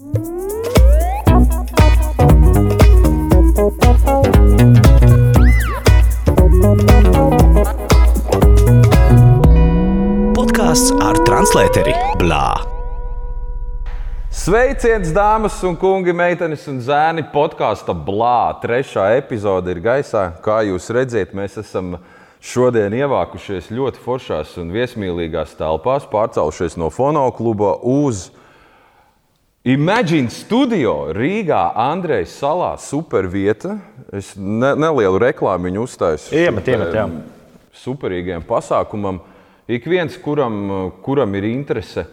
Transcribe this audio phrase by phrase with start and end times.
[0.00, 0.16] Podkāsts
[11.04, 12.64] ar translēteri Blā.
[14.32, 17.28] Sveiciens, dāmas un kungi, meitenes un zēni.
[17.28, 20.32] Podkāsta blā, trešā epizode ir gaisā.
[20.40, 22.00] Kā jūs redzat, mēs esam
[22.40, 28.30] šodien ievākušies ļoti foršās un viesmīlīgās telpās, pārcēlušies no fonokluba uz
[29.60, 32.70] Imagine Studio Rīgā, Andrejas salā.
[32.80, 33.74] Super vieta.
[34.08, 36.32] Es ne, nelielu reklāmu viņu uztaisu.
[36.32, 37.04] Iemet, iemet, jā.
[37.82, 39.20] Superīgiem pasākumam.
[39.68, 40.56] Ik viens, kuram,
[41.04, 42.06] kuram ir interese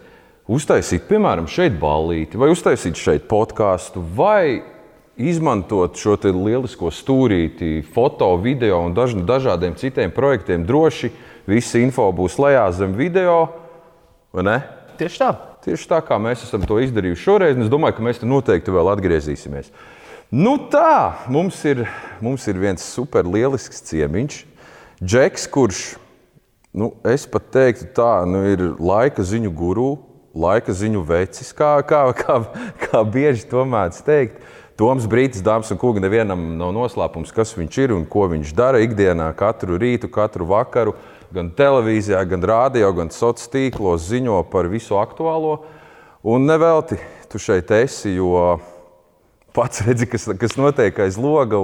[0.44, 4.60] uztaisīt, piemēram, šeit ballīti, vai uztaisīt šeit podkāstu, vai
[5.16, 11.14] izmantot šo lielisko stūrīti, foto, video un daž, dažādiem citiem projektiem, droši
[11.48, 13.48] visa info būs lejā zem video.
[14.36, 14.62] vai ne?
[15.00, 15.47] Tieši tā.
[15.68, 18.88] Tieši tā kā mēs esam to izdarījuši šoreiz, es domāju, ka mēs tur noteikti vēl
[18.94, 19.68] atgriezīsimies.
[20.32, 21.82] Nu tā, mums ir,
[22.24, 24.38] mums ir viens super lielisks ciemiņš,
[25.04, 25.80] Džeks, kurš,
[26.72, 29.90] nu, es pat teiktu, tā nu, ir laika ziņu guru,
[30.32, 32.38] laika ziņu vecis, kā, kā, kā,
[32.82, 34.40] kā bieži to mēdz teikt.
[34.80, 38.80] Toms Brīsīs, dāmas un kungi, nevienam nav noslēpums, kas viņš ir un ko viņš dara
[38.80, 40.96] ikdienā, katru rītu, katru vakaru
[41.34, 45.60] gan televīzijā, gan rādio, gan sociālos tīklos ziņo par visu aktuālo.
[46.28, 46.98] Un nevelti
[47.30, 48.58] tu šeit esi, jo
[49.54, 51.60] pats redzi, kas, kas notiek aiz loga.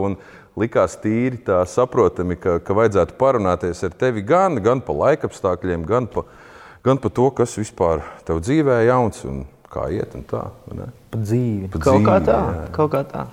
[0.54, 6.06] Likās tīri tā saprotami, ka, ka vajadzētu parunāties ar tevi gan, gan par laikapstākļiem, gan
[6.06, 6.28] par
[6.84, 10.12] gan pa to, kas vispār tev dzīvē ir jauns un kā iet.
[10.18, 10.90] Un tā, vai ne?
[11.10, 11.70] Pa dzīvi.
[11.72, 12.36] Kaut kā dzīvi, tā.
[12.58, 12.66] jā.
[12.76, 13.24] Kaut kā tā.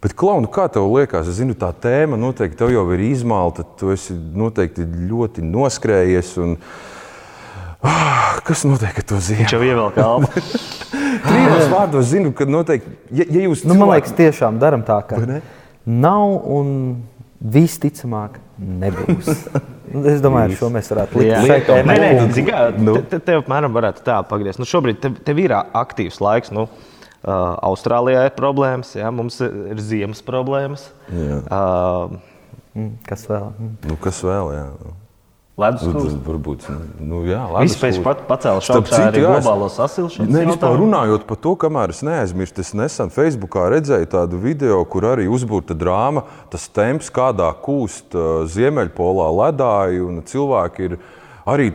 [0.00, 3.66] Bet, Klauna, kā tev liekas, es zinu, tā tēma noteikti tev jau ir izmalta.
[3.76, 6.30] Tu esi noteikti ļoti noskrējies.
[6.40, 6.54] Un...
[7.84, 9.52] Ah, kas notiek ar to Viņš zīmēm?
[9.52, 10.30] jau ievelk kalnu.
[11.28, 15.20] Trījos vārdos zinu, ka noteikti, ja, ja jūs Nu, man liekas, tiešām darām tā, ka
[15.20, 15.40] Vai ne?
[15.84, 16.72] nav un
[17.40, 19.44] visticamāk nebūs.
[19.90, 21.40] Nu, es domāju, ar šo mēs varētu likt Jā.
[21.48, 21.60] šai
[23.10, 24.60] te, tev apmēram varētu tā pagriezt.
[24.60, 26.52] Nu, šobrīd tev, tev ir aktīvs laiks.
[26.54, 26.68] Nu,
[27.24, 30.88] uh, Austrālijā ir problēmas, jā, mums ir ir ziemas problēmas.
[31.12, 31.42] Jā.
[31.50, 32.18] Uh,
[32.70, 33.48] Mm, Kas vēl?
[33.58, 33.70] Mm.
[33.90, 34.50] Nu, kas vēl?
[34.54, 34.66] Jā.
[35.60, 36.68] Ledus Nu, Varbūt,
[37.02, 38.22] nu, jā, Viss pēc pat
[39.26, 40.30] jā, es- globālo sasilšanas.
[40.30, 45.02] Nē, vispār runājot par to, kamēr es neaizmirstu, es nesen Facebookā redzēju tādu video, kur
[45.02, 50.98] arī uzbūvēta drāma, tas temps, kādā kūst uh, Ziemeļpolā ledāji, un cilvēki ir
[51.44, 51.72] arī.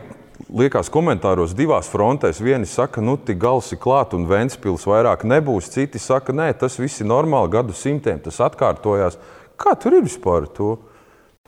[0.52, 2.42] Liekas, komentāros divās frontēs.
[2.44, 5.70] Vieni saka, nu, tik gals ir klāts un Vēnspils vairāk nebūs.
[5.72, 9.16] Citi saka, nē, tas viss ir normāli, gadu simtiem tas atkārtojās.
[9.56, 10.76] Kā tur ir vispār to?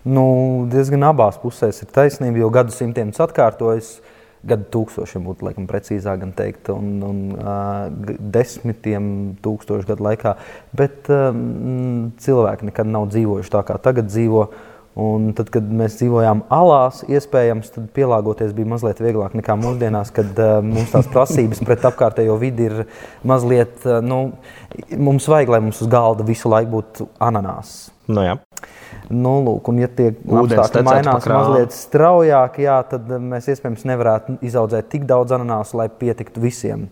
[0.09, 0.25] Nu,
[0.73, 3.99] diezgan abās pusēs ir taisnība, jo gadsimtiem tas atkārtojas.
[4.49, 7.89] Gadu tūkstošiem būtu laikam, precīzāk teikt, un, un uh,
[8.19, 9.09] desmitiem
[9.43, 10.37] tūkstošu gadu laikā.
[10.79, 14.47] Bet um, cilvēki nekad nav dzīvojuši tā, kā tagad dzīvo.
[14.99, 20.41] Un tad, kad mēs dzīvojām alās, iespējams, tad pielāgoties bija mazliet vieglāk nekā mūsdienās, kad
[20.43, 22.81] uh, mums tās prasības pret apkārtējo vidi ir
[23.23, 23.77] mazliet.
[23.87, 24.19] Uh, nu,
[24.99, 27.93] mums vajag, lai mums uz galda visu laiku būtu ananās.
[28.09, 28.39] Nu, jā.
[29.09, 34.39] Nu, lūk, un, ja tie apstākļi mainās mazliet straujāk, jā, tad eh, mēs iespējams nevarētu
[34.45, 36.89] izaudzēt tik daudz ananāsu, lai pietiktu visiem.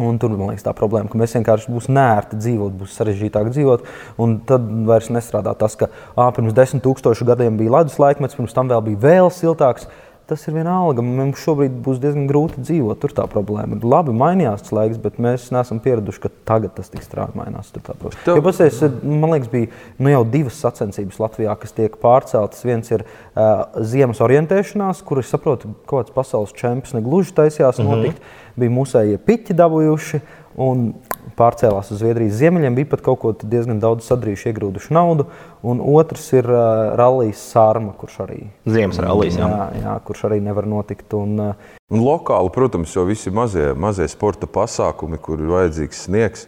[0.00, 3.82] Un tur man liekas, tā problēma, ka mēs vienkārši būs nērti dzīvot, būs sarežģītāk dzīvot.
[4.24, 8.56] Un tad vairs nestrādā tas, ka ā, pirms desmit tūkstošu gadiem bija ledus laikmets, pirms
[8.56, 9.84] tam vēl bija vēl siltāks.
[10.30, 11.02] Tas ir vienalga.
[11.04, 13.00] Mums šobrīd būs diezgan grūti dzīvot.
[13.02, 13.82] Tur tā problēma ir.
[13.84, 17.72] Labi, mainījās tas laiks, bet mēs neesam pieraduši, ka tagad tas tik strauji mainās.
[17.74, 18.22] Tur tā problēma.
[18.24, 22.62] Tev- Jo pasies, man liekas, bija nu, jau divas sacensības Latvijā, kas tiek pārceltas.
[22.64, 27.82] Viens ir uh, ziemas orientēšanās, kur es saprotu, ka kaut kāds pasaules čempions negluži taisījās
[27.82, 28.22] notikt.
[28.58, 30.22] Bija mūsējie piķi dabūjuši
[30.60, 30.90] un
[31.38, 32.76] pārcēlās uz Zviedrijas ziemeļiem.
[32.76, 35.28] Bija pat kaut ko diezgan daudz sadrījuši, iegrūduši naudu.
[35.64, 39.38] Un otrs ir uh, Rallijas Sārma, kurš arī, Ziemas rallijas.
[39.40, 39.48] Jā.
[39.48, 41.08] jā, jā, kurš arī nevar notikt.
[41.16, 46.46] Un, uh, Un lokāli, protams, jau visi mazie, mazie sporta pasākumi, kur ir vajadzīgs sniegs.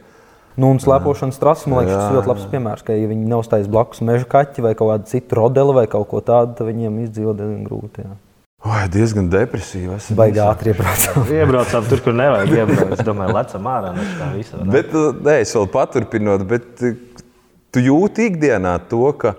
[0.55, 4.01] Nu, un slēpošanas trasi, man liekas, tas ļoti labs piemērs, ka, ja viņi neuzstājas blakus
[4.07, 7.67] meža kaķi vai kaut kādu citu rodeli vai kaut ko tādu, tad viņiem izdzīvot diezgan
[7.67, 8.07] grūti.
[8.07, 8.15] Jā.
[8.65, 9.93] Vai diezgan depresīvi.
[9.99, 10.47] esam Baigi visi.
[10.49, 11.27] ātri iebraucām.
[11.39, 12.95] Iebraucām tur, kur nevajag iebraukt.
[12.97, 14.61] Es domāju, lecam ārā no tā visa.
[14.63, 14.71] ne?
[14.73, 16.95] Bet, uh, nē, es vēl paturpinot, bet uh,
[17.75, 19.35] tu jūti ikdienā to, ka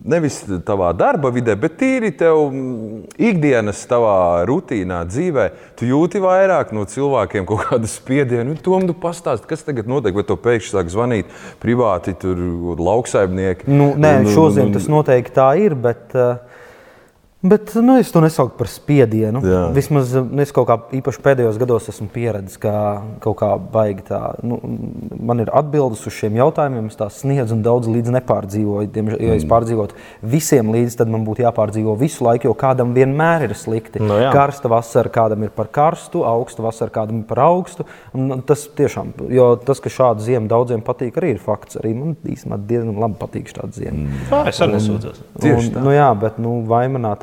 [0.00, 5.46] nevis tavā darba vidē, bet tīri tev mm, ikdienas, tavā rutīnā, dzīvē,
[5.76, 8.54] tu jūti vairāk no cilvēkiem kaut kādu spiedienu.
[8.54, 11.32] Nu, Tom, tu pastāsti, kas tagad notiek, vai tev pēkšņi sāk zvanīt
[11.64, 12.40] privāti tur
[12.80, 13.68] lauksaimnieki.
[13.72, 16.49] Nu, nē, šodien tas noteikti tā ir, bet uh,
[17.42, 19.40] Bet nu, es to nesaucu par spiedienu.
[19.40, 19.60] Jā.
[19.72, 22.72] Vismaz nu, es kaut kā īpaši pēdējos gados esmu pieredzējis, ka
[23.24, 24.18] kaut kā baigi tā.
[24.44, 24.58] Nu,
[25.16, 28.90] man ir atbildes uz šiem jautājumiem, es tās sniedzu un daudz līdz nepārdzīvoju.
[28.92, 29.52] Diemžēl, ja es Mm.
[29.54, 34.04] pārdzīvotu visiem līdzi, tad man būtu jāpārdzīvo visu laiku, jo kādam vienmēr ir slikti.
[34.04, 34.34] Nu jā.
[34.36, 37.88] Karsta vasara kādam ir par karstu, augsta vasara kādam ir par augstu.
[38.12, 41.80] Un tas tiešām, jo tas, ka šāda ziema daudziem patīk, arī ir fakts.
[41.80, 43.96] Arī man īstenībā diezgan labi patīk šāda ziema.
[43.96, 44.28] Mm.
[44.28, 45.24] Jā, es arī nesūdzos.
[45.40, 46.60] Tieši Un, nu, jā, bet nu,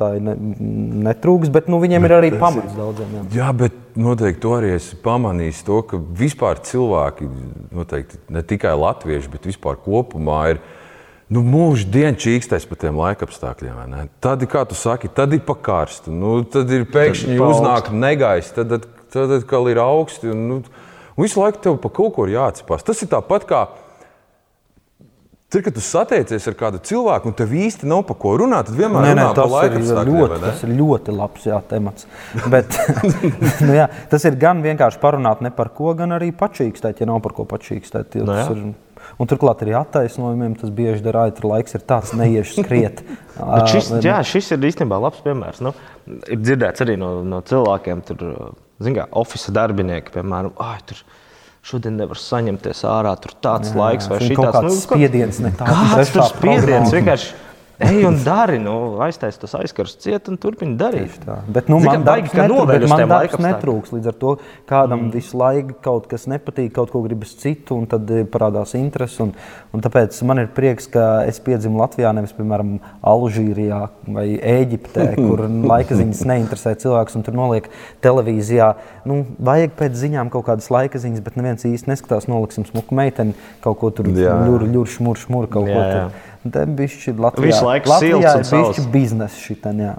[0.08, 3.14] vaimanātāji ne, netrūks, bet nu, viņiem ir arī pamats daudziem.
[3.14, 3.24] Jā.
[3.38, 5.62] Jā, bet noteikti to arī esmu pamanījis.
[5.66, 7.28] To, ka vispār cilvēki,
[7.74, 10.62] noteikti ne tikai latvieši, bet vispār kopumā ir.
[11.28, 13.96] Nu, Mūžs dienas čīkstais par tiem laikapstākļiem.
[14.24, 16.12] Tad, kā tu saki, tad ir pakārsti.
[16.14, 20.32] Nu, tad ir pēkšņi pa uznāk negaiss, tad, tad, tad atkal ir augsti.
[20.32, 20.62] Un, nu,
[21.12, 22.86] un visu laiku tev par kaut ko ir jāatcerās.
[22.86, 23.66] Tas ir tāpat kā.
[25.48, 28.76] Tad, kad tu satiecies ar kādu cilvēku, un tev īsti nav par ko runāt, tad
[28.76, 32.04] vienmēr Nē, nē, tas, ir ļoti, tas ir ļoti labs jā, temats.
[32.52, 32.76] Bet,
[33.64, 37.22] nu, jā, tas ir gan vienkārši parunāt ne par ko, gan arī pačīkstēt, ja nav
[37.24, 38.18] par ko pačīkstēt.
[38.20, 38.76] jo Nu, ir-
[39.16, 43.00] Un turklāt arī attaisnojumiem tas bieži ja tur laiks ir tāds, neiešu skriet.
[43.72, 45.62] Šis, jā, šis ir īstenībā labs piemērs.
[45.64, 45.72] Nu,
[46.28, 48.24] ir dzirdēts arī no, no cilvēkiem, tur,
[48.82, 51.00] zin kā, oficiālā darbinieki, piemēram, ah, tur
[51.68, 55.92] šodien nevar saņemties ārā, tur tāds jā, laiks vai šī kaut kāds spiediens ne tāds,
[55.92, 56.94] Kāds tur spiediens programma.
[56.96, 57.34] vienkārši
[57.78, 61.14] ej un dari, nu, aiztais tas aizkars ciet un turpini darīt.
[61.22, 61.38] Tā.
[61.46, 63.92] Bet, nu, Zini, man baigi, ka uz man darbs netrūks.
[63.94, 64.34] Līdz ar to
[64.68, 65.12] kādam mm.
[65.14, 69.22] visu laiku kaut kas nepatīk, kaut ko gribas citu, un tad eh, parādās interese.
[69.22, 69.32] Un,
[69.74, 72.76] un tāpēc man ir prieks, ka es piedzimu Latvijā, nevis, piemēram,
[73.12, 73.80] Alžīrijā
[74.18, 77.70] vai Ēģiptē, kur laika ziņas neinteresē cilvēkus, un tur noliek
[78.04, 78.72] televīzijā.
[79.08, 83.38] Nu, vajag pēc ziņām kaut kādas laika ziņas, bet neviens īsti neskatās, noliksim smuku meiteni,
[83.64, 84.34] kaut ko tur Jā.
[84.48, 86.26] ļur, ļur, šmur, šmur, kaut Jā, ko tur.
[86.48, 88.88] Te bišķi Latvijā, Visu laiku Latvijā silts un sauss.
[88.92, 89.94] biznesa šitan, jā.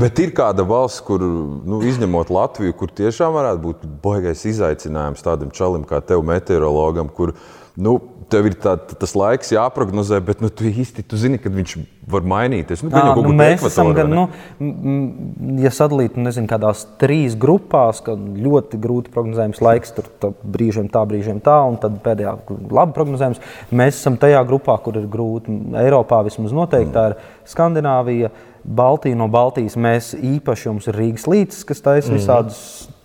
[0.00, 5.52] Bet ir kāda valsts, kur, nu, izņemot Latviju, kur tiešām varētu būt baisais izaicinājums tādam
[5.54, 7.34] čalim kā tev, meteorologam, kur
[7.76, 7.98] nu,
[8.32, 11.74] tev ir tā, tas laiks jāprognozē, bet nu, tu īsti tu zini, kad viņš
[12.10, 12.82] var mainīties.
[12.86, 14.24] Nu, kaut nu, mēs esam gan, nu,
[15.62, 21.04] ja sadalītu nezinu, kādās trīs grupās, kad ļoti grūti prognozējams laiks, tur tā brīžiem tā,
[21.08, 22.34] brīžiem tā, un tad pēdējā
[22.66, 23.42] labi prognozējams.
[23.70, 25.54] Mēs esam tajā grupā, kur ir grūti.
[25.84, 28.32] Eiropā vismaz noteikti tā ir Skandināvija,
[28.66, 29.18] Baltija.
[29.18, 32.60] No Baltijas mēs īpaši jums ir Rīgas līcis, kas taisa visādus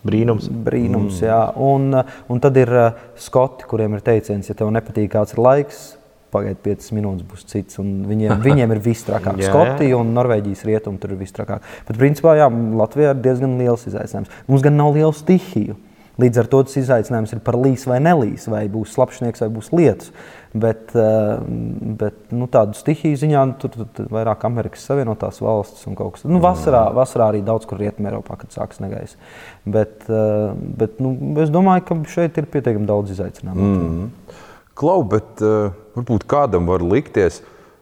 [0.07, 0.49] Brīnums.
[0.49, 1.19] brīnums.
[1.19, 1.25] Mm.
[1.27, 1.41] Jā.
[1.61, 1.91] Un,
[2.31, 5.83] un tad ir uh, skoti, kuriem ir teiciens, ja tev nepatīk kāds laiks.
[6.31, 7.77] Pagaidiet, 5 minūtes būs cits.
[7.81, 9.37] Viņiem, viņiem ir vistrakāk.
[9.41, 9.53] Jā, jā.
[9.53, 11.65] Skotija un Norvēģijas rietumi tur ir vistrakāk.
[11.87, 12.49] Bet, principā, jā,
[12.81, 14.31] Latvijā ir diezgan liels izaicinājums.
[14.49, 15.77] Mums gan nav liela stihiju.
[16.21, 19.71] Līdz ar to tas izaicinājums ir par līs vai nelīs, vai būs slapjnieks vai būs
[19.73, 20.11] lietus.
[20.11, 25.95] Bet, uh, bet nu, tādu stihiju ziņā nu, tur, tur, vairāk Amerikas Savienotās valstis un
[25.95, 26.33] kaut kas tāds.
[26.33, 29.15] Nu, vasarā, vasarā arī daudz kur rietumē Eiropā, kad sākas negaiss.
[29.63, 31.13] Bet, uh, bet nu,
[31.43, 33.71] es domāju, ka šeit ir pietiekami daudz izaicinājumu.
[33.71, 34.37] Mm.
[34.81, 37.41] Klau, bet uh, varbūt kādam var likties.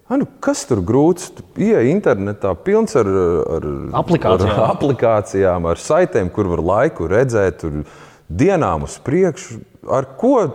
[0.10, 1.30] "Ai, Nu, kas tur grūts?
[1.57, 3.68] Iet internetā, pilns ar, ar
[4.01, 4.56] Aplikācijām.
[4.56, 7.83] ar, aplikācijām, ar saitēm, kur var laiku redzēt, tur
[8.30, 9.60] dienām uz priekšu.
[9.89, 10.50] Ar ko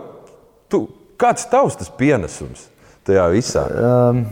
[0.69, 0.87] tu,
[1.21, 2.67] kāds tavs tas pienesums
[3.05, 3.65] tajā visā?
[3.75, 4.25] Um,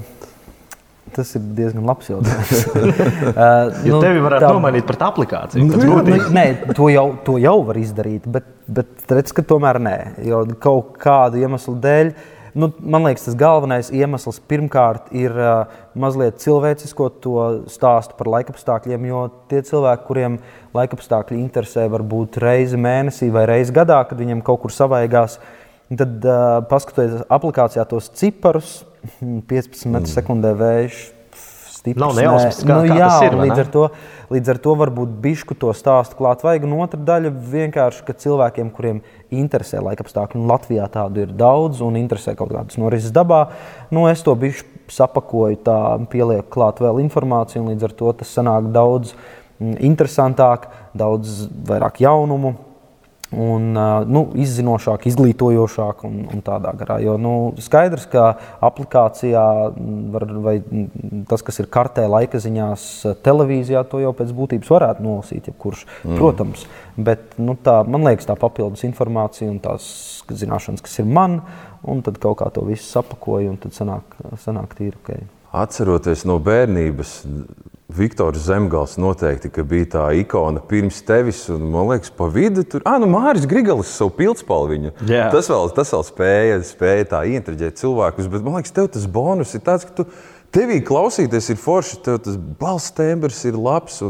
[1.14, 2.62] tas ir diezgan labs jautājums.
[2.74, 4.52] uh, Jo nu, tevi varētu tā...
[4.56, 5.66] nomainīt pret aplikāciju.
[5.70, 6.30] Nu, nu, būtības.
[6.34, 6.46] nē,
[6.78, 9.98] to jau, to jau var izdarīt, bet, bet redz, ka tomēr nē.
[10.28, 12.14] Jo kaut kādu iemeslu dēļ,
[12.60, 19.10] nu, man liekas, tas galvenais iemesls pirmkārt ir uh, mazliet cilvēciskot to stāstu par laikapstākļiem.
[19.10, 20.40] Jo tie cilvēki, kuriem
[20.78, 25.38] laikapstākļi interesē, varbūt reizi mēnesī vai reizi gadā, kad viņiem kaut kur savaigās,
[26.00, 28.84] tad uh, paskatoties aplikācijā tos ciparus,
[29.22, 31.02] 15 metru sekundē vējš.
[31.84, 33.82] stiprs, Nav nejausmas, kā- nu, kā jā, tas ir, un līdz ar to,
[34.32, 36.64] līdz ar to varbūt bišku to stāstu klāt vajag.
[36.64, 39.02] Un otra daļa vienkārši, ka cilvēkiem, kuriem
[39.36, 43.50] interesē laikapstākļi, un Latvijā tādu ir daudz, un interesē kaut kādas norises dabā,
[43.92, 48.32] nu, es to bišu sapakoju, tā pielieku klāt vēl informāciju, un līdz ar to tas
[48.32, 49.12] sanāk daudz
[49.60, 52.56] mm, interesantāk, daudz vairāk jaunumu.
[53.34, 53.72] Un,
[54.10, 57.00] nu, izzinošāk, izglītojošāk un, un tādā garā.
[57.02, 58.26] Jo nu, skaidrs, ka
[58.64, 59.44] aplikācijā
[60.14, 60.56] var, vai
[61.30, 62.86] tas, kas ir kartē, laika ziņās,
[63.26, 65.50] televīzijā, to jau pēc būtības varētu nolasīt.
[65.50, 66.18] Jebkurš, mm.
[66.20, 66.66] Protams,
[67.10, 69.88] bet nu, tā, man liekas, tā papildus informācija un tās
[70.30, 71.42] zināšanas, kas ir man,
[71.84, 75.16] un tad kaut kā to visu sapakoju, un tad sanāk, sanāk tīri ok.
[75.64, 77.18] Atceroties no bērnības,
[77.94, 81.44] Viktors Zemgals noteikti bija tā ikona pirms tevis.
[81.54, 84.96] Un, man liekas, pa vidu tur ah, nu, Mārcis Grigalis savu pildspalviņu.
[85.10, 85.28] Jā.
[85.34, 88.30] Tas vēl, tas vēl spēja, spēja tā ieinteresēt cilvēkus.
[88.34, 90.08] Bet man liekas, tev tas bonus ir tāds, ka tu
[90.54, 94.02] tevī klausīties ir forši, tev tas balss tembrs ir labs.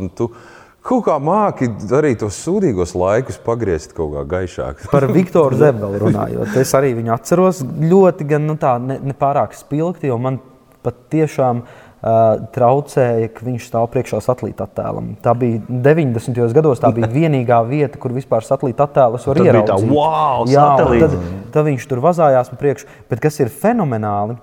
[0.83, 4.87] Kaut kā māki arī tos sūdīgos laikus pagriezt kaut kā gaišāk.
[4.91, 9.55] Par Viktoru Zemgālu runājot, es arī viņu atceros ļoti, gan nu, tā, ne, ne pārāk
[9.55, 10.41] spilgti, jo man
[10.83, 15.13] pat tiešām uh, traucēja, ka viņš stāv priekšā satelīta attēlam.
[15.23, 16.41] Tā bija 90.
[16.55, 19.87] gados, tā bija vienīgā vieta, kur vispār satelīta attēlus var ieraudzīt.
[19.87, 21.15] Tā, wow, Jā, tad,
[21.55, 22.89] tad viņš tur vazājās pa priekšu.
[23.11, 24.35] Bet kas ir fenomenāli,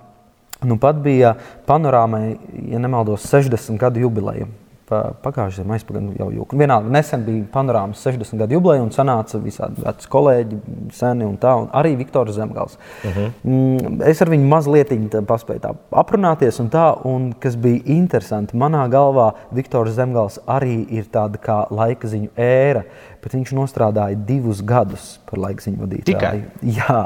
[0.65, 1.35] nu pat bija
[1.69, 2.25] panorāmai,
[2.73, 4.49] ja nemaldos, 60 gadu jubileja
[4.91, 6.59] pagājušajā gadā, aizpagājušajā jau jūku.
[6.61, 10.61] Vienalga, nesen bija panorāmas 60 gadu jubileja un sanāca visādi veci kolēģi,
[10.97, 12.79] seni un tā, un arī Viktors Zemgals.
[13.05, 13.31] Uh -huh.
[13.45, 14.91] Mm, es ar viņu mazliet
[15.27, 21.05] paspēju tā aprunāties, un tā, un kas bija interesanti, manā galvā Viktors Zemgals arī ir
[21.05, 22.85] tāda kā laika ziņu ēra
[23.21, 26.07] bet viņš strādāja divus gadus par laikziņu vadītāju.
[26.09, 26.37] Tikai?
[26.79, 27.01] Jā,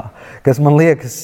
[0.45, 1.17] kas man liekas,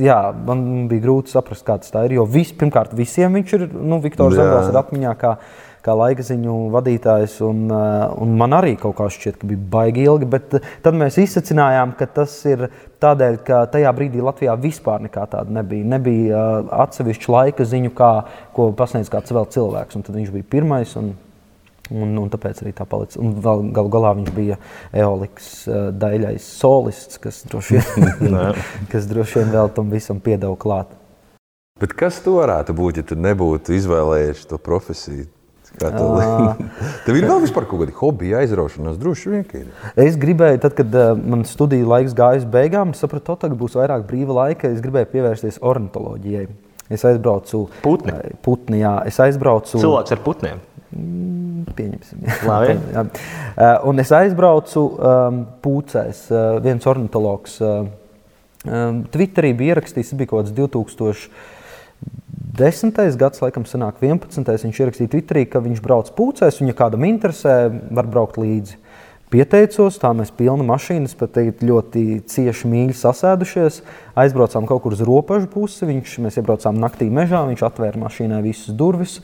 [0.00, 2.18] jā, man bija grūti saprast, kāds tā ir.
[2.20, 5.32] Jo vis, pirmkārt, visiem viņš ir, nu, Viktors Zemgals ir atmiņā kā,
[5.84, 10.28] kā laika ziņu vadītājs, un, un man arī kaut kā šķiet, ka bija baigi ilgi,
[10.30, 12.68] bet tad mēs izsacinājām, ka tas ir
[13.00, 15.88] tādēļ, ka tajā brīdī Latvijā vispār nekā tāda nebija.
[15.96, 16.44] Nebija
[16.84, 18.12] atsevišķa laika ziņu, kā,
[18.56, 20.94] ko pasniedz kāds vēl cilvēks, un tad viņš bija pirmais.
[21.00, 21.14] Un,
[21.90, 23.18] Un, un tāpēc arī tā palica.
[23.18, 24.60] Un vēl, galu galā viņš bija
[24.94, 28.38] Eolikas uh, daļais solists, kas droši, vien,
[28.92, 30.94] kas droši vien vēl tam visam piedeva klāt.
[31.80, 35.26] Bet kas tu varētu būt, ja tu nebūtu izvēlējies to profesiju?
[37.06, 39.68] Tev ir vēl vispār kaut kādi hobiji, aizraušanās, droši vien.
[39.94, 43.78] Es gribēju, tad, kad uh, man studiju laiks gāja uz beigām, sapratu, ka tagad būs
[43.78, 44.70] vairāk brīva laika.
[44.70, 46.48] Es gribēju pievērsties ornitoloģijai.
[46.90, 48.16] Es aizbraucu putni.
[48.42, 49.78] putni jā, es aizbraucu.
[49.78, 50.62] Cilvēks ar putniem.
[50.90, 52.24] Pieņemsim.
[52.48, 52.74] Labi.
[52.96, 53.04] Jā.
[53.86, 56.26] Un es aizbraucu um, pūcēs.
[56.32, 57.84] Uh, viens ornitologs uh,
[58.66, 61.30] um, Twitterī bija ierakstījis, tas bija kaut kāds 2000.
[62.60, 64.42] Desmitais gads, laikam, sanāk 11.
[64.66, 67.62] Viņš ierakstīja Twitterī, ka viņš brauc pūcēs, un, ja kādam interesē,
[67.94, 68.80] var braukt līdzi.
[69.30, 73.76] Pieteicos, tā mēs pilna mašīnas, pat ļoti cieši mīļi sasēdušies.
[74.18, 75.86] Aizbraucām kaut kur uz robežu pusi.
[75.86, 79.20] Viņš, mēs iebraucām naktī mežā, viņš atvēra mašīnai visas durvis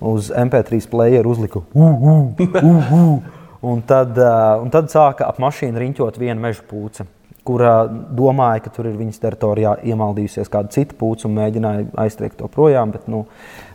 [0.00, 1.64] uz MP3 playeru uzliku.
[1.74, 3.38] Uh, uh, uh, uh.
[3.60, 7.04] Un, tad, uh, un tad sāka ap mašīnu riņķot viena meža pūce,
[7.44, 12.48] kura domāja, ka tur ir viņas teritorijā iemaldījusies kāda cita pūce un mēģināja aiztriekt to
[12.52, 12.94] projām.
[12.94, 13.26] Bet, nu,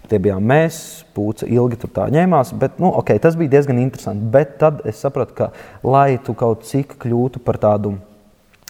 [0.09, 0.79] tie bijām mēs,
[1.13, 2.55] pūce ilgi tur tā ņēmās.
[2.61, 4.25] Bet, nu, okay, tas bija diezgan interesanti.
[4.33, 5.51] Bet tad es sapratu, ka
[5.85, 7.95] lai tu kaut cik kļūtu par tādu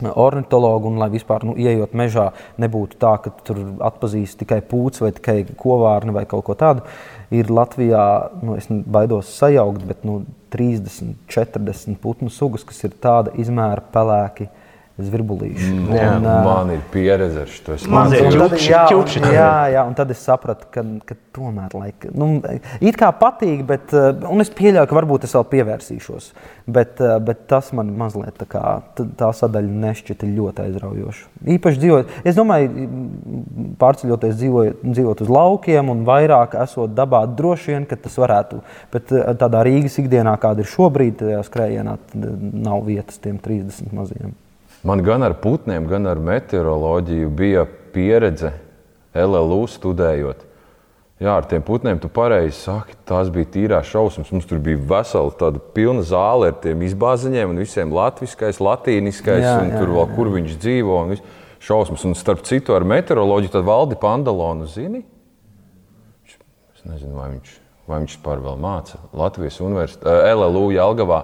[0.03, 2.27] ornitologu, un lai vispār, nu, ieejot mežā,
[2.59, 6.83] nebūtu tā, ka tur atpazīst tikai pūci vai tikai kovārni vai kaut ko tādu
[7.33, 8.05] ir Latvijā,
[8.43, 10.21] nu, es baidos sajaukt, bet nu,
[10.55, 14.49] 30, 40 putnu sugas, kas ir tāda izmēra pelēki.
[14.95, 15.69] Zvirbulīši.
[15.73, 18.59] Mm, jā, un, man ir pieredze ar šo monētu.
[19.35, 22.37] Jā, jā, un tad es sapratu, ka, ka tomēr laika, nu,
[22.79, 26.29] it kā patīk, bet es pieļauju, ka varbūt es vēl pievērsīšos.
[26.77, 28.63] Bet, bet tas man mazliet tā, kā,
[28.95, 31.27] tā sadaļa nešķita ļoti aizraujoša.
[31.57, 32.87] Īpaši dzīvojot, es domāju,
[33.83, 38.63] pārceļoties dzīvojot, dzīvot uz laukiem un vairāk esot dabā, droši vien, ka tas varētu.
[38.95, 44.33] Bet tādā Rīgas ikdienā, kāda ir šobrīd, tajā skrējienā, nav vietas tiem 30 maziem.
[44.85, 47.63] Man gan ar putniem, gan ar meteoroloģiju bija
[47.93, 48.51] pieredze
[49.17, 50.43] LLU studējot.
[51.15, 54.29] Jā, ar tiem putniem tu pareizi saki, tās bija tīrās šausmas.
[54.35, 59.55] Mums tur bija vesela tāda pilna zāle ar tiem izbāziņiem un visiem latviskais, latīniskais, jā,
[59.63, 60.15] un jā, tur vēl jā.
[60.17, 60.99] kur viņš dzīvo.
[61.05, 61.15] Un
[61.65, 62.05] šausmas.
[62.05, 65.01] Un starp citu ar meteoroloģiju tad valdi Pandalonu zini.
[66.75, 67.57] Es nezinu, vai viņš,
[67.89, 71.23] vai viņš par vēl māca Latvijas universitātē, LLU Jelgavā.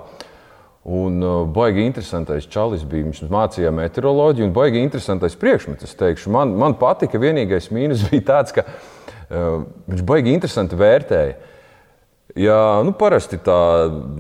[0.84, 3.06] Un uh, baigi interesantais čalis bija.
[3.06, 6.26] Viņš mācīja meteoroloģiju un baigi interesantais priekšmets.
[6.34, 9.62] Man, man patika, vienīgais mīnus bija tāds, ka uh,
[9.92, 11.38] viņš baigi interesanti vērtēja.
[12.32, 13.58] Jā, nu parasti tā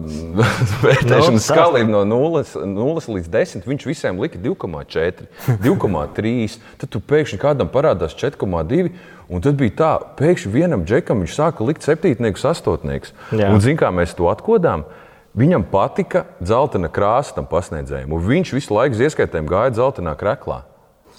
[0.83, 3.65] vērtēšanas no, skala ir no 0, 0 līdz 10.
[3.65, 5.29] Viņš visiem lika 2,4,
[5.63, 6.57] 2,3.
[6.83, 8.91] Tad pēkšņi kādam parādās 4,2.
[9.31, 13.13] Un tad bija tā, pēkšņi vienam džekam viņš sāka likt septītniekus, astotniekus.
[13.31, 14.83] Un zini, kā mēs to atkodām?
[15.37, 20.65] Viņam patika dzeltena krāsa tam pasniedzējiem, un viņš visu laiku ieskaitēm gāja dzeltenā krēklā.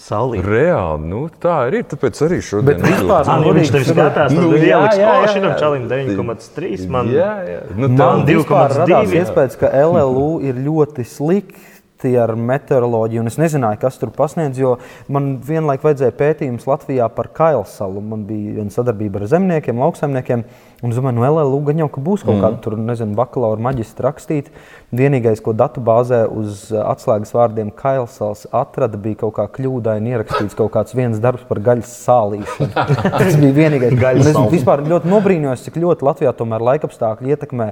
[0.03, 0.43] Saulīt.
[0.43, 1.85] Reāli, nu, tā ir.
[1.87, 5.85] Tāpēc arī šodien ir vispār tā, ka viņš tev skatās, nu, ir ieliks košinam čalim
[5.91, 6.89] 9,3.
[6.91, 7.61] Man, jā, jā.
[7.77, 9.03] Nu, tā man 2,2.
[9.21, 11.71] Iespējams, ka LLU ir ļoti slikti
[12.03, 14.79] slikti ar meteoroloģiju, un es nezināju, kas tur pasniedz, jo
[15.09, 18.01] man vienlaik vajadzēja pētījumus Latvijā par Kailsalu.
[18.01, 20.45] Man bija viena sadarbība ar zemniekiem, lauksaimniekiem.
[20.83, 22.61] Un es domāju, no LLU gan jau ka būs kaut kāda mm.
[22.65, 24.49] tur, nezinu, bakalaura maģistra rakstīt.
[24.91, 30.73] Vienīgais, ko datu bāzē uz atslēgas vārdiem Kailsals atrada, bija kaut kā kļūdaini ierakstīts kaut
[30.75, 32.73] kāds viens darbs par gaļas sālīšanu.
[33.15, 33.95] Tas bija vienīgais.
[34.35, 37.69] es vispār ļoti nobrīnījos, cik ļoti Latvijā tomēr laikapstākļi ietekmē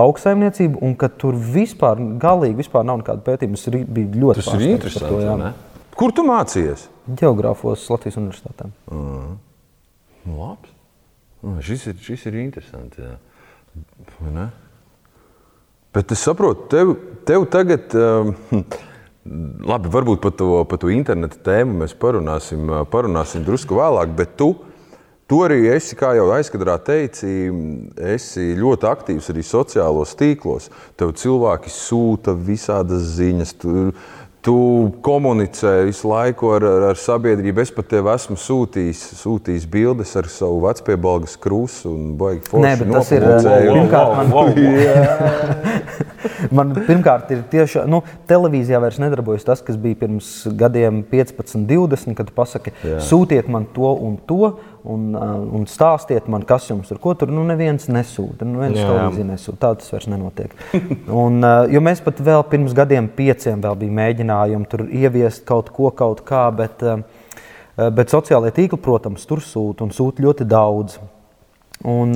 [0.00, 3.60] lauksaimniecību un ka tur vispār galīgi vispār nav nekāda pētījuma.
[3.60, 5.12] Tas bija ļoti Tas ir interesanti.
[5.12, 5.52] To, jā.
[5.96, 6.88] Kur tu mācījies?
[7.20, 8.72] Geogrāfos Latvijas universitātē.
[8.88, 9.36] Mm.
[10.40, 10.75] Labs.
[11.46, 12.98] Mm, šis, ir, šis ir interesants.
[15.94, 16.94] Bet es saprotu, tev,
[17.28, 18.64] tev tagad, um,
[19.70, 24.50] labi, varbūt par to, par to internetu tēmu mēs parunāsim, parunāsim drusku vēlāk, bet tu,
[25.30, 27.30] tu arī esi, kā jau aizkadrā teici,
[28.16, 30.68] esi ļoti aktīvs arī sociālos tīklos.
[30.98, 33.54] Tev cilvēki sūta visādas ziņas.
[33.62, 33.90] Tu,
[34.46, 37.64] Tu komunicē visu laiku ar, ar, ar sabiedrību.
[37.64, 42.62] Es pat tev esmu sūtījis, sūtījis bildes ar savu vecpiebalgas krustu un baigi forši.
[42.62, 44.30] Nē, bet tas ir pirmkārt man.
[44.36, 46.06] Wow, wow.
[46.58, 52.14] man pirmkārt ir tieši, nu, televīzijā vairs nedarbojas tas, kas bija pirms gadiem 15, 20,
[52.18, 53.00] kad pasaki, Jā.
[53.02, 54.52] sūtiet man to un to
[54.92, 55.16] un,
[55.58, 57.00] un stāstiet man, kas jums ir.
[57.02, 58.46] Ko tur nu, neviens nesūta.
[58.46, 59.58] Nu, neviens televīzija nesūta.
[59.64, 60.54] Tā tas vairs nenotiek.
[61.24, 61.40] un,
[61.72, 66.46] jo mēs pat vēl pirms gadiem, pieciem, bija mēģinājumi tur ieviest kaut ko, kaut kā,
[66.54, 66.86] bet,
[67.76, 70.98] bet sociālajie tīkli, protams, tur sūta un sūta ļoti daudz.
[71.84, 72.14] Un,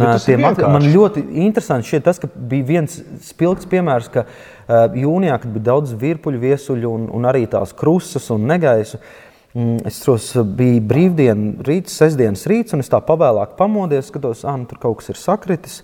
[0.73, 2.95] man ļoti interesanti šķiet tas, ka bija viens
[3.27, 8.31] spilgts piemērs, ka uh, jūnijā, kad bija daudz virpuļu viesuļu un, un arī tās krustas
[8.33, 14.07] un negaisu, uh, es atceros, bija brīvdiena rīts, sestdienas rīts, un es tā pavēlāk pamodies,
[14.13, 15.81] skatos, ah, nu, tur kaut kas ir sakritis.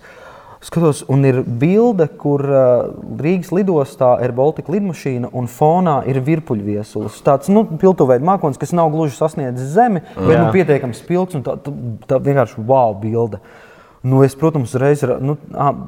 [0.63, 2.87] Skatos, un ir bilde, kur uh,
[3.21, 7.19] Rīgas lidostā ir Baltika lidmašīna un fonā ir virpuļviesulis.
[7.27, 11.59] Tāds nu, piltuveida mākslinieks, kas nav gluži sasniedzis zemi, bet nu, pietiekami spilgts un tā,
[11.61, 11.75] tā,
[12.09, 13.37] tā vienkārši wow bilde.
[13.37, 13.66] Uh,
[14.07, 15.35] Nu, es, protams, reiz, nu,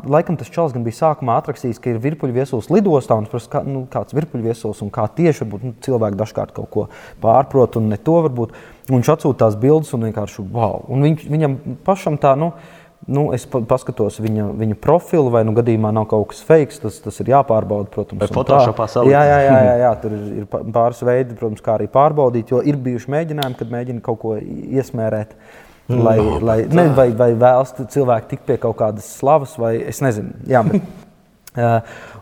[0.09, 3.85] laikam tas čels bija sākumā atrakstījis, ka ir virpuļu viesulis lidostā, un prasu, kā, nu,
[3.91, 6.87] kāds ir virpuļu viesulis un kā tieši varbūt, nu, cilvēki dažkārt kaut ko
[7.23, 8.57] pārprot un ne to varbūt.
[8.89, 10.81] Un viņš atsūta tās bildes un vienkārši wow.
[10.91, 12.49] Un viņš, viņam pašam tā, nu,
[13.07, 17.21] nu, es paskatos viņa, viņa profilu, vai nu gadījumā nav kaut kas fake, tas, tas
[17.23, 17.91] ir jāpārbauda.
[17.93, 19.15] Protams, vai Photoshopā salīdzināt?
[19.15, 22.61] Jā, jā, jā, jā, jā, tur ir, ir pāris veidi, protams, kā arī pārbaudīt, jo
[22.65, 25.37] ir bijuši mēģinājumi, kad mēģina kaut ko iesmērēt.
[25.89, 30.03] Lai, no, lai, ne, vai, vai vēlas cilvēki tikt pie kaut kādas slavas, vai es
[30.05, 30.35] nezinu.
[30.49, 30.83] Jā, bet,
[31.57, 31.79] uh,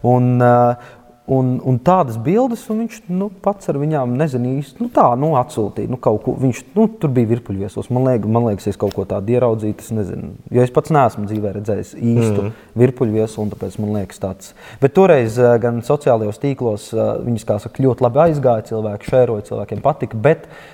[0.08, 0.94] un, uh,
[1.36, 4.80] un, un tādas bildes, un viņš nu, pats ar viņām nezina īsti.
[4.80, 5.92] Nu, tā, nu, atsūtīja.
[5.92, 7.90] Nu, ko, viņš, nu, tur bija virpuļviesos.
[7.92, 9.76] Man, liek, man liekas, es kaut ko tādu ieraudzīju.
[9.84, 12.56] Es nezinu, jo es pats neesmu dzīvē redzējis īstu mm.
[12.86, 14.56] virpuļviesu, un tāpēc man liekas tāds.
[14.80, 18.70] Bet toreiz gan sociālajos tīklos viņas, kā saka, ļoti labi aizgāja.
[18.72, 20.24] Cilvēki šēroja, cilvēkiem patika.
[20.24, 20.74] Bet, uh,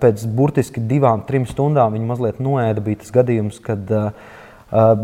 [0.00, 2.84] pēc burtiski divām, trim stundām viņi mazliet noēda.
[2.84, 4.10] Bija tas gadījums, kad uh,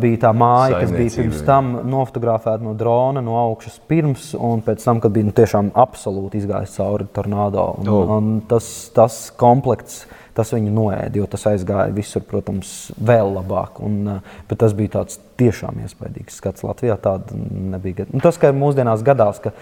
[0.00, 4.84] bija tā māja, kas bija pirms tam nofotografēta no drona, no augšas pirms, un pēc
[4.84, 7.70] tam, kad bija nu, tiešām absolūti izgājis cauri tornado.
[7.80, 8.12] Un, oh.
[8.18, 10.04] un tas, tas komplekts.
[10.34, 13.76] Tas viņu noēda, jo tas aizgāja visur, protams, vēl labāk.
[13.86, 14.16] Un,
[14.48, 16.96] bet tas bija tāds tiešām iespaidīgs skats Latvijā.
[16.98, 18.08] Tāda nebija.
[18.10, 19.52] Un tas, ka mūsdienās gadās, ka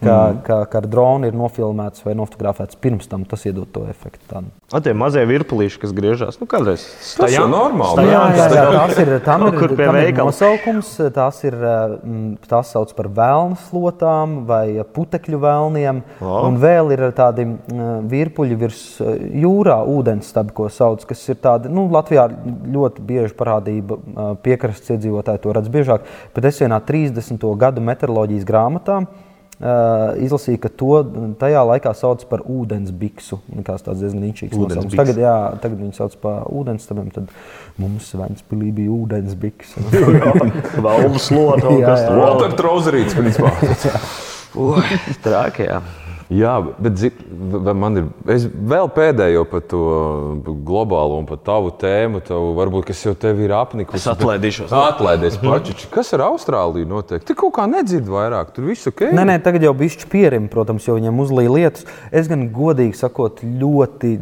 [0.00, 0.40] ka, mm.
[0.46, 4.22] ka, ka ar dronu ir nofilmēts vai nofotografēts pirms tam, tas iedod to efektu.
[4.30, 4.50] Tādu.
[4.72, 6.84] A, tie mazie virpulīši, kas griežas, nu kādreiz
[7.18, 8.06] tas ir normāli.
[8.08, 11.56] Jā, jā, jā, tās ir, tam ir, tam ir nosaukums, tās ir,
[12.48, 16.36] tās sauc par vēlnu slotām vai putekļu vēlniem, oh.
[16.48, 17.46] un vēl ir tādi
[18.10, 22.28] virpuļi virs jūrā, ūdensstabi, ko sauc, kas ir tādi, nu, Latvijā
[22.70, 23.98] ļoti bieži parādība,
[24.44, 27.50] piekrastes iedzīvotāji to redz biežāk, bet es vienā 30.
[27.60, 29.02] gadu meteoroloģijas grāmatā
[29.60, 31.00] izlasīju, ka to
[31.40, 33.40] tajā laikā sauc par ūdens biksu.
[33.66, 34.96] Tas tāds diezgan ničīgs nosaukums.
[34.96, 37.10] Tagad, jā, tagad viņi sauc par ūdens stabiem.
[37.12, 37.28] Tad
[37.80, 39.76] mums Vēnspilī bija ūdens biks.
[40.84, 41.74] Valdes slota.
[42.16, 43.52] Walter Trozerīts, principā.
[45.24, 45.82] Trākajā.
[46.30, 47.00] Jā, bet
[47.74, 48.04] man ir
[48.70, 49.80] vēl pēdējo par to
[50.46, 52.20] globālo un par tavu tēmu.
[52.22, 53.98] Tavu, varbūt tas jau tev ir apnicis.
[53.98, 54.70] Es atlaidīšos.
[54.70, 55.74] Atlaidīsies pači.
[55.90, 57.24] Kas ar Austrāliju notiek?
[57.26, 58.54] Tur kaut kā nedzird vairāk.
[58.54, 59.08] Tur viss ok.
[59.16, 61.88] Nē, nē, tagad jau bišķi pierim, protams, jo viņam uzlīja lietas.
[62.14, 64.14] Es gan godīgi sakot, ļoti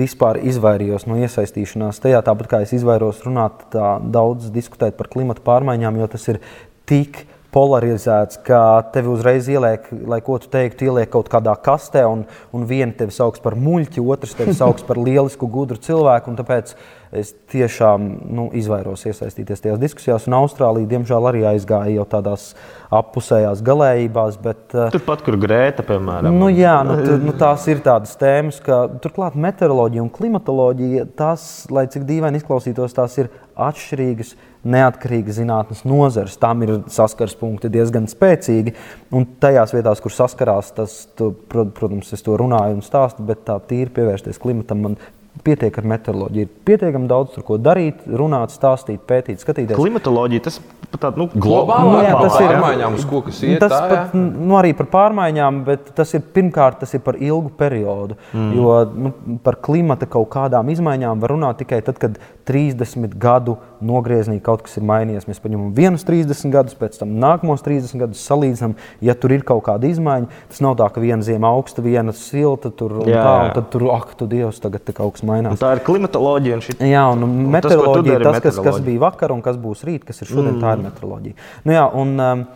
[0.00, 5.40] vispār izvairījos no iesaistīšanās tajā, tāpat kā es izvairos runāt tā, daudz diskutēt par klimatu
[5.48, 6.44] pārmaiņām, jo tas ir
[6.84, 8.60] tik polarizēts, ka
[8.94, 13.14] tevi uzreiz ieliek, lai ko tu teiktu, ieliek kaut kādā kastē, un, un viena tevi
[13.14, 16.34] sauc par muļķi, otrs tevi sauc par lielisku, gudru cilvēku.
[16.40, 16.74] Tāpēc
[17.14, 20.26] es tiešām nu, izvairos iesaistīties tajās diskusijās.
[20.26, 22.48] Un Austrālija, diemžēl, arī aizgāja jau tādās
[22.94, 24.40] appusējās galējībās.
[24.42, 26.34] Bet, uh, Turpat, kur Grēta, piemēram.
[26.34, 31.46] Nu, jā, nu, tu, nu, tās ir tādas tēmas, ka turklāt meteoroloģija un klimatoloģija, tās,
[31.70, 34.34] lai cik dīvaini izklausītos, tās ir atšķirīgas,
[34.64, 36.38] neatkarīgas zinātnes nozares.
[36.40, 38.74] Tām ir saskars punkti diezgan spēcīgi.
[39.14, 43.58] Un tajās vietās, kur saskarās, tas, tu, protams, es to runāju un stāstu, bet tā
[43.68, 44.98] tīri pievērsties klimatam man
[45.42, 46.46] pietiek ar meteoroloģiju.
[46.46, 49.76] Ir pietiekami daudz tur, ko darīt, runāt, stāstīt, pētīt, skatīties.
[49.76, 50.60] Klimatoloģija tas
[50.94, 53.58] pat nu, globāli Nu, jā, tas ir- pārmaiņām, uz ko kas iet.
[53.60, 54.20] Tas tā, pat, jā?
[54.22, 58.16] nu, arī par pārmaiņām, bet tas ir pirmkārt tas ir par ilgu periodu.
[58.32, 58.52] Mm.
[58.54, 64.40] Jo nu, par klimata kaut kādām izmaiņām var runāt tikai tad, kad 30 gadu nogriezienī
[64.44, 65.26] kaut kas ir mainījies.
[65.28, 68.76] Mēs paņemam vienus 30 gadus, pēc tam nākamos 30 gadus salīdzinām.
[69.04, 72.72] Ja tur ir kaut kāda izmaiņa, tas nav tā, ka viena ziema augsta, viena silta,
[72.74, 75.60] tur un Jā, tā, un tad tur, ak, tu dievs, tagad kaut kas mainās.
[75.62, 76.60] Tā ir klimatoloģija.
[76.60, 79.56] un šit- Jā, un Un tas, meteoroloģija, dari, tas, kas, kas bija vakar un kas
[79.60, 80.62] būs rīt, kas ir šodien, mm.
[80.62, 81.34] tā ir meteoroloģija.
[81.64, 82.46] Nu, jā, un, um,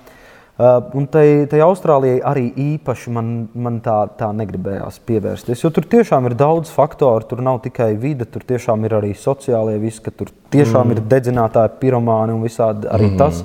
[0.59, 5.63] Uh, un tai, tai Austrālijai arī īpaši man, man tā, tā negribējās pievērsties.
[5.63, 7.29] Jo tur tiešām ir daudz faktoru.
[7.31, 10.97] Tur nav tikai vide, tur tiešām ir arī sociālie visi, ka tur tiešām mm.
[10.97, 12.91] ir dedzinātāji, piromāni un visādi.
[12.91, 13.21] Arī, mm.
[13.23, 13.45] tas,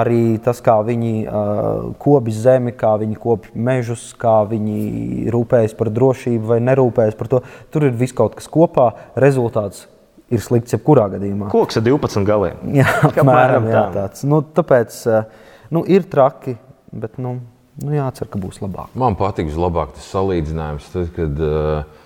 [0.00, 5.92] arī tas, kā viņi uh, kopi zemi, kā viņi kopi mežus, kā viņi rūpējas par
[5.92, 7.44] drošību vai nerūpējas par to.
[7.76, 8.94] Tur ir viss kaut kas kopā.
[9.20, 9.84] Rezultāts
[10.32, 11.52] ir slikts jebkurā gadījumā.
[11.52, 12.60] Koks ar 12 galiem.
[12.80, 13.90] Jā, apmēram Apmēram jā, tā.
[13.98, 14.24] tāds.
[14.28, 15.43] Nu, tāpēc eh,
[15.74, 16.54] nu, ir traki,
[16.94, 17.36] bet nu,
[17.82, 18.94] nu, jācer, ka būs labāk.
[18.94, 22.02] Man patīk vislabāk tas salīdzinājums, tad, kad, eh,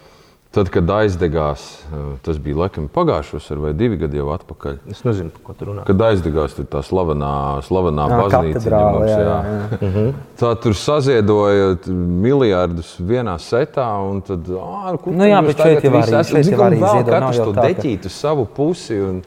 [0.56, 4.78] tad, kad aizdegās, eh, tas bija laikam pagājušos ar vai divi gadi jau atpakaļ.
[4.94, 5.84] Es nezinu, par ko tu runā.
[5.84, 7.32] Kad aizdegās tur tā slavenā,
[7.68, 9.82] slavenā Jā, baznīca, mums, jā, jā.
[9.82, 10.06] jā,
[10.40, 13.88] tā tur saziedoja miljardus vienā setā.
[14.10, 16.64] un Tad, ā, kur Nu jā, bet šeit tagad jau visi arī- esat?
[16.70, 18.98] arī vēl Katrs to tā, ka- deķīt uz savu pusi.
[19.04, 19.22] Un,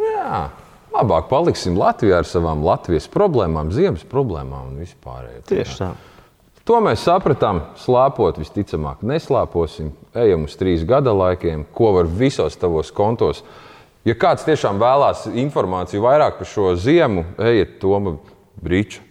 [0.00, 0.48] jā,
[1.00, 5.42] labāk paliksim Latvijā ar savām Latvijas problēmām, ziemas problēmām un vispārējo.
[5.48, 5.90] Tieši tā.
[6.68, 7.64] To mēs sapratām.
[7.80, 9.90] Slēpot, visticamāk, neslēposim.
[10.14, 13.40] Ejam uz trīs gada laikiem, ko var visos tavos kontos.
[14.06, 18.14] Ja kāds tiešām vēlās informāciju vairāk par šo ziemu, ejiet Toma
[18.60, 19.02] Brīča.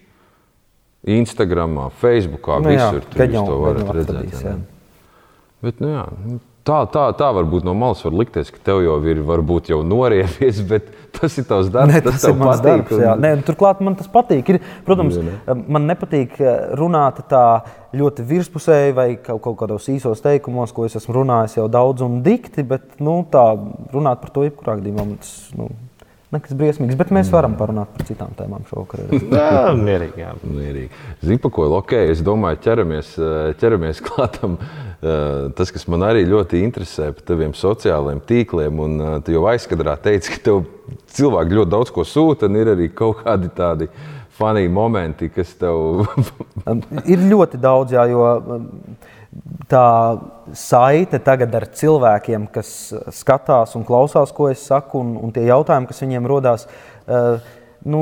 [1.10, 4.34] Instagram, Facebook, Nu jā, visur tur kad jūs to varat redzēt.
[4.34, 4.42] jā.
[4.52, 4.56] jā.
[5.64, 6.06] Bet, nu, jā,
[6.70, 10.62] tā, tā, tā varbūt no malas var likties, ka tev jau ir varbūt jau noriebies,
[10.72, 11.94] bet tas ir tavs darbs.
[11.94, 12.86] Ne, tas, tas ir mans patīk.
[12.86, 13.04] darbs.
[13.04, 13.16] Jā.
[13.20, 14.54] Nē, turklāt man tas patīk.
[14.54, 17.44] Ir, protams, man nepatīk eh, runāt tā
[17.98, 22.22] ļoti virspusēji vai kaut, kaut kādos īsos teikumos, ko es esmu runājis jau daudz un
[22.26, 23.46] dikti, bet nu, tā
[23.94, 25.72] runāt par to jebkurā gadījumā tas nu,
[26.34, 26.98] nekas briesmīgs.
[27.00, 29.08] Bet mēs varam parunāt par citām tēmām šovakar.
[29.40, 30.22] Jā, mierīgi.
[30.22, 30.34] Jā.
[30.46, 30.90] Mierīgi.
[31.24, 34.60] Zini, pa ko ok, es domāju, ķeramies, eh, ķeramies klātam.
[35.02, 39.44] eh, Tas, kas man arī ļoti interesē par taviem sociālajiem tīkliem, un eh, tu jau
[39.52, 40.64] aizkadrā teici, ka tev
[41.18, 43.90] cilvēki ļoti daudz ko sūta, un ir arī kaut kādi tādi
[44.40, 46.06] funny momenti, kas tev.
[47.12, 48.22] Ir ļoti daudz, jā, jo
[49.70, 49.86] tā
[50.58, 52.72] saite tagad ar cilvēkiem, kas
[53.16, 56.68] skatās un klausās, ko es saku, un, un tie jautājumi, kas viņiem rodās.
[57.10, 57.38] Uh,
[57.88, 58.00] Nu,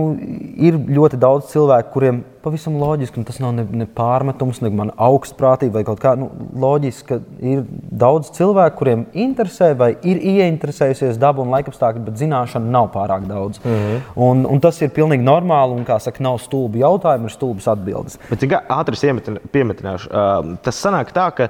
[0.58, 4.90] ir ļoti daudz cilvēku, kuriem pavisam loģiski, un tas nav ne, ne pārmetums, ne man
[4.90, 6.16] augstprātīgi vai kaut kā.
[6.18, 7.62] Nu, loģiski, ka ir
[8.02, 13.62] daudz cilvēku, kuriem interesē vai ir ieinteresējusies daba un laikapstākļi, bet zināšana nav pārāk daudz.
[13.62, 14.12] Mm -hmm.
[14.28, 18.20] un, un tas ir pilnīgi normāli, un kā saka, nav stulbi jautājumi, ir stulbas atbildes.
[18.30, 21.50] Bet cik ātri piemetināšu, uh, tas sanāk tā, ka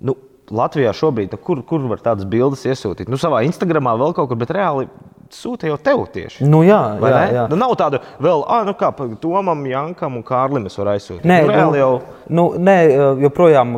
[0.00, 0.16] nu,
[0.50, 3.08] Latvijā šobrīd, kur, kur var tādas bildes iesūtīt?
[3.08, 4.88] Nu, savā Instagramā vēl kaut kur, bet reāli
[5.34, 6.46] sūta jau tev tieši.
[6.48, 7.22] Nu, jā, jā, ne?
[7.34, 7.44] jā.
[7.50, 11.26] Nu, nav tāda vēl, ah, nu kā Tomam, Jankam un Kārlim es varu aizsūtīt.
[11.28, 11.90] Nē, nu, reāli jau.
[12.38, 12.76] nu, nē,
[13.24, 13.76] joprojām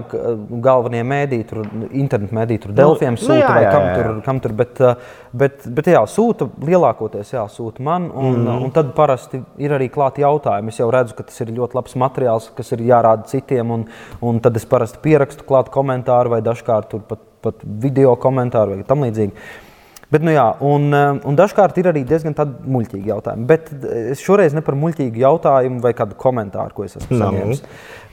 [0.65, 3.97] galvenie mēdīji, tur internetu mēdīji, tur Delfiem nu sūta jā, vai kam jā, jā.
[3.99, 8.65] tur, kam tur bet, uh, bet, bet jā, sūta lielākoties jā, sūta man, un, mm.
[8.67, 10.75] un tad parasti ir arī klāti jautājumi.
[10.75, 13.87] Es jau redzu, ka tas ir ļoti labs materiāls, kas ir jārāda citiem, un,
[14.25, 18.89] un tad es parasti pierakstu klāt komentāru vai dažkārt tur pat, pat video komentāru vai
[18.89, 19.65] tam līdzīgi.
[20.07, 23.47] Bet, nu jā, un, eh, un dažkārt ir arī diezgan muļķīgi jautājumi.
[23.51, 27.25] Bet eh, es šoreiz ne par muļķīgu jautājumu vai kādu komentāru, ko es esmu Nu.
[27.25, 27.63] saņēmis.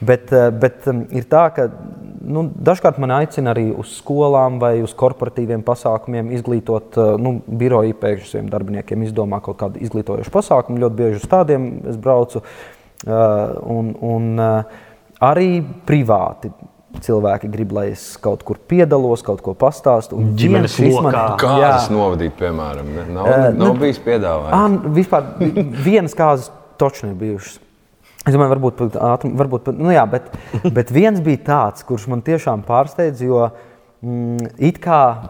[0.01, 1.67] Bet, eh, bet um, ir tā, ka
[2.25, 8.31] nu, dažkārt man aicina arī uz skolām vai uz korporatīviem pasākumiem izglītot nu, biroju pēkšņi
[8.31, 10.81] saviem darbiniekiem, izdomā kaut kādu izglītojošu pasākumu.
[10.81, 12.41] Ļoti bieži uz tādiem es braucu.
[13.03, 15.49] Un, un arī
[15.85, 16.53] privāti
[17.01, 20.13] cilvēki grib, lai es kaut kur piedalos, kaut ko pastāstu.
[20.17, 21.37] Un Ģimenes man- lokā.
[21.41, 21.71] Kā Jā.
[21.77, 22.85] tas novadīt, piemēram?
[22.95, 23.05] Ne?
[23.13, 24.53] Nav, Eh, nav nu, bijis piedāvājums.
[24.53, 25.23] Ā, vispār
[25.83, 27.59] vienas kārtas točni ir bijušas.
[28.25, 30.29] Es domāju, varbūt, pat ātrum- varbūt pat, nu jā, bet,
[30.73, 33.51] bet viens bija tāds, kurš man tiešām pārsteidz, jo
[34.03, 35.27] mm, it kā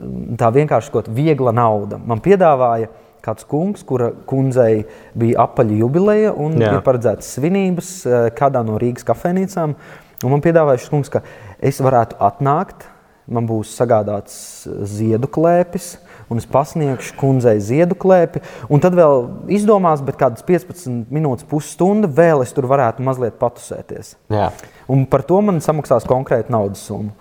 [0.00, 1.98] mm, tā vienkārši kaut viegla nauda.
[1.98, 2.88] Man piedāvāja
[3.22, 4.84] kāds kungs, kura kundzei
[5.18, 6.74] bija apaļa jubileja un Jā.
[6.74, 9.74] ir paredzētas svinības eh, kādā no Rīgas kafejnīcām.
[10.24, 11.22] Un man piedāvāja šis kungs, ka
[11.64, 12.84] es varētu atnākt,
[13.30, 15.94] man būs sagādāts ziedu klēpis.
[16.30, 18.38] Un es pasniegšu kundzei ziedu klēpi,
[18.70, 24.12] un tad vēl izdomās, bet kādas 15 minūtes, pusstunda vēl es tur varētu mazliet patusēties.
[24.30, 24.52] Jā.
[24.94, 27.16] Un par to man samaksās konkrēti naudas summa.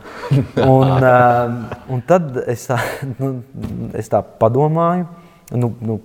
[0.61, 1.57] Un, uh,
[1.95, 2.77] un tad es tā,
[3.17, 3.31] nu,
[3.97, 5.09] es tā padomāju.
[5.49, 5.95] Nu, nu,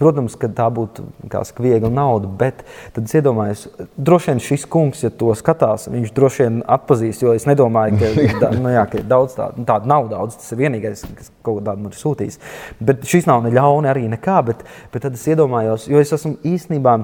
[0.00, 2.62] protams, ka tā būtu saka, viegla nauda, bet
[2.96, 3.66] tad es iedomājos,
[4.00, 7.20] droši vien šis kungs, ja to skatās, viņš droši vien atpazīs.
[7.20, 10.40] Jo es nedomāju, ka, da, nu, jā, ka daudz nu, tādu nav daudz.
[10.40, 12.40] Tas ir vienīgais, kas kaut kādā man ir sūtījis.
[12.80, 14.40] Bet šis nav ne ļauni arī nekā.
[14.48, 16.96] Bet, bet tad es iedomājos, jo es esmu īstenībā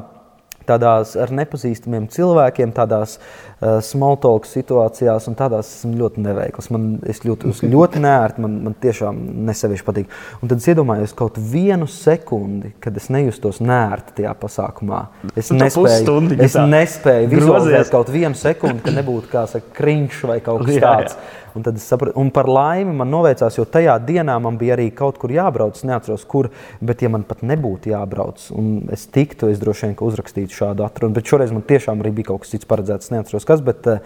[0.68, 3.18] tādās ar nepazīstamiem cilvēkiem, tādās
[3.64, 6.70] uh, smalltalk situācijās, un tādās esmu ļoti neveikls.
[6.74, 10.18] Man es jūtos ļoti nērti, man, man tiešām nesevišķi patīk.
[10.42, 15.04] Un tad es iedomājos kaut vienu sekundi, kad es nejustos nērti tajā pasākumā.
[15.34, 20.38] Es Nu, nespēju, es nespēju vizualizēt kaut vienu sekundi, ka nebūtu kā saka, kriņš vai
[20.44, 20.92] kaut kas Jā, jā.
[20.92, 21.40] tāds.
[21.54, 24.88] Un, tad es sapratu, un par laimi man noveicās, jo tajā dienā man bija arī
[24.90, 25.76] kaut kur jābrauc.
[25.78, 26.48] Es neatceros, kur,
[26.82, 30.82] bet ja man pat nebūtu jābrauc, un es tiktu, es droši vien ka uzrakstītu šādu
[30.86, 31.14] atrunu.
[31.14, 33.06] Bet šoreiz man tiešām arī bija kaut kas cits paredzēts.
[33.06, 33.98] Es neatceros, kas, bet, eh,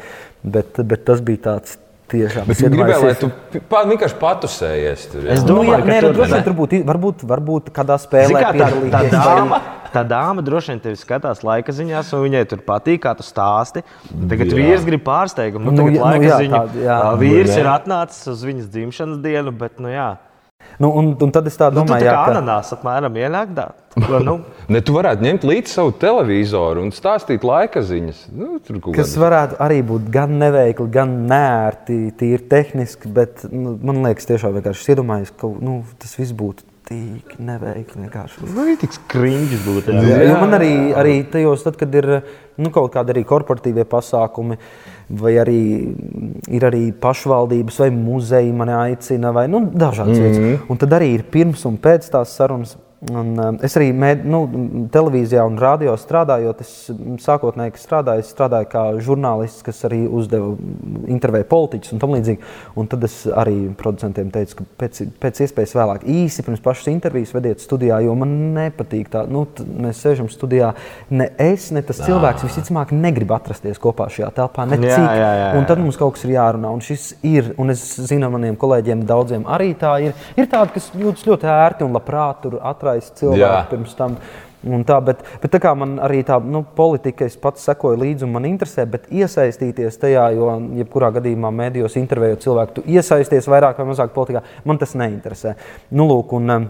[0.43, 1.77] bet, bet tas bija tāds
[2.09, 2.47] tiešām.
[2.49, 5.27] Bet es es gribēju, lai tu pa, vienkārši patusējies tur.
[5.29, 5.47] Es jā.
[5.47, 6.43] Nu, domāju, jā, ka nē, tur- nu, ne.
[6.43, 9.61] tur būtu, varbūt, varbūt kādā spēlē Zini, kā tā, tā, dāma,
[9.93, 13.83] tā dāma droši vien tevi skatās laika ziņās, un viņai tur patīk, kā tu stāsti.
[14.09, 14.57] Tagad Jā.
[14.57, 15.65] vīrs grib pārsteigumu.
[15.69, 16.63] Nu, Nu, tagad jā, nu, laika jā, ziņa.
[16.63, 16.99] tā- jā.
[17.21, 17.59] Vīrs Jā.
[17.61, 20.17] ir atnācis uz viņas dzimšanas dienu, bet, nu jā.
[20.79, 23.51] Nu, un, un tad es tā Nu, domāju, tā jā, kā ka, ananās apmēram ienāk
[23.57, 23.65] tā.
[23.99, 24.35] Ko, Nu,
[24.73, 28.25] Ne, tu varētu ņemt līdzi savu televizoru un stāstīt laika ziņas.
[28.35, 33.47] Nu, tur kaut kas kādas- varētu arī būt gan neveikli, gan nērti, tīri tehniski, bet
[33.51, 38.09] nu, man liekas, tiešām vienkārši iedomājos, ka nu, tas viss būtu tik neveikli.
[38.55, 39.93] nu, ir tik skrīņš būtu.
[39.93, 40.19] Jā, Jā.
[40.31, 40.37] jā.
[40.41, 42.09] Man arī, arī tajos, tad, kad ir
[42.57, 44.59] nu, kaut kādi arī korporatīvie pasākumi,
[45.21, 45.61] vai arī
[46.49, 50.43] ir arī pašvaldības vai muzeji mani aicina, vai nu, dažādas mm -hmm.
[50.43, 50.69] lietas.
[50.69, 52.77] Un tad arī ir pirms un pēc tās sarunas.
[52.99, 54.41] Un, um, es arī mēd, nu,
[54.91, 56.71] televīzijā un radio strādājot, es
[57.23, 60.49] sākotnēji strādāju, es strādāju kā žurnālists, kas arī uzdeva
[61.07, 62.43] intervēju politiķus un tam līdzīgi.
[62.75, 67.37] Un tad es arī producentiem teicu, ka pēc, pēc iespējas vēlāk, īsi pirms pašas intervijas,
[67.37, 69.23] vediet studijā, jo man nepatīk tā.
[69.31, 69.45] Nu,
[69.87, 70.73] mēs sēžam studijā,
[71.15, 74.67] ne es, ne tas cilvēks visticamāk negrib atrasties kopā šajā telpā.
[74.67, 74.91] Ne cik.
[74.91, 75.69] jā, jā, Un jā.
[75.71, 76.75] tad mums kaut kas ir jārunā.
[76.75, 80.19] Un šis ir, un es zinu, maniem kolēģiem daudziem arī tā ir.
[80.35, 82.59] Ir tādi, kas jūtas ļoti ērti un labprāt tur
[82.89, 84.19] atraist cilvēku pirms tam.
[84.67, 88.27] Un Tā, bet, bet tā kā man arī tā nu, politika, es pats sekoju līdzi
[88.27, 90.49] un man interesē, bet iesaistīties tajā, jo
[90.81, 95.55] jebkurā gadījumā mēdījos intervējot cilvēku, tu iesaisties vairāk vai mazāk politikā, man tas neinteresē.
[95.95, 96.69] Nu, lūk, un, um,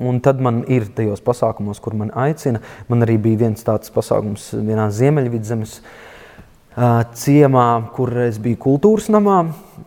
[0.00, 2.60] Un tad man ir tajos pasākumos, kur man aicina.
[2.88, 9.40] Man arī bija viens tāds pasākums vienā Ziemeļvidzemes uh, ciemā, kur es biju kultūras namā.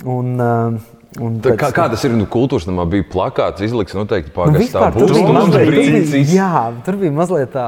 [0.04, 2.14] Un, uh, pēc kā, kā tas ir?
[2.18, 4.62] Nu, kultūras namā bija plakāts, izlikts noteikti Nu, pagastā.
[4.62, 6.54] vispār, tur, bija Būs mazliet, jā,
[6.86, 7.68] tur bija mazliet tā.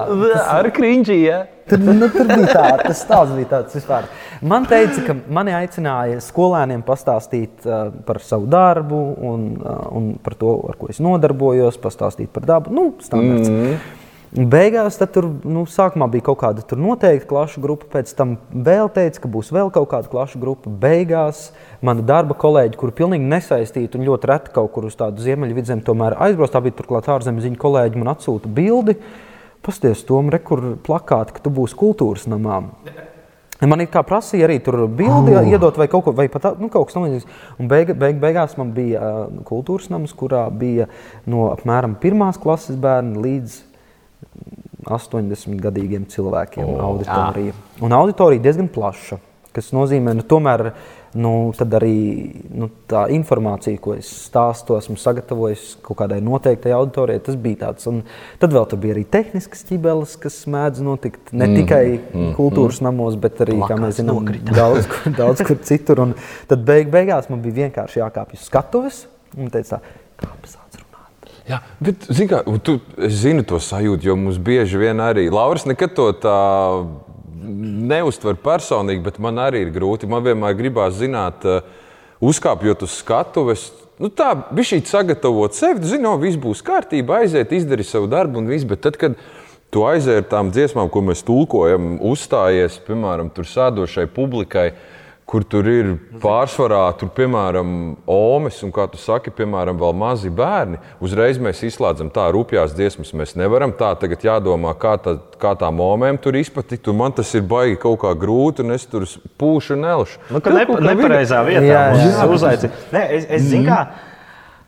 [0.55, 1.41] Ar krīņģi, jā.
[1.65, 4.05] Tur, nu, tur bija tā, tas stāsts bija tāds vispār.
[4.45, 10.37] Man teica, ka mani aicināja skolēniem pastāstīt uh, par savu darbu un, uh, un par
[10.37, 12.73] to, ar ko es nodarbojos, pastāstīt par dabu.
[12.75, 13.49] Nu, standarts.
[13.49, 13.79] Mm.
[14.35, 19.21] Beigās tur nu, sākumā bija kaut kāda tur noteikta klašu grupa, pēc tam vēl teica,
[19.23, 20.67] ka būs vēl kaut kāda klašu grupa.
[20.67, 25.85] Beigās mana darba kolēģi, kuri pilnīgi nesaistīti un ļoti reti kaut kur uz tādu ziemeļvidzemi
[25.87, 28.97] tomēr aizbrauc, tā bija turklāt ārzemziņu kolēģi, man atsūta bildi.
[29.63, 32.59] Pasties, Tom, re, kur plakāti, ka tu būsi kultūras namā.
[33.63, 35.47] Man ir kā prasīja arī tur bildi oh.
[35.47, 37.37] iedot vai kaut, ko, vai pat, nu, kaut kas tamlīdzīgs.
[37.63, 40.89] Un beig, beig, beigās man bija uh, kultūras nams, kurā bija
[41.23, 43.55] no apmēram pirmās klases bērni līdz
[44.85, 47.53] 80 gadīgiem cilvēkiem oh, auditorija.
[47.81, 49.17] Un auditorija diezgan plaša,
[49.55, 50.69] kas nozīmē, ka tomēr
[51.15, 51.31] nu,
[51.77, 51.93] arī
[52.59, 57.87] nu, tā informācija, ko es stāstu, esmu sagatavojis kaut kādai noteiktai auditorijai, tas bija tāds.
[57.87, 58.01] Un
[58.41, 61.55] tad vēl tur bija arī tehniskas ķibeles, kas mēdz notikt ne Mhm.
[61.61, 64.57] tikai mm, kultūras mm, namos, bet arī, kā mēs Plakāts zinām, nokrita.
[64.59, 66.03] daudz, kur- daudz kur citur.
[66.03, 66.13] Un
[66.51, 69.05] tad beig, beigās man bija vienkārši jākāpj uz skatuves
[69.37, 69.79] un teica,
[70.19, 70.59] kāpēc?
[71.45, 75.93] Jā, bet kā, tu, es zinu to sajūtu, jo mums bieži vien arī Lauris nekad
[75.93, 76.37] to tā
[77.45, 80.09] neuztver personīgi, bet man arī ir grūti.
[80.09, 81.61] Man vienmēr gribās zināt, eh,
[82.21, 83.71] uzkāpjot uz skatuves.
[84.01, 85.99] Nu tā bija šī sagatavot sevi.
[86.01, 88.65] No viss būs kārtībā, aiziet, izdari savu darbu un viss.
[88.65, 89.15] Bet tad, kad
[89.71, 94.73] tu aizēji ar tām dziesmām, ko mēs tulkojam, uzstājies, piemēram, tur sēdošai publikai
[95.25, 95.87] kur tur ir
[96.21, 97.69] pārsvarā, tur, piemēram,
[98.09, 100.77] omes, un, kā tu saki, piemēram, vēl mazi bērni.
[101.03, 103.13] Uzreiz mēs izslēdzam tā rupjās dziesmas.
[103.17, 106.91] Mēs nevaram tā tagad jādomā, kā, tā, kā tām omēm tur izpatikt.
[106.93, 109.07] Man tas ir baigi kaut kā grūti, un es tur
[109.41, 110.21] pūšu un nelšu.
[110.29, 112.27] Nu, ka nepa, nepareizā vietā jā, jā, jā.
[112.37, 112.83] uzaicina.
[112.93, 113.79] Nē, es, es zinu, kā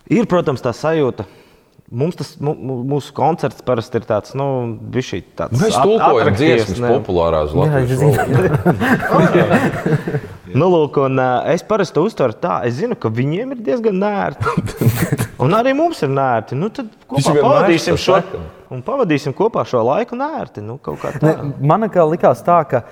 [0.09, 1.27] ir, protams, tā sajūta.
[1.87, 4.47] Mums tas mūsu koncerts parasti ir tāds, nu,
[4.91, 9.37] šī, tāds mēs tulkojam dziesmas populārās Latvijas valodā.
[10.57, 14.53] nu, lūk, un, uh, es parasti uztveru tā, es zinu, ka viņiem ir diezgan nērti.
[15.43, 16.57] un arī mums ir nērti.
[16.59, 18.19] Nu, tad kopā pavadīsim šo,
[18.73, 20.63] un pavadīsim kopā šo laiku nērti.
[20.65, 20.79] Nu,
[21.23, 22.83] ne, man kā likās tā, ka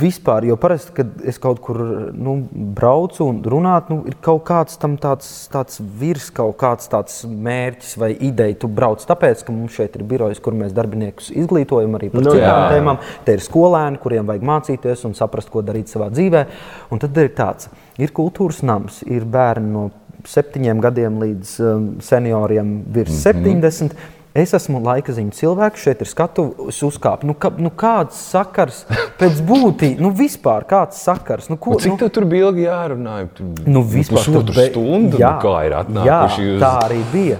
[0.00, 1.78] vispār, jo parasti, kad es kaut kur
[2.10, 7.20] nu, braucu un runāju, nu, ir kaut kāds tam tāds, tāds virs, kaut kāds tāds
[7.28, 8.56] mērķis vai ideja.
[8.64, 12.34] Tu brauc tāpēc, ka mums šeit ir birojas, kur mēs darbiniekus izglītojam arī par nu,
[12.34, 13.02] citām tēmām.
[13.26, 16.46] Te ir skolēni, kuriem vajag mācīties un saprast, ko darīt savā dzīvē.
[16.90, 17.70] Un tad ir tāds,
[18.02, 19.86] ir kultūras nams, ir bērni no
[20.28, 23.62] septiņiem gadiem līdz um, senioriem virs mm -hmm.
[23.68, 27.28] 70 Es esmu laika ziņu cilvēks, šeit ir skatuves uzkāpis.
[27.28, 28.80] Nu, ka, nu, kāds sakars
[29.20, 31.46] pēc būtības, nu, vispār kāds sakars?
[31.52, 33.18] Nu, ko, nu, cik nu, tur bija ilgi jārunā?
[33.36, 36.48] Tur, nu, vispār tur bija stundu, jā, nu, kā ir atnākuši.
[36.48, 36.64] Jā, uz...
[36.64, 37.38] tā arī bija.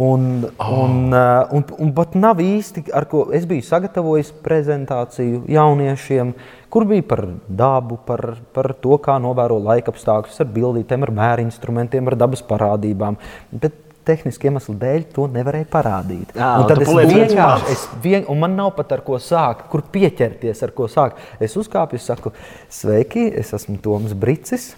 [0.00, 0.24] Un,
[0.54, 0.72] oh.
[0.86, 6.32] un, uh, un, un pat nav īsti, ar ko es biju sagatavojis prezentāciju jauniešiem,
[6.72, 8.24] kur bija par dabu, par,
[8.56, 13.20] par to, kā novēro laika apstākļus, ar bildītēm, ar mērinstrumentiem, ar dabas parādībām.
[13.50, 16.34] Bet tehniski iemeslu dēļ to nevarēja parādīt.
[16.36, 19.84] Jā, un tad es vienkārši, es vien, un man nav pat ar ko sākt, kur
[19.92, 21.20] pieķerties, ar ko sākt.
[21.42, 22.34] Es uzkāpu, es saku,
[22.72, 24.72] sveiki, es esmu Toms Bricis.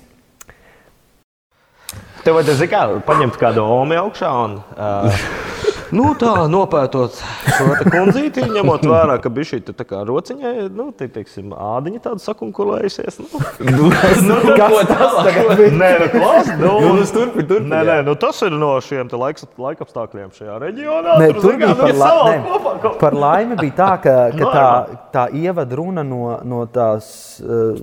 [2.22, 5.24] Tev vajadzēja paņemt kādu omi augšā un uh,
[5.92, 7.18] Nu, tā nopētot
[7.52, 12.24] šo kundzīti, ņemot vērā, ka bija šī tā kā rociņai, nu, te, teiksim, ādiņa tāda
[12.24, 13.18] sakunkulējusies.
[13.20, 13.90] Nu, nu,
[14.24, 15.74] nu, kas tas tagad bija?
[15.76, 19.11] Nē, nu, klas, nu, nu, nu, turpi, turpi, nē, nē, nu, tas ir no šiem
[19.20, 21.18] laiks, laikapstākļiem šajā reģionā.
[21.20, 24.64] Nē, tur, tur bija par, la nē, kopā, par laimi bija tā, ka, ka tā,
[25.12, 27.12] tā ievada runa no, no tās
[27.44, 27.76] uh,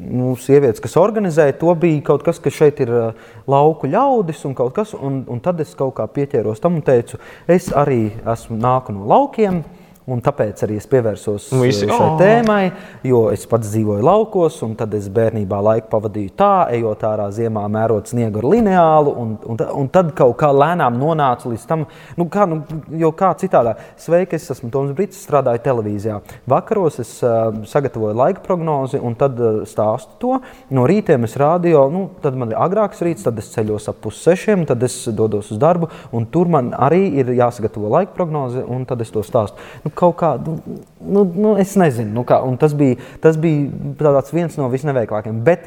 [0.00, 4.56] nu, sievietes, kas organizēja, to bija kaut kas, ka šeit ir uh, lauku ļaudis un
[4.56, 7.20] kaut kas, un, un tad es kaut kā pieķēros tam un teicu,
[7.50, 9.64] Es arī esmu nāku no laukiem.
[10.10, 12.16] Un tāpēc arī es pievērsos Visi, šai oh.
[12.18, 12.72] tēmai,
[13.06, 17.62] jo es pats dzīvoju laukos, un tad es bērnībā laiku pavadīju tā, ejot ārā ziemā,
[17.70, 21.84] mērot sniegu ar lineālu, un, un, un tad kaut kā lēnām nonācu līdz tam,
[22.18, 22.58] nu, kā, nu,
[22.98, 23.76] jo kā citādā.
[24.00, 26.18] Sveiki, es esmu Toms Brīsīs, strādāju televīzijā.
[26.50, 30.40] Vakaros es uh, sagatavoju laika prognozi, un tad uh, stāstu to.
[30.74, 34.66] No rītiem es rādīju, nu, tad man ir agrāks rīts, tad es ceļos ap pussešiem,
[34.66, 39.06] tad es dodos uz darbu, un tur man arī ir jāsagatavo laika prognoze, un tad
[39.06, 39.70] es to stāstu.
[39.84, 40.56] Nu, kaut kādu,
[41.00, 45.66] nu, nu, es nezinu, nu kā, un tas bija, tas bija viens no visneveiklākajiem bet,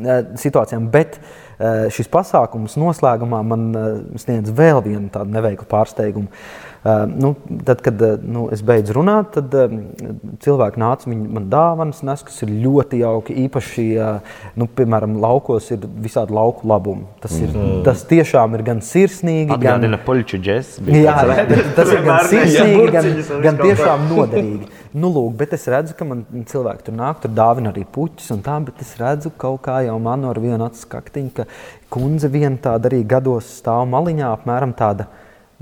[0.00, 0.88] eh, situācijām.
[0.92, 3.88] Bet eh, šis pasākums noslēgumā man eh,
[4.22, 6.32] sniedz vēl vienu tādu neveiklu pārsteigumu.
[6.86, 9.72] Uh, nu, tad, kad uh, nu, es beidzu runāt, tad uh,
[10.44, 13.34] cilvēki nāca viņi man dāvanas, nes, kas ir ļoti jauki.
[13.46, 13.86] Īpaši,
[14.60, 17.08] nu, piemēram, laukos ir visādi lauku labumi.
[17.24, 17.80] Tas, ir, mm.
[17.88, 20.86] tas tiešām ir gan sirsnīgi, Atgādina gan poļu džēzu.
[20.94, 21.16] Jā,
[21.80, 23.10] tas ir gan sirsnīgi, gan,
[23.48, 24.70] gan tiešām noderīgi.
[24.94, 28.46] Nu, lūk, bet es redzu, ka man cilvēki tur nāk, tur dāvina arī puķis un
[28.46, 31.50] tā, bet es redzu kaut kā jau manu ar vienu acu skaktiņu, ka
[31.92, 35.10] kundze viena tāda arī gados stāv maliņā, apmēram tāda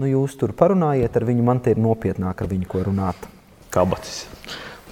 [0.00, 3.28] nu, jūs tur parunājiet ar viņu, man te ir nopietnāk ar viņu, ko runāt.
[3.74, 4.24] Kabacis.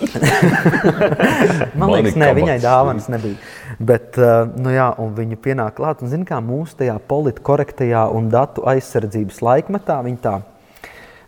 [1.79, 3.39] man liekas, ne, viņai dāvanas nebija.
[3.79, 4.89] Bet, uh, nu jā,
[5.19, 10.37] viņa pienāk klāt un zina, kā mūsu tajā politkorektajā un datu aizsardzības laikmetā, viņa tā,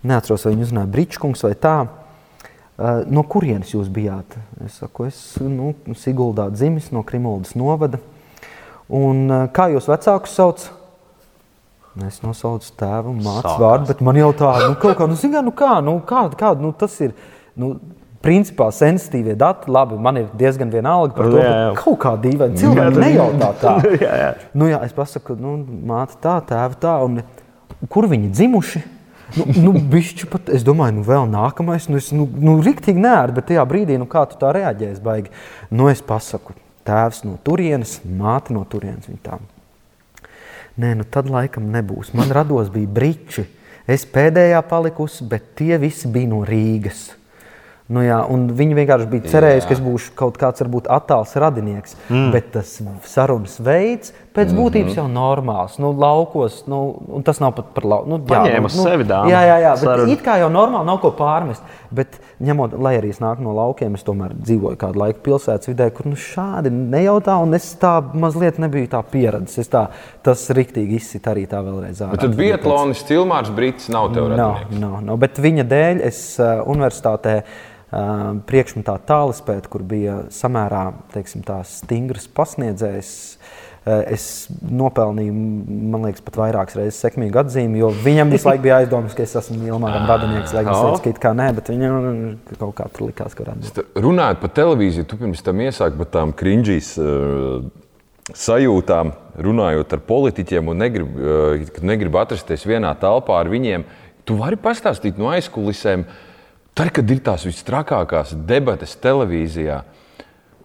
[0.06, 4.38] neatceros, vai viņa uzrunāja Bričkungs vai tā, uh, no kurienes jūs bijāt?
[4.64, 8.02] Es saku, es nu, Siguldā dzimis no Krimuldas novada.
[8.90, 10.66] Un uh, kā jūs vecākus sauc?
[12.02, 15.36] Es nosaucu tēvu un mātes vārdu, bet man jau tā, nu, kaut kā, nu, zin,
[15.46, 17.12] nu, kā, nu, kā, kā, nu, tas ir,
[17.60, 17.76] nu,
[18.24, 21.70] principā sensitīvie dati, labi, man ir diezgan vienalga par to, jā, jā.
[21.78, 23.76] kaut kā dīvaini cilvēki nejautā tā.
[24.04, 24.32] jā, jā.
[24.58, 25.54] Nu, jā, es pasaku, nu,
[25.86, 27.22] māte tā, tēva tā, un
[27.92, 28.84] kur viņi dzimuši?
[29.34, 33.38] Nu, nu, bišķi pat, es domāju, nu, vēl nākamais, nu, es, nu, nu riktīgi nērti,
[33.38, 35.32] bet tajā brīdī, nu, kā tu tā reaģēsi, baigi.
[35.74, 36.54] Nu, es pasaku,
[36.86, 39.40] tēvs no turienes, māte no turienes, viņa tā.
[40.74, 42.10] Nē, nu tad laikam nebūs.
[42.18, 43.44] Man rados bija briči.
[43.86, 47.12] Es pēdējā palikusi, bet tie visi bija no Rīgas.
[47.94, 48.16] Nu, jā,
[48.58, 51.94] viņi vienkārši bija cerējuši, ka es būšu kaut kāds varbūt attāls radinieks.
[52.10, 52.30] Mm.
[52.34, 52.72] Bet tas
[53.06, 54.56] sarunas veids pēc Mhm.
[54.58, 55.76] būtības jau normāls.
[55.78, 56.78] Nu, laukos, nu,
[57.14, 58.08] un tas nav pat par lauku.
[58.10, 59.30] Nu, Paņēma uz sevi dāmu.
[59.30, 61.62] Jā, jā, jā bet it kā jau normāli nav ko pārmest.
[61.94, 65.86] Bet, ņemot, lai arī es nāku no laukiem, es tomēr dzīvoju kādu laiku pilsētas vidē,
[65.94, 69.58] kur nu, šādi nejautā, un es tā mazliet nebiju tā pieredzējis.
[69.62, 69.84] Es tā,
[70.26, 72.00] tas riktīgi izsit arī tā vēlreiz.
[72.02, 72.10] ārā.
[72.16, 74.80] Bet tad Bietlonis Cilmārs Brits nav tev Nav, radinieks.
[74.80, 75.20] nav, nav.
[75.22, 77.36] Bet viņa dēļ es uh, universitātē
[78.48, 83.12] priekšmetā tālispēt, kur bija samērā teiksim, stingrs pasniedzējs.
[83.84, 85.32] Uh, es nopelnīju,
[85.92, 89.34] man liekas, pat vairākas reizes sekmīgu atzīmi, jo viņam visu laiku bija aizdomas, ka es
[89.36, 90.54] esmu Ilmāram radinieks.
[90.56, 91.98] Lai gan es teicu, ka nē, bet viņam
[92.56, 93.74] kaut kā tur likās, ka radinieks.
[93.76, 97.66] T- Runājot par televīziju, tu pirms tam iesāki par tām krinģīs uh,
[98.32, 99.12] sajūtām,
[99.44, 103.84] runājot ar politiķiem un negrib, uh, negrib atrasties vienā telpā ar viņiem.
[104.24, 106.06] Tu vari pastāstīt no aizkulisēm,
[106.74, 109.82] tad, kad ir tās visstrakākās debates televīzijā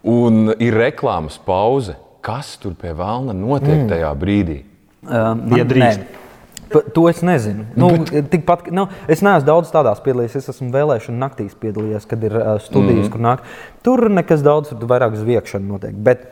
[0.10, 1.98] un ir reklāmas pauze.
[2.20, 3.92] Kas tur pie vēlna notiek mm.
[3.94, 4.58] tajā brīdī?
[5.08, 6.02] Uh, Ja drīkst.
[6.70, 7.64] Pa- To es nezinu.
[7.74, 10.36] Nu, tikpat, nu, es neesmu daudz tādās piedalījies.
[10.38, 13.14] Es esmu vēlēšanu naktīs piedalījies, kad ir uh, studijas, mm.
[13.16, 13.48] kur nāk.
[13.82, 15.96] Tur nekas daudz, tur vairāk zviegšana notiek.
[15.98, 16.28] Bet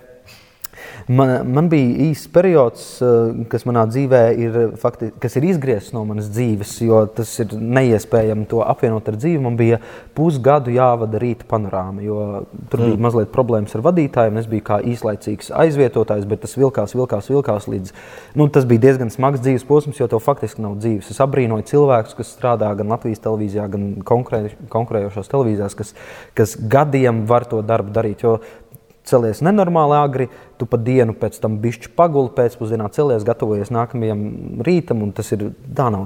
[1.08, 6.04] man, man bija īsts periods, uh, kas manā dzīvē ir, fakti, kas ir izgriezts no
[6.08, 9.42] manas dzīves, jo tas ir neiespējami to apvienot ar dzīvi.
[9.44, 9.80] Man bija
[10.18, 14.42] pusgadu jāvada rīta panorāma, jo tur bija mazliet problēmas ar vadītājiem.
[14.42, 17.96] Es biju kā īslaicīgs aizvietotājs, bet tas vilkās, vilkās, vilkās līdz.
[18.38, 21.12] Nu, tas bija diezgan smags dzīves posms, jo tev faktiski nav dzīves.
[21.14, 25.96] Es abrīnoju cilvēkus, kas strādā gan Latvijas televīzijā, gan konkurē, konkurējošās televīzijās, kas,
[26.38, 28.28] kas gadiem var to darbu darīt.
[28.28, 28.40] Jo
[29.08, 30.28] celies nenormāli agri,
[30.58, 34.24] tu pa dienu pēc tam bišķi paguli, pēcpusdienā celies, gatavojies nākamajam
[34.66, 35.50] rītam, un tas ir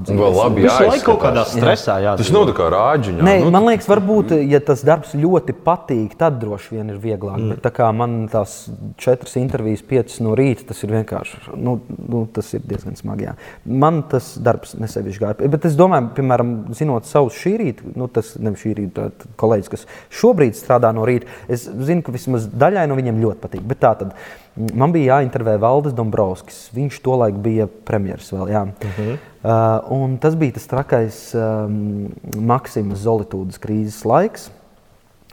[0.05, 0.19] dzīve.
[0.19, 2.35] Vēl labi, Visu laiku kaut kādā stresā Tas jādara.
[2.35, 3.25] nav tā kā rāģiņā.
[3.27, 7.39] Nē, nu, man liekas, varbūt, ja tas darbs ļoti patīk, tad droši vien ir vieglāk.
[7.39, 7.55] Mm.
[7.55, 8.57] Bet tā kā man tās
[9.01, 13.27] četras intervijas, piecas no rīta, tas ir vienkārši nu, nu, tas ir diezgan smagi.
[13.29, 13.35] Jā.
[13.65, 15.49] Man tas darbs nesevišķi gāja.
[15.53, 19.09] Bet es domāju, piemēram, zinot savus šī rīta, nu, tas nevis šī rīta
[19.41, 19.87] kolēģis, kas
[20.21, 23.65] šobrīd strādā no rīta, es zinu, ka vismaz daļai no viņiem ļoti patīk.
[23.67, 24.15] Bet tā tad
[24.55, 26.65] man bija jāintervē Valdis Dombrovskis.
[26.75, 28.51] Viņš tolaik bija premjerministrs vēl.
[28.51, 28.65] Jā.
[28.67, 29.13] Uh -huh.
[29.43, 34.49] uh, un tas bija tas trakais um, Maksimas Zolītūdas krīzes laiks.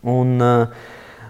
[0.03, 0.69] Un, uh,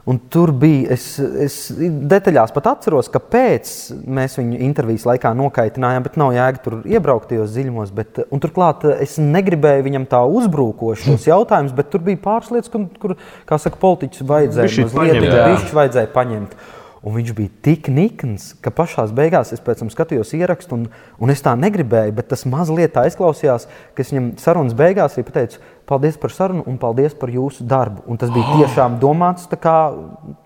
[0.05, 1.72] un tur bija, es, es
[2.12, 7.51] detaļās pat atceros, kāpēc mēs viņu intervijas laikā nokaitinājām, bet nav jēga tur iebraukt tajos
[7.57, 7.91] dziļumos.
[7.91, 12.68] Bet, un turklāt uh, es negribēju viņam tā uzbrukošos jautājumus, bet tur bija pāris lietas,
[12.68, 13.16] kur, kur
[13.49, 16.59] kā saka, politiķus vajadzēja mazliet vajadzēja paņemt.
[17.07, 20.86] Un viņš bija tik nikns, ka pašā beigās es pēc tam skatījos ierakstu, un,
[21.22, 25.26] un es tā negribēju, bet tas mazliet tā izklausījās, ka es viņam sarunas beigās arī
[25.28, 28.03] pateicu, paldies par sarunu un paldies par jūsu darbu.
[28.11, 29.76] Un tas bija tiešām domāts tā kā,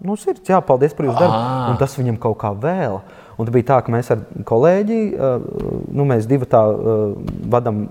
[0.05, 1.43] nu, sirds, jā, paldies par jūsu darbu.
[1.73, 3.01] Un tas viņam kaut kā vēl.
[3.41, 5.47] Un tas bija tā, ka mēs ar kolēģi, uh,
[5.97, 7.15] nu, mēs divi tā uh,
[7.51, 7.87] vadām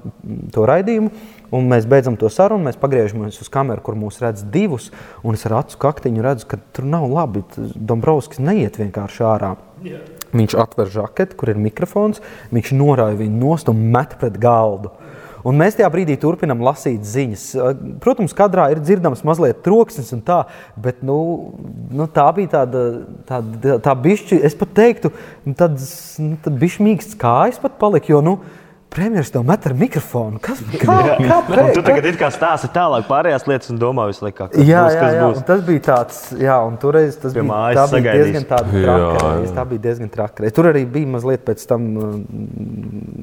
[0.53, 1.09] to raidījumu,
[1.52, 2.66] un mēs beidzam to sarunu.
[2.70, 4.89] Mēs pagriežamies uz kameru, kur mūs redz divus,
[5.24, 7.43] un es ar acu kaktiņu redzu, ka tur nav labi.
[7.76, 9.56] Dombrovskis neiet vienkārši ārā.
[10.32, 12.22] Viņš atver žaketi, kur ir mikrofons,
[12.56, 14.93] viņš norāja viņu nost un met pret galdu.
[15.47, 17.45] Un mēs tajā brīdī turpinām lasīt ziņas.
[18.04, 20.43] Protams, kadrā ir dzirdams mazliet troksnis un tā,
[20.78, 21.18] bet nu,
[21.89, 22.84] nu, tā bija tāda,
[23.30, 25.10] tāda tā bišķi, es pat teiktu,
[25.47, 25.89] nu, tāds
[26.22, 28.38] nu, bišķi mīksts kājas pat palika, jo, nu,
[28.92, 30.39] premjeras tev met ar mikrofonu.
[30.44, 31.70] Kas, kā, Un kāpēc?
[31.78, 34.96] tu tagad it kā stāsti tālāk pārējās lietas un domā visu laiku, kas Jā, būs,
[34.96, 35.22] jā, kas jā.
[35.28, 35.38] būs.
[35.39, 38.84] Un tas bija tāds, jā, un toreiz tas Pie bija, tā bija diezgan tāda Jā,
[38.84, 39.30] traka jā.
[39.38, 39.54] reize.
[39.56, 40.56] Tā bija diezgan traka reize.
[40.58, 42.18] Tur arī bija mazliet pēc tam, uh,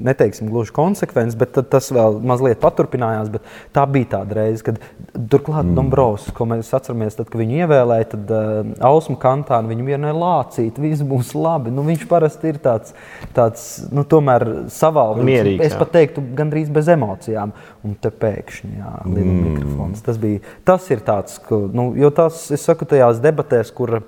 [0.09, 3.29] neteiksim, gluži konsekvents, bet tad tas vēl mazliet paturpinājās.
[3.37, 4.81] Bet tā bija tāda reize, kad
[5.29, 5.77] turklāt mm.
[5.77, 10.81] Dombrovs, ko mēs atceramies, tad, kad viņu ievēlēja, tad uh, Ausma Kantāna viņu vienai lācīt,
[10.81, 11.75] viss būs labi.
[11.75, 12.97] Nu, viņš parasti ir tāds,
[13.37, 15.58] tāds nu, tomēr savaldīgs.
[15.59, 17.55] Mierīgs, Es pat teiktu, gandrīz bez emocijām.
[17.87, 19.41] Un te pēkšņi jā, mm.
[19.49, 20.05] mikrofons.
[20.07, 24.01] Tas, bija, tas ir tāds, ka, nu, jo tas, es saku, tajās debatēs, kur.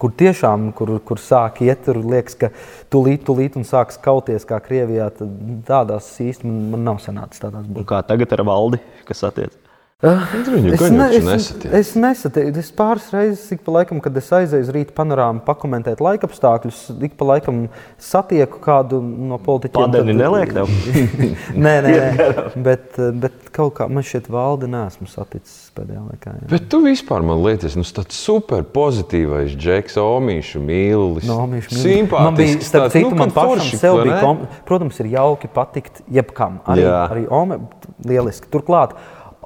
[0.00, 2.48] Kur tiešām, kur, kur sāk iet, tur liekas, ka
[2.88, 5.34] tūlīt, tūlīt un sāks kauties kā Krievijā, tad
[5.68, 7.84] tādās īsti man, man nav sanācis tādās Un būt.
[7.90, 9.58] kā tagad ar valdi, kas attiec?
[10.00, 11.72] Viņu Es, ne, es, nesatiek.
[11.76, 12.60] es nesatieku.
[12.62, 17.18] Es pāris reizes, ik pa laikam, kad es aizēju uz rīta panorāmu, pakomentēt laikapstākļus, ik
[17.20, 17.58] pa laikam
[18.00, 19.76] satieku kādu no politiķiem.
[19.92, 20.72] Padeni neliek tev?
[21.66, 22.28] nē, nē, nē.
[22.64, 26.34] bet, bet kaut kā man šķiet, valdi nesmu saticis pēdējā laikā.
[26.38, 26.48] Jā.
[26.54, 31.28] Bet tu vispār man liekas, nu, tāds super pozitīvais džeks, omīšu mīlulis.
[31.28, 32.40] No, viņš man simpātisks.
[32.40, 36.00] bija, starp tāds, citu, nu, man pašam forši, sev bija, kom, protams, ir jauki patikt
[36.08, 36.62] jebkam.
[36.64, 37.00] Arī, Jā.
[37.12, 37.60] arī Ome,
[38.08, 38.48] lieliski.
[38.48, 38.96] Turklāt,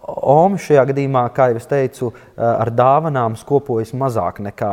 [0.05, 4.73] Omi šajā gadījumā, kā jau es teicu, ar dāvanām skopojas mazāk nekā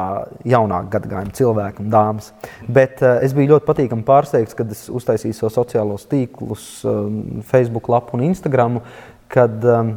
[0.51, 2.31] jaunāka gadagājuma cilvēki un dāmas.
[2.67, 6.65] Bet es biju ļoti patīkami pārsteigts, kad es uztaisīju savus sociālos tīklus,
[7.47, 8.81] Facebook lapu un Instagram,
[9.31, 9.95] kad um,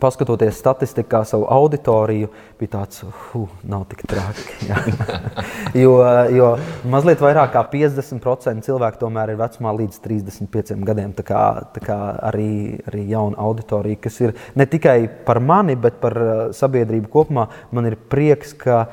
[0.00, 2.30] paskatoties statistikā, savu auditoriju,
[2.60, 4.70] bija tāds, ka nav tik traki.
[5.82, 5.94] jo,
[6.34, 6.50] jo
[6.90, 11.12] mazliet vairāk kā 50% cilvēku tomēr ir vecumā līdz 35 gadiem.
[11.16, 11.44] Tā kā,
[11.74, 11.98] tā kā
[12.30, 17.48] arī, arī jauna auditorija, kas ir ne tikai par mani, bet par uh, sabiedrību kopumā.
[17.76, 18.84] Man ir prieks, ka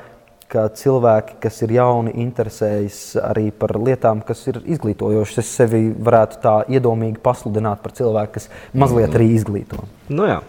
[0.48, 5.42] ka cilvēki, kas ir jauni, interesējas arī par lietām, kas ir izglītojošas.
[5.42, 9.84] Es sevi varētu tā iedomīgi pasludināt par cilvēku, kas mazliet arī izglīto.
[10.08, 10.40] Nu, jā.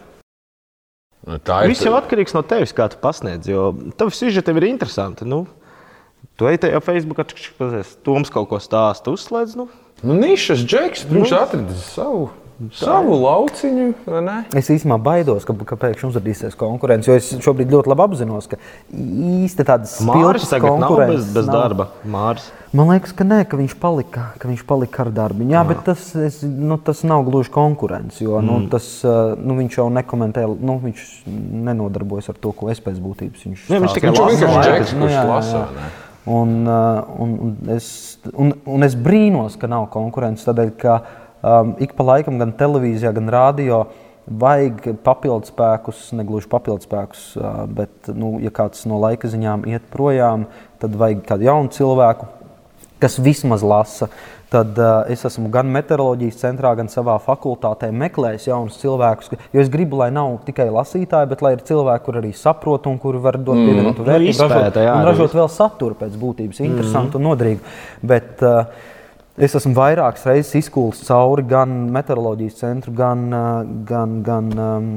[1.27, 1.73] Nu, tā ir.
[1.73, 3.49] Viss jau atkarīgs no tevis, kā tu pasniedz.
[3.49, 5.25] Jo tavs sižets ir interesants.
[5.27, 5.43] Nu,
[6.39, 7.27] tu ej tajā Facebookā,
[7.59, 9.57] pazies, Toms kaut ko stāsta, uzslēdz.
[9.59, 9.67] Nu.
[9.99, 11.39] Nu, nišas džeks, viņš nu.
[11.41, 12.29] atradis savu.
[12.75, 14.33] Savu lauciņu, vai ne?
[14.59, 17.07] Es īstenībā baidos, ka, ka pēkšņi uzrādīsies konkurence.
[17.07, 18.59] Jo es šobrīd ļoti labi apzinos, ka
[18.91, 21.87] īsti tādas spilgtas konkurences bez, bez darba.
[22.03, 22.49] Māris.
[22.69, 25.45] Man liekas, ka nē, ka viņš palika, ka viņš palika ar darbu.
[25.49, 28.21] Jā, bet tas, es, nu, tas nav gluži konkurence.
[28.21, 28.67] Jo nu, mm.
[28.69, 28.89] tas,
[29.41, 31.07] nu, viņš jau nekomentē, nu, viņš
[31.65, 33.65] nenodarbojas ar to, ko es pēc būtības viņš.
[33.73, 35.63] Jā, viņš tikai vienkārši džeks, kurš nu, lasa.
[36.29, 37.89] Un, un, un, es,
[38.35, 40.45] un, un es brīnos, ka nav konkurence.
[40.45, 41.01] Tādēļ, ka,
[41.41, 43.87] um, ik pa laikam gan televīzijā, gan rādio
[44.29, 49.65] vajag papildus spēkus, ne gluži papildus spēkus, uh, bet, nu, ja kāds no laika ziņām
[49.73, 50.45] iet projām,
[50.77, 52.35] tad vajag kādu jaunu cilvēku,
[52.99, 54.09] kas vismaz lasa.
[54.49, 59.35] Tad uh, es esmu gan meteoroloģijas centrā, gan savā fakultātē meklējis jaunus cilvēkus.
[59.53, 62.97] Jo es gribu, lai nav tikai lasītāji, bet lai ir cilvēki, kuriem arī saprot un
[63.01, 63.67] kuri var dot mm.
[63.69, 67.21] pievienotu nu, vērtību, ražot, un ražot vēl saturu pēc būtības, interesantu mm.
[67.21, 67.75] un nodrīgu.
[68.09, 68.88] Bet, uh,
[69.39, 73.21] Es esmu vairākas reizes izkūlis cauri gan meteoroloģijas centru, gan,
[73.87, 74.89] gan, gan um,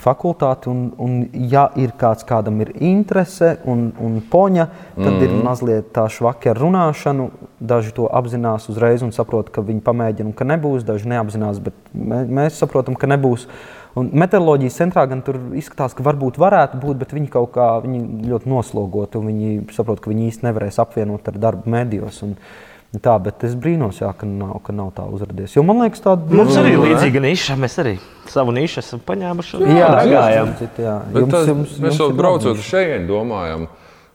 [0.00, 0.70] fakultāti.
[0.72, 1.18] Un, un,
[1.52, 5.24] ja ir kāds, kādam ir interese un, un poņa, tad mm -hmm.
[5.26, 5.44] ir mhm.
[5.44, 7.28] mazliet tā švaki ar runāšanu.
[7.60, 10.88] Daži to apzinās uzreiz un saprot, ka viņi pamēģina un ka nebūs.
[10.88, 13.46] Daži neapzinās, bet mē, mēs saprotam, ka nebūs.
[13.94, 18.28] Un meteoroloģijas centrā gan tur izskatās, ka varbūt varētu būt, bet viņi kaut kā viņi
[18.28, 22.22] ļoti noslogoti un viņi saprot, ka viņi īsti nevarēs apvienot ar darbu medijos.
[22.22, 22.36] Un,
[22.92, 25.54] Tā, bet es brīnos, jā, ka, nav, ka nav tā uzrādījies.
[25.56, 27.54] Jo man liekas, tāda mums arī ir līdzīga niša.
[27.56, 27.94] Mēs arī
[28.28, 29.60] savu nišu esam paņēmuši.
[29.78, 30.50] Jā, gājām.
[31.80, 33.64] Mēs jau braucot uz šejienes domājam.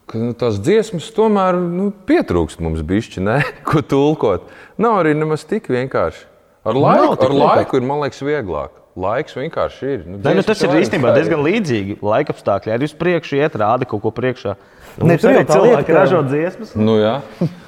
[0.07, 3.41] Ka, nu, tās dziesmas tomēr nu, pietrūkst mums bišķi, ne?
[3.67, 4.45] ko tulkot.
[4.79, 6.27] Nav arī nemaz tik vienkārši.
[6.67, 8.77] Ar laiku, ar laiku ir, man liekas, vieglāk.
[8.97, 10.05] Laiks vienkārši ir.
[10.05, 11.99] Nu, ne, nu, tas ir īstenībā diezgan līdzīgi.
[12.05, 14.55] Laika apstākļi arī uz priekšu iet, rāda kaut ko priekšā.
[14.97, 16.71] Nu, ne, tur jau tā lieta, ka ražo dziesmas.
[16.77, 17.17] Nu, jā.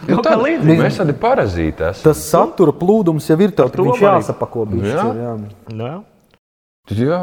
[0.10, 0.34] nu, tā,
[0.66, 2.06] mēs tādi parazīti esam.
[2.08, 4.96] Tas satura plūdums jau ir tev, viņš jāsapako bišķi.
[4.96, 5.06] Jā.
[5.20, 5.36] Jā.
[5.70, 5.98] Nu, jā.
[6.90, 7.22] Jā,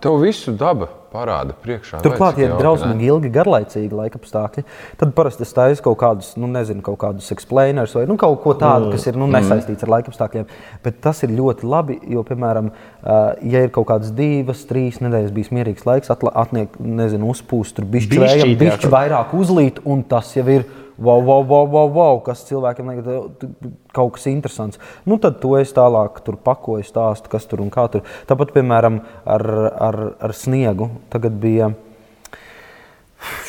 [0.00, 2.00] tev visu daba parāda priekšā.
[2.04, 4.64] Turklāt, ja ir drausmīgi ilgi, garlaicīgi laika apstākļi,
[5.00, 8.54] tad parasti es taisu kaut kādus, nu, nezinu, kaut kādus explainers vai nu, kaut ko
[8.58, 9.36] tādu, kas ir nu, mm.
[9.36, 10.48] nesaistīts ar laika apstākļiem.
[10.84, 12.72] Bet tas ir ļoti labi, jo, piemēram,
[13.04, 18.24] ja ir kaut kādas divas, trīs nedēļas bijis mierīgs laiks, atliek, nezinu, uzpūst, tur bišķi
[18.24, 20.68] vējam, bišķi vairāk uzlīt, un tas jau ir
[20.98, 23.50] wow, wow, wow, wow, wow kas cilvēkiem liekas,
[23.96, 24.80] kaut kas interesants.
[25.06, 28.06] Nu, tad to es tālāk pakoju, stāstu, kas tur un kā tur.
[28.28, 29.46] Tāpat, piemēram, ar,
[29.88, 30.90] ar, ar sniegu.
[31.12, 31.72] Tagad bija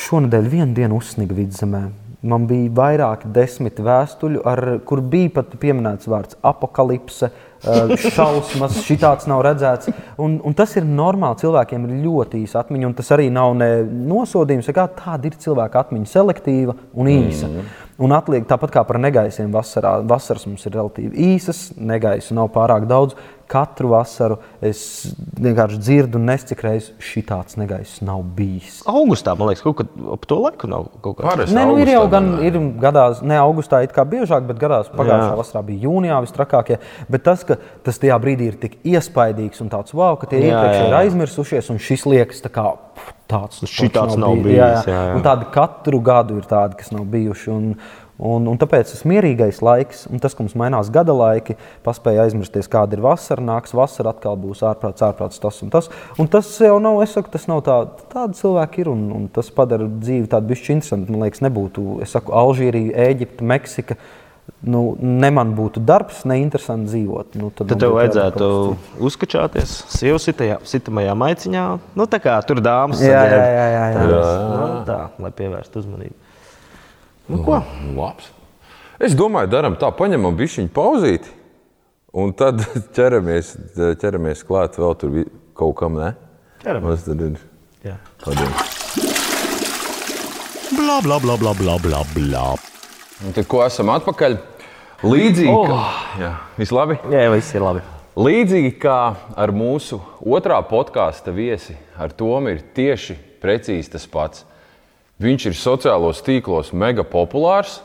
[0.08, 1.88] šonadēļ viena diena uzsniga vidzemē.
[2.28, 9.28] Man bija vairāki desmit vēstuļu, ar, kur bija pat pieminēts vārds apakalipse, Eh, šausmas, šitāds
[9.30, 9.92] nav redzēts.
[10.22, 11.42] Un, un tas ir normāli.
[11.42, 14.70] Cilvēkiem ir ļoti īsa atmiņa, un tas arī nav nosodījums.
[14.76, 17.50] Kā tāda ir cilvēka atmiņa, selektīva un īsa.
[17.50, 17.68] Mm.
[17.98, 19.96] Un atliek tāpat kā par negaisiem vasarā.
[20.06, 23.18] Vasaras mums ir relatīvi īsas, negaisu nav pārāk daudz.
[23.48, 24.80] Katru vasaru es
[25.40, 28.82] vienkārši dzirdu, un cik reizes šī tāds negaiss nav bijis.
[28.90, 31.54] Augustā, man liekas, kaut kad ap to laiku nav kaut kāds.
[31.56, 35.32] Nē, nu ir jau gan, ir gadās, ne augustā it kā biežāk, bet gadās pagājušā
[35.32, 35.38] Jā.
[35.40, 36.82] vasarā bija jūnijā vistrakākie.
[37.12, 40.90] Bet tas, ka tas tajā brīdī ir tik iespaidīgs un tāds wow, ka tie iepriekš
[40.90, 42.68] ir aizmirsušies, un šis liekas tā kā
[43.28, 44.58] tāds- šitāds nav bijis.
[44.58, 44.84] Jā, jā.
[44.88, 45.16] Jā, jā.
[45.16, 47.52] Un tādi katru gadu ir tādi, kas nav bijuši.
[47.52, 47.76] Un,
[48.18, 51.54] Un, un tāpēc tas mierīgais laiks, un tas, ka mums mainās gada laiki,
[51.86, 55.92] paspēja aizmirsties, kāda ir vasara, nāks vasara, atkal būs ārprāts, ārprāts tas un tas.
[56.18, 57.78] Un tas jau nav, es saku, tas nav tā,
[58.10, 61.14] tādi cilvēki ir, un, un tas padara dzīvi tādu bišķi interesantu.
[61.14, 64.02] Man liekas, nebūtu, es saku, Alžīrija, Ēģipte, Meksika
[64.66, 67.36] nu, ne man būtu darbs, neinteresanti dzīvot.
[67.38, 68.48] Nu, tad tad tev vajadzētu
[69.06, 70.26] uzkačāties sievas
[70.72, 71.66] sitamajā maiciņā.
[72.00, 74.00] Nu, tā kā tur dāmas jā, jā, jā, jā, jā.
[74.00, 76.27] Tā, nu, tā, lai pievērstu uzmanību.
[77.28, 77.60] Nu, ko?
[77.84, 78.32] Nu, labs.
[79.04, 81.34] Es domāju, darām tā, paņemam bišķiņu pauzīti,
[82.18, 82.64] un tad
[82.98, 83.54] ķeramies,
[84.02, 85.20] ķeramies klāt vēl tur
[85.58, 86.14] kaut kam, ne?
[86.64, 87.04] Ķeramies.
[87.06, 87.38] Tad ir?
[87.86, 87.98] Jā.
[88.24, 88.64] Padod.
[90.78, 92.48] Bla bla bla bla bla bla bla.
[93.26, 94.40] Un tad, ko esam atpakaļ?
[95.06, 95.70] Līdzīgi, oh.
[95.70, 95.84] kā,
[96.22, 96.98] jā, viss labi.
[97.14, 97.84] Jā, viss ir labi.
[98.18, 98.98] Līdzīgi kā
[99.38, 103.14] ar mūsu otrā podkāstu viesi, ar Tomu ir tieši
[103.44, 104.46] precīzi tas pats.
[105.24, 107.80] Viņš ir sociālos tīklos mega populārs,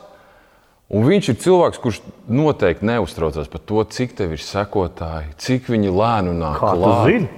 [0.93, 5.93] un viņš ir cilvēks, kurš noteikti neuztraucas par to, cik tev ir sekotāji, cik viņi
[5.93, 7.07] lēni nāk Kā tu klāt.
[7.09, 7.31] zini?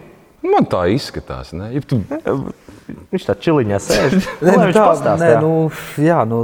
[0.46, 1.54] Man tā izskatās.
[1.58, 1.72] Ne?
[1.74, 2.02] Ja tu,
[2.86, 4.18] Viņš tā čiliņā sēž.
[4.46, 5.54] Nē, nu tā, nē, nu,
[6.06, 6.44] jā, nu,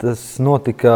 [0.00, 0.94] tas notika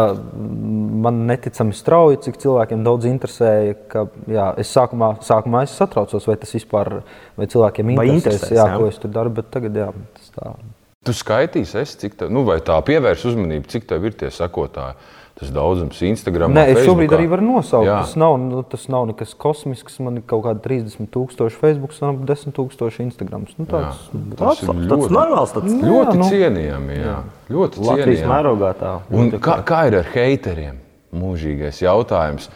[1.03, 3.75] man neticami strauji, cik cilvēkiem daudz interesēja.
[3.91, 7.01] Ka, jā, es sākumā, sākumā es satraucos, vai tas vispār
[7.37, 8.79] vai cilvēkiem Vai interesēs, interesēs, jā, jā.
[8.79, 9.35] ko es tur daru.
[9.37, 10.55] Bet tagad jā, tas tā.
[11.03, 14.95] Tu skaitīsi, es, cik tev, nu, vai tā pievērs uzmanību, cik tev ir tie sekotāji.
[15.33, 16.53] Tas daudzums Instagram.
[16.53, 17.87] Nē, es šobrīd arī varu nosaukt.
[17.87, 17.95] Jā.
[18.05, 19.95] Tas nav, nu, tas nav nekas kosmisks.
[20.05, 23.47] Man ir kaut kādi 30,000 Facebook un ap 10,000 Instagram.
[23.57, 24.03] Nu, tāds,
[24.37, 25.55] Tas Tāds, ir tāds ļoti- normāls.
[25.55, 26.29] Tāds Ļoti nu.
[26.29, 26.99] cienījami.
[27.01, 27.15] Jā.
[27.49, 28.29] Ļoti Latvijas cienījami.
[28.29, 28.93] mērogā tā.
[29.09, 30.77] Un kā, kā ir ar heiteriem?
[31.13, 32.47] Mūžīgais jautājums.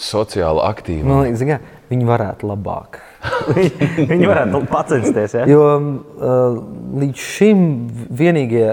[0.00, 1.02] Sociāli aktīvi.
[1.04, 1.58] man liekas, kā,
[1.90, 3.00] viņi varētu labāk.
[4.10, 5.34] Viņi varētu pacensties.
[5.36, 5.44] Ja?
[5.50, 6.58] Jo uh,
[7.02, 7.62] līdz šim
[8.16, 8.66] vienīgie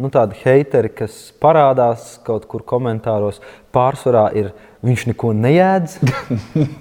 [0.00, 3.40] nu, tādi heiteri, kas parādās kaut kur komentāros,
[3.74, 4.50] pārsvarā ir
[4.84, 5.98] viņš neko neēdz.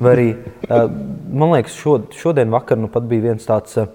[0.04, 0.30] Vai arī,
[0.68, 0.88] uh,
[1.30, 3.92] man liekas, šo, šodien vakar nu pat bija viens tāds uh,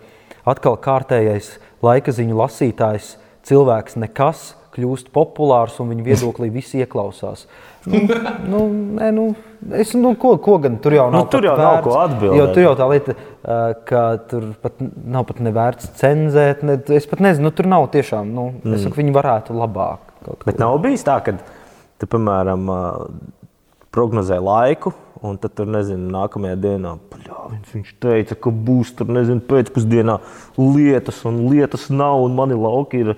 [0.48, 3.16] atkal kārtējais laika ziņu lasītājs,
[3.48, 4.52] cilvēks nekas.
[4.78, 7.48] Kļūst populārs un viņa viedoklī visi ieklausās.
[7.88, 8.18] Nu,
[8.52, 8.60] nu,
[8.98, 9.24] nē, nu,
[9.80, 11.24] es, nu, ko, ko gan tur jau nav?
[11.24, 11.86] Nu, tur jau nav vērts.
[11.86, 12.38] ko atbildēt.
[12.38, 13.16] Jo tur jau tā lieta,
[13.88, 14.84] ka tur pat
[15.16, 16.62] nav pat nevērts cenzēt.
[16.68, 18.30] Ne, es pat nezinu, nu, tur nav tiešām.
[18.34, 18.76] Nu, mm.
[18.76, 20.14] Es saku, viņi varētu labāk.
[20.44, 21.36] Bet nav bijis tā, ka,
[21.98, 22.68] te, piemēram,
[23.94, 24.94] prognozē laiku.
[25.18, 30.14] Un tad tur, nezinu, nākamajā dienā pļāviens, viņš teica, ka būs tur, nezinu, pēcpusdienā
[30.60, 33.10] lietas, un lietas nav, un mani lauki ir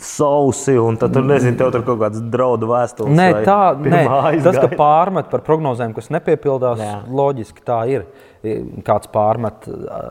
[0.00, 0.74] sausi.
[0.80, 3.14] Un tad tur, nezinu, tev tur kaut kāds draudu vēstules.
[3.16, 3.84] Nē, tā nē.
[3.84, 7.00] pirmā Tas, ka pārmet par prognozēm, kas nepiepildās, Jā.
[7.08, 8.06] loģiski tā ir.
[8.86, 9.66] Kāds pārmet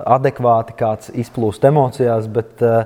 [0.06, 2.28] adekvāti, kāds izplūst emocijās.
[2.30, 2.84] Bet, ā,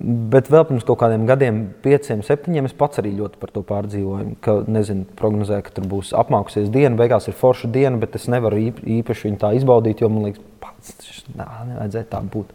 [0.00, 4.36] Bet vēl pirms kaut kādiem gadiem, pieciem, septiņiem, es pats arī ļoti par to pārdzīvoju.
[4.44, 8.60] Ka, nezinu, prognozēju, ka tur būs apmākusies diena, beigās ir forša diena, bet es nevaru
[8.68, 12.54] īp- īpaši viņu tā izbaudīt, jo man liekas, pats tas nevajadzēja tā būt.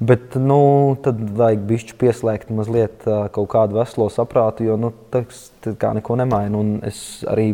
[0.00, 5.90] Bet nu, tad vajag bišķi pieslēgt mazliet kaut kādu veselo saprātu, jo nu, tas kā
[5.96, 6.56] neko nemaina.
[6.56, 7.50] Un es arī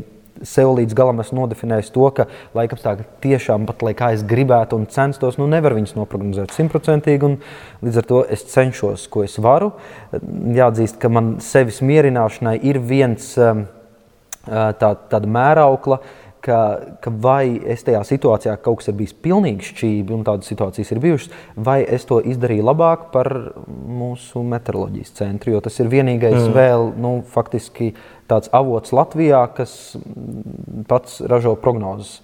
[0.47, 2.27] sev līdz galam esmu nodefinējis to, ka
[2.57, 7.33] laikapstākļi tiešām pat, lai kā es gribētu un censtos, nu nevar viņus noprognozēt simtprocentīgi.
[7.83, 9.73] Līdz ar to es cenšos, ko es varu.
[10.13, 16.01] Jāatzīst, ka man sevis mierināšanai ir viens tā, tāda mēraukla,
[16.47, 16.61] ka,
[17.03, 21.03] ka vai es tajā situācijā kaut kas ir bijis pilnīgi šķīvi, un tādas situācijas ir
[21.03, 21.35] bijušas,
[21.69, 23.31] vai es to izdarīju labāk par
[23.67, 25.57] mūsu meteoroloģijas centru.
[25.57, 26.57] Jo tas ir vienīgais mm.
[26.57, 27.93] vēl, nu, faktiski
[28.31, 29.97] tāds avots Latvijā, kas
[30.91, 32.21] pats ražo prognozes.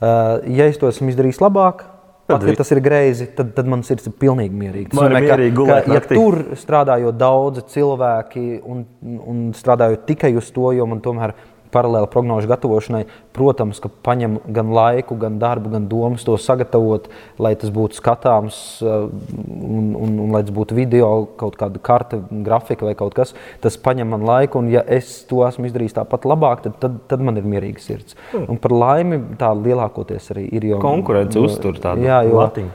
[0.00, 1.84] Uh, ja es to esmu izdarījis labāk,
[2.30, 4.94] Pat, ja tas ir greizi, tad, tad man sirds ir pilnīgi mierīga.
[4.94, 6.18] Nozīmē, ka- mierīgi gulēt ja naktī.
[6.18, 11.34] tur strādājot daudzi cilvēki un, un strādājot tikai uz to, jo man tomēr
[11.74, 13.04] paralēli prognožu gatavošanai,
[13.36, 18.80] protams, ka paņem gan laiku, gan darbu, gan domas to sagatavot, lai tas būtu skatāms
[18.84, 23.34] uh, un, un, un lai tas būtu video, kaut kāda karte, grafika vai kaut kas.
[23.60, 27.24] Tas prasa man laiku, un ja es to esmu izdarījis tāpat labāk, tad, tad, tad
[27.24, 28.16] man ir mierīga sirds.
[28.40, 30.68] Un par laimi tā lielākoties arī ir.
[30.70, 32.70] Jo, Konkurence uztur tādu jā, jo, latiņu.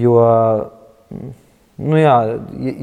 [0.00, 0.16] Jo,
[1.80, 2.14] nu jā,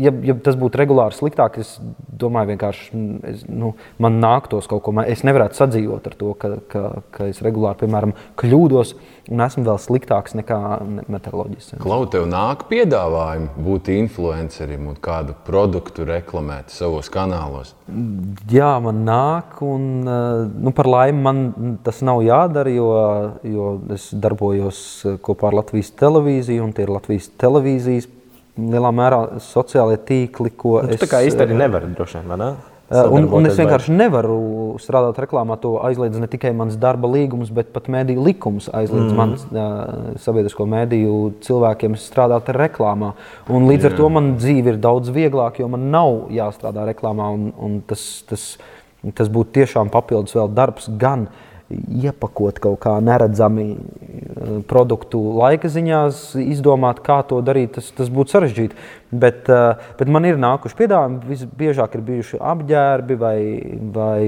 [0.02, 1.76] ja, ja tas būtu regulāri sliktāk, es
[2.18, 4.92] domāju, vienkārši mm, es, nu, man nāktos kaut ko.
[4.98, 6.82] ma- Es nevarētu sadzīvot ar to, ka, ka,
[7.14, 8.96] ka es regulāri, piemēram, kļūdos
[9.32, 11.70] un esmu vēl sliktāks nekā ne- meteoroloģijas.
[11.72, 11.84] centrs.
[11.86, 17.74] Klau, tev nāk piedāvājumi būt influencerim un kādu produktu reklamēt savos kanālos.
[18.52, 22.90] Jā, man nāk, un eh, nu, par laimi man tas nav jādara, jo,
[23.48, 28.10] jo es darbojos eh, kopā ar Latvijas televīziju, un tie ir Latvijas televīzijas
[28.58, 32.50] lielā mērā sociālie tīkli, ko Nu, es tā kā īstenībā nevari droši vien, vai ne?
[32.56, 34.38] Uh, Un, un es vienkārši nevaru
[34.80, 35.58] strādāt reklāmā.
[35.60, 39.18] To aizliedz ne tikai mans darba līgums, bet pat mēdīņu likums aizliedz mm.
[39.18, 43.12] man uh, sabiedrisko mēdīju cilvēkiem strādāt reklāmā.
[43.52, 47.28] Un līdz ar to man dzīve ir daudz vieglāka, jo man nav jāstrādā reklāmā.
[47.36, 48.48] Un, un tas, tas,
[49.20, 51.28] tas būtu tiešām papildus vēl darbs gan
[51.74, 58.36] iepakot kaut kā neredzami eh, produktu laika ziņās, izdomāt, kā to darīt, tas, tas būtu
[58.36, 58.80] sarežģīti.
[59.12, 63.38] Bet, eh, bet man ir nākuši piedāvājumi, visbiežāk ir bijuši apģērbi vai,
[63.98, 64.22] vai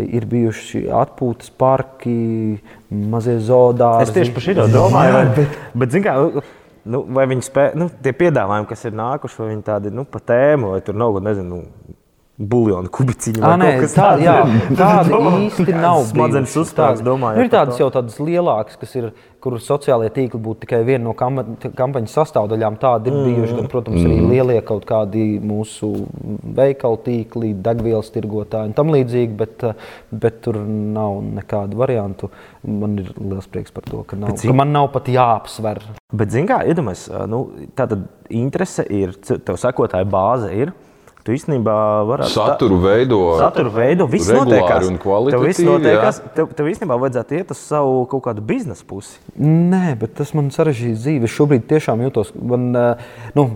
[0.00, 2.60] ir bijuši atpūtas parki,
[2.90, 4.06] mazie zoodārzi.
[4.06, 5.14] Es tieši par šo domāju.
[5.14, 6.16] Jā, Bet, bet zin kā,
[6.90, 10.16] Nu, vai viņi spēj, nu, tie piedāvājumi, kas ir nākuši, vai viņi tādi nu, pa
[10.24, 11.96] tēmu, vai tur nav, nezinu, nu,
[12.40, 13.42] buļbuļsāļu kubiciņu.
[13.60, 14.36] Nē, tā, jā,
[14.80, 16.04] tāda īsti nav.
[16.10, 17.40] Smadzenes uzstājas, domāju.
[17.40, 19.10] Nu, ir tādas jau tādas lielākas, kas ir,
[19.40, 22.76] kur sociālajie tīkli būtu tikai viena no kampaņas sastāvdaļām.
[22.80, 23.28] Tādi ir mm.
[23.28, 24.32] bijuši, gan, protams, arī mm.
[24.34, 25.92] lielie kaut kādi mūsu
[26.58, 29.64] veikalu tīkli, degvielas tirgotāji un tam līdzīgi, bet,
[30.12, 32.32] bet tur nav nekādu variantu.
[32.68, 34.52] Man ir liels prieks par to, ka, nav, bet, zin...
[34.52, 35.82] ka man nav pat jāapsver.
[36.10, 37.40] Bet, zināmā mērā, iedomājieties, nu,
[37.78, 38.00] tāda
[38.34, 40.72] interese ir, tev sekotāja bāze ir.
[41.26, 41.74] Tu īstenībā
[42.08, 43.42] varētu saturu veidot.
[43.42, 44.88] Saturu veido, viss notiekās.
[45.30, 46.22] Tev viss notiekās.
[46.36, 49.20] Tev, tev īstenībā vajadzētu iet uz savu kaut kādu biznesa pusi.
[49.36, 51.28] Nē, bet tas man sarežģīja dzīvi.
[51.28, 52.32] Es šobrīd tiešām jūtos.
[52.40, 52.70] Man,
[53.36, 53.46] nu,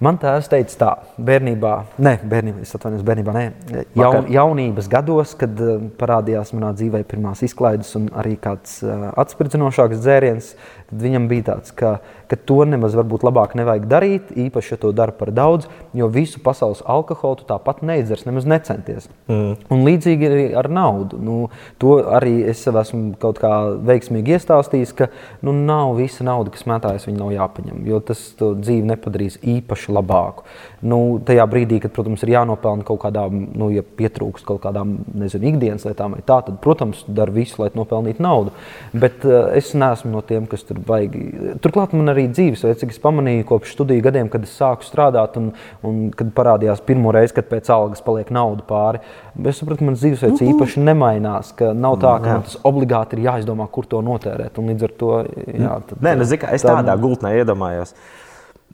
[0.00, 0.90] Man tēvs teica, tā,
[1.28, 5.60] bērnībā, ne, bērnībā, es atvainojos, bērnībā, ne, jaun, jaunības gados, kad
[6.00, 10.54] parādījās manā dzīvē pirmās izklaides un arī kāds uh, atspirdzinošāks dzēriens,
[10.90, 11.98] tad viņam bija tāds, ka
[12.30, 15.66] ka to nemaz varbūt labāk nevajag darīt, īpaši, ja to dara par daudz,
[15.96, 19.08] jo visu pasaules alkoholu tu tāpat neidzers, nemaz necenties.
[19.26, 19.56] Mm.
[19.74, 21.18] Un līdzīgi arī ar naudu.
[21.18, 21.38] Nu,
[21.82, 23.50] to arī es sev esmu kaut kā
[23.88, 25.10] veiksmīgi iestāstījis, ka
[25.46, 30.46] nu, nav visa nauda, kas mētājas, viņa nav jāpaņem, jo tas dzīvi nepadarīs īpaši labāku.
[30.86, 35.50] Nu, tajā brīdī, kad, protams, ir jānopelna kaut kādām, nu, ja pietrūkst kaut kādām, nezinu,
[35.50, 38.54] ikdienas lietām vai tā, tad, protams, dara visu, lai nopelnītu naudu.
[38.94, 41.16] Bet uh, es neesmu no tiem, kas tur vajag.
[41.64, 45.50] Turklāt man arī dzīvesveids, cik es pamanīju kopš studiju gadiem, kad es sāku strādāt un,
[45.86, 49.02] un kad parādījās pirmo reizi, kad pēc algas paliek nauda pāri.
[49.44, 50.54] Es sapratu, ka mans dzīvesveids -huh.
[50.54, 51.52] īpaši nemainās.
[51.74, 54.58] Nav tā, ka man tas obligāti ir jāizdomā, kur to notērēt.
[54.58, 55.12] Un līdz ar to
[55.46, 57.94] jā, tad, Nē, nu, zika, es tādā gultnē iedomājos.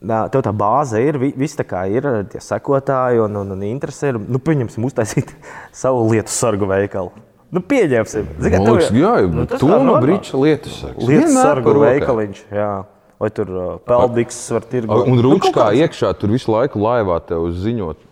[0.07, 4.19] Tev tā bāze ir, viss tā kā ir, tie sekotāji un, un, un interesi ir.
[4.21, 5.33] Nu, pieņemsim, uztaisīt
[5.83, 7.26] savu lietu sargu veikalu.
[7.55, 11.07] Nu, pieņemsim, Zika, tev, jā, jā, nu, to no brīča lietu sargu.
[11.07, 12.75] Lietu sargu veikaliņš, jā
[13.21, 15.07] vai tur uh, peldīgs var tirgot.
[15.09, 18.03] Un rūkšķā nu, iekšā tur visu laiku laivā tev ziņot.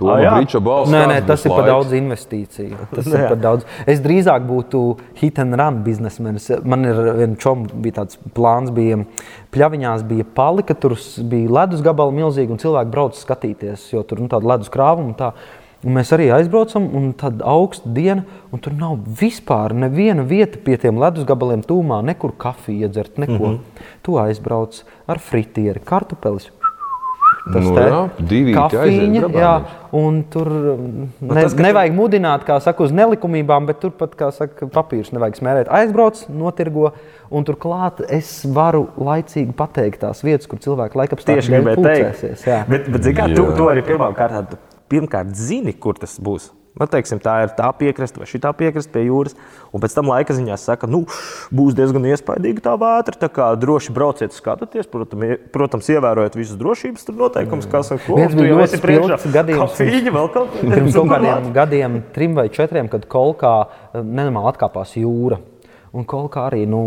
[0.00, 0.88] To ah, brīča balss.
[0.88, 2.86] Nē, nē, tas ir par daudz investīciju.
[2.94, 3.66] Tas ir par daudz.
[3.84, 4.80] Es drīzāk būtu
[5.20, 6.48] hit and run biznesmenis.
[6.64, 9.02] Man ir viena čoma, bija tāds plāns, bija
[9.52, 10.96] pļaviņās, bija palika, tur
[11.28, 15.12] bija ledus gabali milzīgi un cilvēki brauc skatīties, jo tur nu, tāda ledus krāvuma.
[15.20, 15.34] Tā.
[15.80, 20.76] Un mēs arī aizbraucam, un tad augsta diena, un tur nav vispār neviena vieta pie
[20.80, 23.38] tiem ledus gabaliem tūmā, nekur kafiju iedzert, neko.
[23.38, 23.84] Mm -hmm.
[24.02, 26.50] Tu aizbrauc ar fritieri, kartupeļus.
[27.52, 29.52] Tas nu, jā, divi kafīņi, jā,
[29.96, 31.96] un tur nu, ne, tas, nevajag tu...
[31.96, 35.70] mudināt, kā saka, uz nelikumībām, bet turpat, kā saka, papīrs nevajag smērēt.
[35.80, 36.92] Aizbrauc, notirgo,
[37.30, 42.46] un turklāt es varu laicīgi pateikt tās vietas, kur cilvēki laikapstākļi tieši gribēja teikt.
[42.46, 42.64] Jā.
[42.68, 44.60] Bet, bet zini, kā tu, tu arī pirmām kārtām
[44.90, 46.50] pirmkārt zini, kur tas būs.
[46.78, 49.34] Nu, teiksim, tā ir tā piekraste vai šī piekraste pie jūras.
[49.74, 51.02] Un pēc tam laika ziņā saka, ka nu,
[51.54, 53.18] būs diezgan iespaidīga tā vētra.
[53.18, 57.68] Tā kā droši brauciet, skatieties, protams, protams ievērojot visus drošības noteikumus.
[57.70, 59.74] Kā saka, viens bija ļoti spilgts gadījums.
[59.74, 64.94] Kafīņa, vēl kaut pirms kaut kādiem gadiem, trim vai četriem, kad kolkā eh, nenormāli atkāpās
[65.00, 65.42] jūra.
[65.90, 66.62] Un kolkā arī.
[66.70, 66.84] Nu,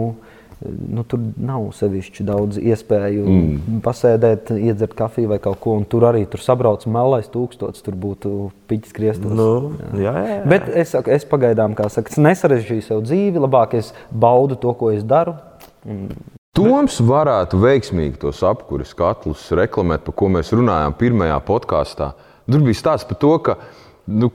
[0.64, 3.80] nu, tur nav sevišķi daudz iespēju mm.
[3.86, 5.76] pasēdēt, iedzert kafiju vai kaut ko.
[5.90, 8.34] Tur arī tur sabrauc melnais tūkstots, tur būtu
[8.72, 9.34] piķis grieztos.
[9.36, 10.38] Nu, jā, jā, jā.
[10.50, 15.06] Bet es, es pagaidām, kā saka, nesarežģīju sev dzīvi, labāk es baudu to, ko es
[15.08, 15.36] daru.
[15.88, 16.08] Un...
[16.54, 22.12] Toms varētu veiksmīgi tos apkurses katlus reklamēt, par ko mēs runājām pirmajā podkāstā.
[22.46, 23.56] Tur bija stāsts par to, ka
[24.06, 24.30] nu,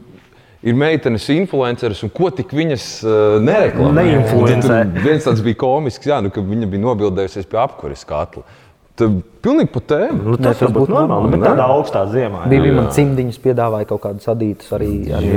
[0.62, 4.06] ir meitenes influenceris un ko tik viņas uh, nereklamē.
[4.06, 4.80] Neinfluencē.
[5.04, 8.46] Viens tāds bija komisks, jā, nu, ka viņa bija nobildējusies pie apkuras katla.
[8.98, 10.32] Tad pilnīgi pa tēmu.
[10.32, 11.30] Nu, tas būtu normāli.
[11.36, 12.42] Bet tādā augstā ziemā.
[12.50, 14.88] Bija arī man cimdiņas piedāvāja kaut kādus adītus arī.
[15.14, 15.30] arī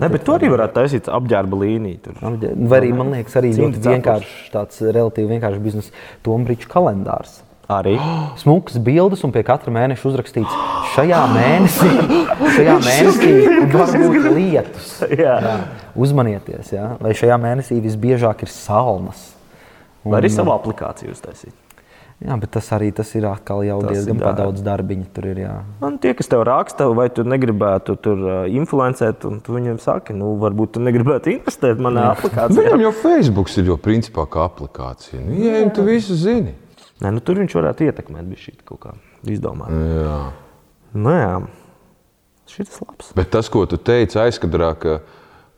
[0.00, 1.98] ne, bet tur arī varētu taisīt apģērba līniju.
[2.06, 2.16] Tur.
[2.56, 7.42] Vai arī, man liekas, arī ļoti vienkāršs, tāds relatīvi vienkāršs biznesa tombriču kalendārs.
[7.66, 7.96] Arī
[8.42, 10.56] smukas bildes, un pie katra mēneša uzrakstīts,
[10.94, 11.92] šajā mēnesī,
[12.58, 13.34] šajā mēnesī
[13.74, 14.94] var būt lietus.
[15.24, 15.36] Jā.
[15.42, 15.58] Jā.
[15.96, 16.90] Uzmanieties, jā.
[17.00, 19.30] vai šajā mēnesī visbiežāk ir salnas.
[20.04, 21.54] Un, vai arī savu aplikāciju uztaisīt.
[22.16, 25.06] Jā, bet tas arī tas ir atkal jau tas diezgan daudz darbiņa.
[25.12, 25.40] Tur ir.
[25.42, 25.56] Jā.
[25.82, 30.16] Man tie, kas tev raksta, vai tu negribētu tur uh, influencēt, un tu viņiem saki,
[30.16, 32.62] nu, varbūt tu negribētu investēt manā aplikācijā.
[32.62, 35.20] Viņam jau Facebook ir jau principā kā aplikācija.
[35.26, 35.74] Nu, jā, jā.
[35.76, 36.56] tu visu zini.
[37.04, 38.94] Nē, nu, tur viņš varētu ietekmēt, bija šī kaut kā
[39.28, 39.76] izdomāta.
[39.76, 40.18] Jā.
[40.96, 41.34] Nu, jā.
[42.48, 43.12] Šis ir labs.
[43.18, 45.00] Bet tas, ko tu teici aizkadrā, ka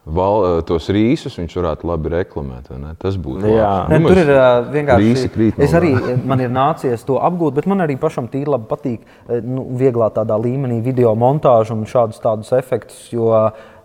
[0.08, 2.70] val, tos rīsus viņš varētu labi reklamēt.
[2.98, 3.70] Tas būtu jā.
[3.92, 5.30] Ne, tur ir uh, vienkārši.
[5.60, 5.92] No es arī
[6.30, 9.04] man ir nācies to apgūt, bet man arī pašam tīri labi patīk
[9.44, 13.04] nu, vieglā tādā līmenī video montāžu un šādus tādus efektus.
[13.12, 13.76] Jo, um,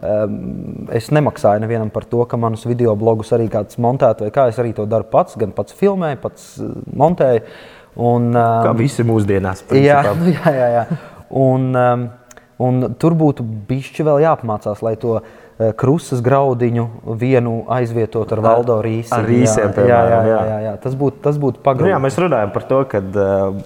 [0.92, 4.60] es nemaksāju nevienam par to, ka manus video blogus arī kāds montētu, vai kā es
[4.60, 6.50] arī to daru pats, gan pats filmēju, pats
[7.04, 7.46] montēju.
[7.94, 9.62] Un, Kā um, visi mūsdienās.
[9.70, 10.14] jā, principā.
[10.20, 10.84] nu, jā, jā, jā.
[11.44, 12.06] Un, um,
[12.66, 15.26] un tur būtu bijis vēl jāapmācās, lai to uh,
[15.78, 16.88] krustas graudiņu
[17.22, 19.14] vienu aizvietotu ar Valdo rīsu.
[19.14, 20.48] ar rīsiem, jā, jā, piemēram, jā, jā.
[20.50, 20.74] jā, jā.
[20.82, 22.02] Tas būtu, tas būtu Nu, jā, pagrūti.
[22.08, 23.62] mēs runājam par to, ka uh,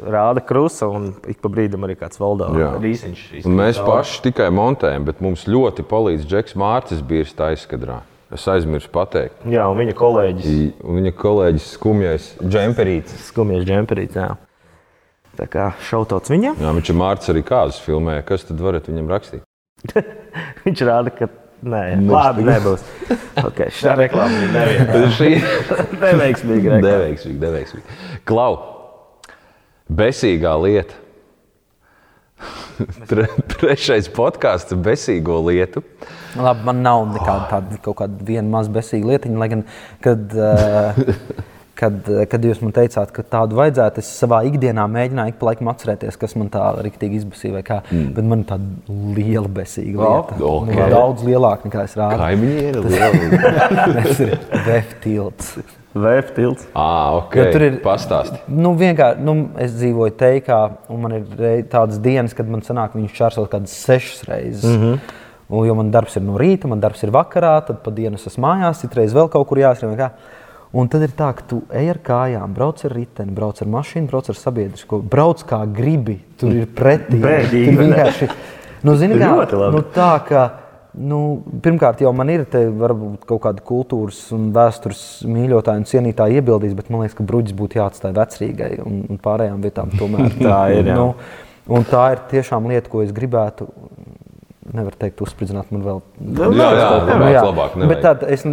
[0.00, 2.48] rāda krusta un ik pa brīdim arī kāds valdā
[2.82, 3.22] rīsiņš.
[3.46, 8.00] Mēs paši tikai montējam, bet mums ļoti palīdz Džeks Mārcis, bija tā izskatā.
[8.34, 9.44] Es aizmirsu pateikt.
[9.46, 13.28] Jā, un viņa kolēģis Un viņa kolēģis skumjais džemperītis.
[13.28, 14.16] skumjas džemperīts.
[14.18, 14.32] jā.
[15.38, 18.22] Tā kā šautots viņam, Jā, viņš ir Mārcis arī kāzus filmēja.
[18.26, 19.42] Kas tad varat viņam rakstīt?
[20.64, 21.28] viņš rāda, ka
[21.62, 22.84] nē, labi, nebūs.
[23.44, 24.34] Okay, šā reklāma.
[25.18, 25.30] Šī
[26.04, 26.82] Neveiksmīga reklāma.
[26.86, 27.98] deveiksmīgi, deveiksmīgi.
[28.30, 28.54] Klau,
[29.90, 31.00] besīgā lieta.
[33.08, 35.84] Tre, trešais podkāsts ar besīgo lietu.
[36.34, 39.62] Labi, man nav nekāda tāda kaut kāda viena maza besīga lietiņa, lai gan,
[40.02, 40.98] kad, uh,
[41.78, 45.50] kad, eh, kad jūs man teicāt, ka tādu vajadzētu, es savā ikdienā mēģināju ik pa
[45.50, 47.80] laikam atcerēties, kas man tā rīktīgi izbasīja vai kā.
[47.92, 48.10] Mm.
[48.18, 50.40] Bet man ir tāda liela besīga lieta.
[50.50, 50.74] ok.
[50.74, 52.20] Nu, daudz lielāka nekā es rādu.
[52.24, 53.48] Kaimiņi ir liela.
[54.00, 55.56] Tas ir veftilts.
[55.94, 56.66] Vēf tilts.
[56.74, 57.36] Ah, ok.
[57.38, 58.40] Jo tur ir- Pastāsti.
[58.48, 60.58] Nu, vienkārši, nu, es dzīvoju teikā,
[60.90, 61.22] un man ir
[61.70, 64.64] tādas dienas, kad man sanāk viņus čārsot kādas sešas reizes.
[64.64, 64.98] Mm -hmm.
[65.50, 68.26] Un, jo man darbs ir no rīta, man darbs ir vakarā, tad pa dienu es
[68.26, 70.10] esmu mājās, citreiz vēl kaut kur jāskrien.
[70.72, 74.08] Un tad ir tā, ka tu ej ar kājām, brauc ar riteni, brauc ar mašīnu,
[74.08, 76.18] brauc ar sabiedrisko, brauc kā gribi.
[76.36, 77.20] Tur ir pretī.
[77.22, 78.28] Bēdīgi, Tur vienkārši,
[78.82, 79.76] nu, zini, kā, Ļoti labi.
[79.76, 80.50] nu, tā, ka,
[80.98, 81.18] nu,
[81.64, 86.76] pirmkārt, jau man ir te varbūt kaut kāda kultūras un vēstures mīļotāja un cienītāja iebildīs,
[86.78, 89.94] bet man liekas, ka bruģis būtu jāatstāj vecrīgai un, un pārējām vietām.
[89.98, 90.90] Tomēr Tā ir.
[90.94, 91.12] Nu,
[91.72, 93.68] un tā ir tiešām lieta, ko es gribētu.
[94.74, 95.98] Nevar teikt, uzspridzināt man vēl.
[96.40, 96.46] Jā,
[97.20, 97.74] Nu, labāk.
[97.90, 98.46] Bet tad es,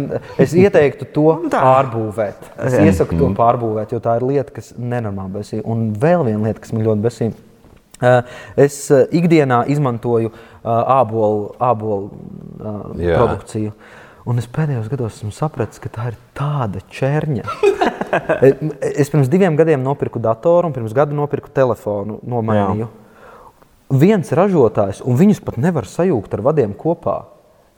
[0.44, 2.50] es ieteiktu to pārbūvēt.
[2.66, 5.64] Es iesaku to pārbūvēt, jo tā ir lieta, kas nenormāli besīja.
[5.72, 7.38] Un vēl viena lieta, kas man ļoti besīja.
[8.02, 8.22] Uh,
[8.58, 12.10] Es uh, ikdienā izmantoju uh, ābolu, ābolu
[12.98, 13.16] Jā.
[13.20, 13.74] produkciju.
[14.26, 17.46] Un es pēdējos gados esmu sapratis, ka tā ir tāda čērņa.
[18.12, 22.18] Es pirms diviem gadiem nopirku datoru, un pirms gada nopirku telefonu.
[22.28, 22.90] Nomainīju.
[24.02, 27.22] Viens ražotājs, un viņus pat nevar sajūgt ar vadiem kopā.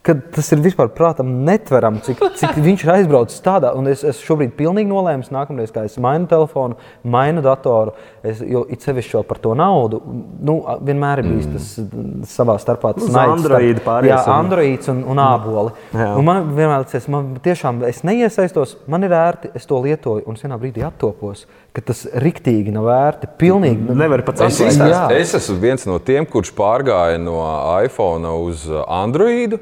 [0.04, 3.70] Kad tas ir vispār prātam netverami, cik, cik viņš ir aizbraucis tādā.
[3.72, 6.76] Un es, es šobrīd pilnīgi nolēmu, nākamreiz, kad es mainu telefonu,
[7.08, 10.02] mainu datoru, es, jo it sevišķi par to naudu.
[10.44, 12.28] Nu, vienmēr ir bijis tas mm.
[12.28, 12.92] savā starpā.
[12.98, 15.72] Tas starp- Androidu pārējais Jā, un- Androids un, un āboli.
[15.96, 16.10] Jā.
[16.20, 20.36] Un man vienmēr liekas, man tiešām es neiesaistos, man ir ērti, es to lietoju, un
[20.36, 23.32] es vienā brīdī attopos, ka tas riktīgi nav ērti.
[23.40, 24.74] Pilnīgi Nevar pats Es, atklāt.
[24.74, 25.06] esmu, Jā.
[25.16, 27.40] es esmu viens no tiem, kurš pārgāja no
[27.80, 29.56] iPhone uz Android.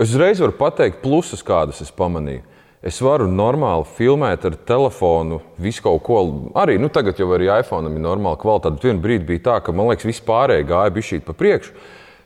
[0.00, 2.40] Es uzreiz varu pateikt, plusus, kādus es pamanīju.
[2.80, 6.20] Es varu normāli filmēt ar telefonu, visu kaut ko.
[6.56, 8.78] Arī nu, tagad jau arī iPhone ir normāla kvalitāte.
[8.78, 11.74] Bet vienā brīdī bija tā, ka man liekas, viss pārējais gāja bišķīt pa priekšu.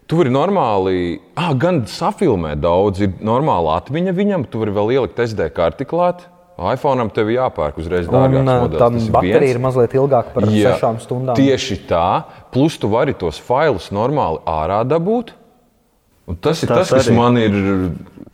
[0.07, 5.19] Tu vari normāli, ah, gan safilmēt daudz, ir normāla atmiņa viņam, tu vari vēl ielikt
[5.27, 6.29] SD karti klāt.
[6.55, 8.07] iPhone tev ir jāpērk uzreiz
[8.79, 9.55] tam Tas ir baterija viens.
[9.57, 11.35] ir mazliet ilgāka par Jā, sešām stundām.
[11.35, 15.33] Tieši tā, plus tu vari tos failus normāli ārā dabūt.
[16.27, 17.17] Un tas ir Tas tas, kas arī.
[17.19, 17.57] man ir.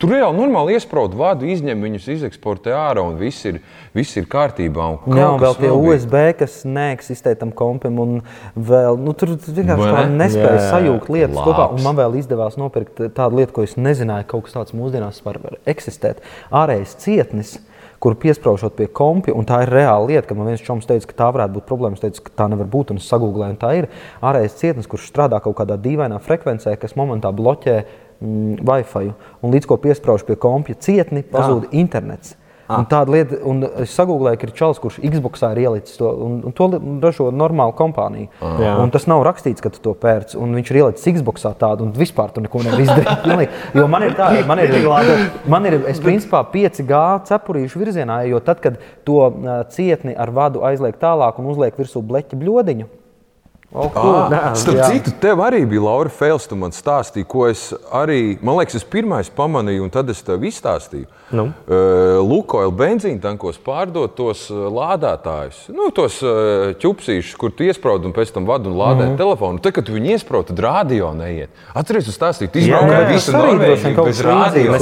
[0.01, 3.59] Tur jau normāli iesprūst vādu, izņem viņus, izeksportē ārā, un viss ir,
[3.93, 4.85] viss ir kārtībā.
[5.05, 5.83] Un Jā, un vēl tie vēl.
[5.91, 8.15] USB, kas neeksistē tam kompam, un
[8.55, 10.15] vēl nu, tur vienkārši Vai tā ne?
[10.23, 11.45] nespēja Jā, sajūgt lietas Labs.
[11.51, 11.67] kopā.
[11.75, 15.21] Un man vēl izdevās nopirkt tādu lietu, ko es nezināju, ka kaut kas tāds mūsdienās
[15.27, 16.23] var var eksistēt.
[16.49, 17.59] Ārējais cietnis.
[18.01, 21.17] Kur piesprāžot pie kompja, un tā ir reāla lieta, ka man viens čoms teica, ka
[21.19, 21.99] tā varētu būt problēma.
[21.99, 23.89] Es teicu, ka tā nevar būt, un es sagūlēju, un tā ir
[24.25, 29.13] ārējais cietnis, kurš strādā kaut kādā dīvainā frekvencē, kas momentā bloķē mm, Wi-Fi.
[29.45, 32.33] Un līdz ko piesprāž pie kompja cietni, pazūd internets.
[32.79, 36.37] Un tāda lieta, un es sagūlēju, ka ir čels, kurš Xbox ir ielicis to, un,
[36.47, 36.67] un to
[37.03, 38.29] ražo normāla kompānija.
[38.81, 41.93] Un tas nav rakstīts, ka tu to pērci, un viņš ir ielicis Xbox tādu, un
[41.97, 43.59] vispār tu neko nevari izdarīt.
[43.77, 44.73] Jo man ir tā, man ir,
[45.49, 49.19] man ir es principā 5G cepurīšu virzienā, jo tad, kad to
[49.73, 52.89] cietni ar vadu aizliek tālāk un uzliek virsū bleķa bļodiņu,
[53.73, 54.27] Oh, cool.
[54.35, 54.87] Ah, starp Jā.
[54.91, 58.83] citu, tev arī bija Laura Fēls, tu man stāstīji, ko es arī, man liekas, es
[58.83, 61.07] pirmais pamanīju, un tad es tev izstāstīju.
[61.31, 61.45] Nu?
[61.63, 68.09] Uh, Lukoila benzīna tankos pārdot tos uh, lādētājus, nu, tos uh, ķupsīšus, kur tu iesprūdi
[68.09, 69.21] un pēc tam vadi un lādē mm -hmm.
[69.23, 69.63] telefonu.
[69.63, 71.49] Tad, kad tu viņu iesprūdi, tad rādio neiet.
[71.73, 74.21] Atceries, tu stāstīji, tu jā, visu Norvēģiju bez.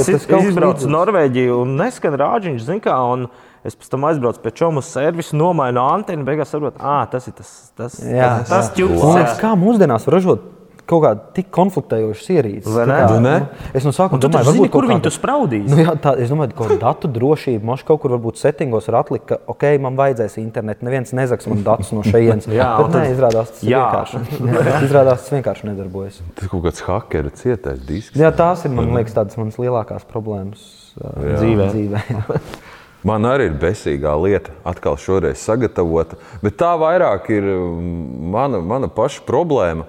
[0.00, 0.90] Es kas izbraucu.
[0.90, 2.98] Norvēģiju un neskan rāģiņš, zin kā.
[3.12, 3.28] Un...
[3.64, 7.50] Es pēc tam aizbraucu pie čomu servisa, nomainu antenu, beigās saprotu, ah, tas ir tas,
[7.76, 8.86] tas, Jā, tas, tas jā.
[8.88, 10.46] Man liekas, kā mūsdienās ražot
[10.90, 12.66] kaut kāda tik konfliktējoša ierīce.
[12.74, 12.94] Vai ne?
[12.98, 13.34] Kā, Vai ne?
[13.44, 15.68] nu, Es no sākuma Tu domāju, zini, kur kaut viņi kāda- tu spraudīs.
[15.70, 19.26] Nu, jā, tā, es domāju, ka datu drošība mums kaut kur varbūt settingos var atlikt,
[19.28, 20.82] ka ok, man vajadzēs internetu.
[20.88, 22.48] Neviens nezags man datus no šejienes.
[22.58, 23.84] Jā, Bet nē, izrādās tas ir Jā.
[23.86, 24.40] vienkārši.
[24.50, 26.18] Jā, izrādās tas vienkārši nedarbojas.
[26.40, 28.16] Tas kaut kāds hackera cietais disks.
[28.18, 30.66] Jā, tās ir, man liekas, tādas manas lielākās problēmas
[30.98, 31.70] uh, Dzīvē.
[31.70, 32.02] dzīvē.
[32.16, 32.24] jā.
[33.06, 36.18] Man arī ir besīgā lieta, atkal šoreiz sagatavota.
[36.42, 39.86] Bet tā vairāk ir mm, mana, mana paša problēma.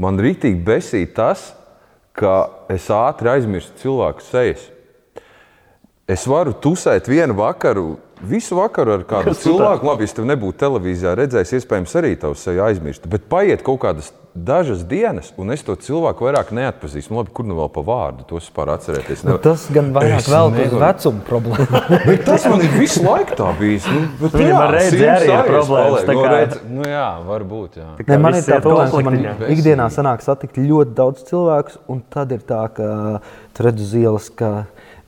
[0.00, 1.50] Man rītīgi besīja tas,
[2.16, 4.66] ka es ātri aizmirstu cilvēku sejas.
[6.10, 9.86] Es varu tusēt vienu vakaru, visu vakaru ar kādu cilvēku.
[9.86, 13.10] Labi, es tev nebūtu televīzijā redzējis, iespējams, arī tavu seju aizmirstu.
[13.12, 17.12] Bet paiet kaut kādas dažas dienas, un es to cilvēku vairāk neatpazīstu.
[17.12, 18.24] Nu, Labi, kur nu vēl pa vārdu?
[18.28, 19.24] To vispār atcerēties.
[19.26, 20.80] Nu, tas gan vairāk vēl nevaru.
[20.84, 21.80] vecuma problēmu.
[22.08, 23.88] Bet tas man ir visu laiku tā bijis.
[23.90, 27.80] Nu, bet, Viņam jā, ar redzi arī ir problēmas, Nu, kā- redz, nu, jā, varbūt.
[27.80, 27.88] Jā.
[28.06, 29.50] Ne, man ir tā problēma, ka man konfliktiņā.
[29.56, 32.90] ikdienā sanāk satikt ļoti daudz cilvēku, un tad ir tā, ka
[33.56, 34.52] tu redz uz ielas, ka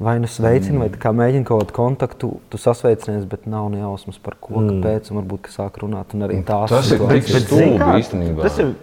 [0.03, 0.99] vai nu sveicini, mm.
[1.03, 4.83] vai mēģini kaut kādu kontaktu, tu sasveicinies, bet nav ne jausmas par ko, mm.
[4.83, 6.17] kāpēc, un varbūt ka sāk runāt.
[6.17, 8.43] un Arī tās Tas ir tik stulbi īstenībā.
[8.49, 8.75] Tas ir.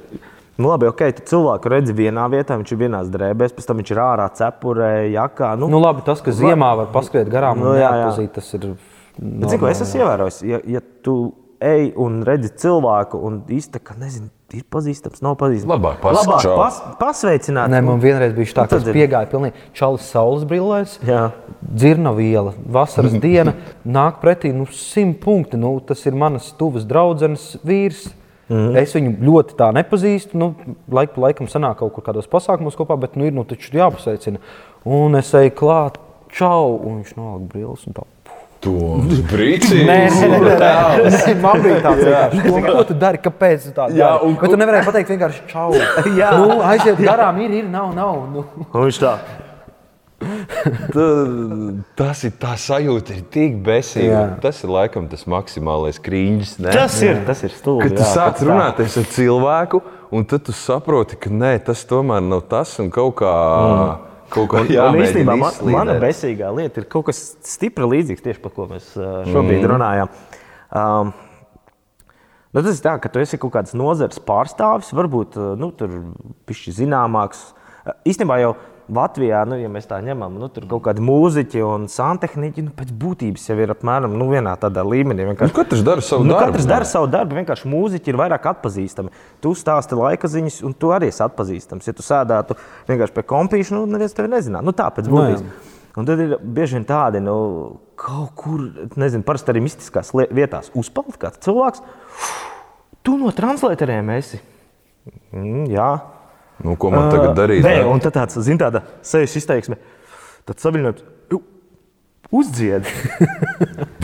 [0.59, 3.91] Nu, labi, ok, tad cilvēku redzi vienā vietā, viņš ir vienā drēbēs, pēc tam viņš
[3.95, 5.53] ir ārā cepurē, jakā.
[5.59, 8.27] Nu, Nu, labi, tas, ka ziemā var paskriet garām Nu, un jā, jā.
[8.35, 8.73] tas ir.
[9.19, 10.41] Bet, zini, ko es esmu ievērojis?
[10.47, 11.15] Ja, ja tu
[11.63, 15.71] ej un redzi cilvēku, un īstenībā, ka nezinu, ir pazīstams, nav pazīstams.
[15.71, 16.55] Labāk pasaka čau.
[16.57, 17.71] pas, pasveicināt.
[17.71, 20.95] Nē, man vienreiz bija tā, Nu, ka tad es piegāju pilnīgi čalis saules brillēs.
[21.07, 21.29] Jā.
[21.63, 23.55] Dzirna viela, vasaras diena,
[23.85, 25.59] nāk pretī nu, simt punkti.
[25.59, 28.07] Nu, tas ir manas tuvas draudzenes vīrs.
[28.49, 28.75] Mm.
[28.81, 30.37] Es viņu ļoti tā nepazīstu.
[30.41, 30.53] Nu,
[30.91, 34.41] laik pa laikam sanāk kaut kur kādos pasākumos kopā, bet nu, ir nu, taču jāpasveicina.
[34.89, 35.99] Un es eju klāt,
[36.33, 37.85] čau, un viņš nolika brilles.
[37.85, 38.07] un tā,
[38.59, 38.73] Tu
[39.29, 39.85] brīdī!
[39.87, 39.99] Nē.
[41.39, 42.41] man bija tāds vienkārši.
[42.43, 43.21] Ko, ko tu dari?
[43.23, 44.01] Kāpēc tu tā dari?
[44.01, 45.69] Jā, un Bet tu nevarēji pateikt vienkārši čau.
[46.19, 46.33] Jā.
[46.35, 48.19] Nu, aiziet garām, ir, ir, nav, nav.
[48.33, 48.43] Nu.
[48.65, 49.13] Un viņš tā.
[51.99, 54.09] Tas ir tā sajūta, ir tik besīga.
[54.09, 54.23] Jā.
[54.43, 56.57] Tas ir laikam tas maksimālais krīņš.
[56.65, 56.73] ne?
[56.75, 57.87] Tas ir, tas ir stulbi.
[57.87, 58.49] Kad tu jā, sāc pēc tā.
[58.49, 59.81] runāties ar cilvēku,
[60.15, 64.25] un tad tu saproti, ka nē, tas tomēr nav tas, un kaut kā, mm.
[64.35, 68.55] kaut kā jāmēģina īstenībā man, mana besīgā lieta ir kaut kas stipri līdzīgs tieši par
[68.57, 69.69] ko mēs uh, šobrīd mm.
[69.73, 70.11] runājām.
[70.69, 71.13] Um,
[72.51, 75.95] nu, tas ir tā, ka tu esi kaut kāds nozares pārstāvis, varbūt uh, nu, tur
[76.49, 77.47] pišķi zināmāks.
[77.85, 78.53] Uh, Īstenībā jau
[78.89, 82.89] Latvijā, nu, ja mēs tā ņemam, nu, tur kaut kādi mūziķi un santehniķi nu, pēc
[83.01, 85.23] būtības jau ir apmēram nu, vienā tādā līmenī.
[85.27, 86.51] Nu, vienkārši- katrs dara savu Nu, darbu.
[86.53, 89.09] katrs dara savu darbu, vienkārši mūziķi ir vairāk atpazīstami.
[89.41, 91.87] Tu stāsti laika ziņas, un tu arī esi atpazīstams.
[91.87, 92.57] Ja tu sēdētu
[92.89, 94.63] vienkārši pie kompīša, nu, neviens tevi nezinātu.
[94.65, 95.43] Nu, tā pēc būtības.
[95.97, 98.59] Un tad ir bieži vien tādi, nu, kaut kur,
[98.95, 101.81] nezinu, parasti arī mistiskās vietās uzpeld kāds cilvēks.
[103.03, 104.39] Tu no translatoriem esi.
[105.33, 105.89] Mm, jā,
[106.63, 107.63] Nu, ko man tagad darīt?
[107.63, 107.87] Nē, ne?
[107.87, 109.79] un tad tāds, zin, tāda sejas izteiksme,
[110.47, 111.05] tad saviņot.
[112.29, 112.85] Uzdzied.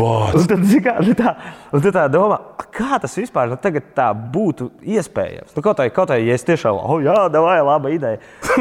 [0.02, 1.36] Un tad, zini kā, nu tā,
[1.76, 5.56] un tad tā domā, "A, kā tas vispār nu, tā būtu iespējams.
[5.56, 8.18] Nu, kaut kā, kaut kā, ja es tiešām, oh, jā, vai laba ideja.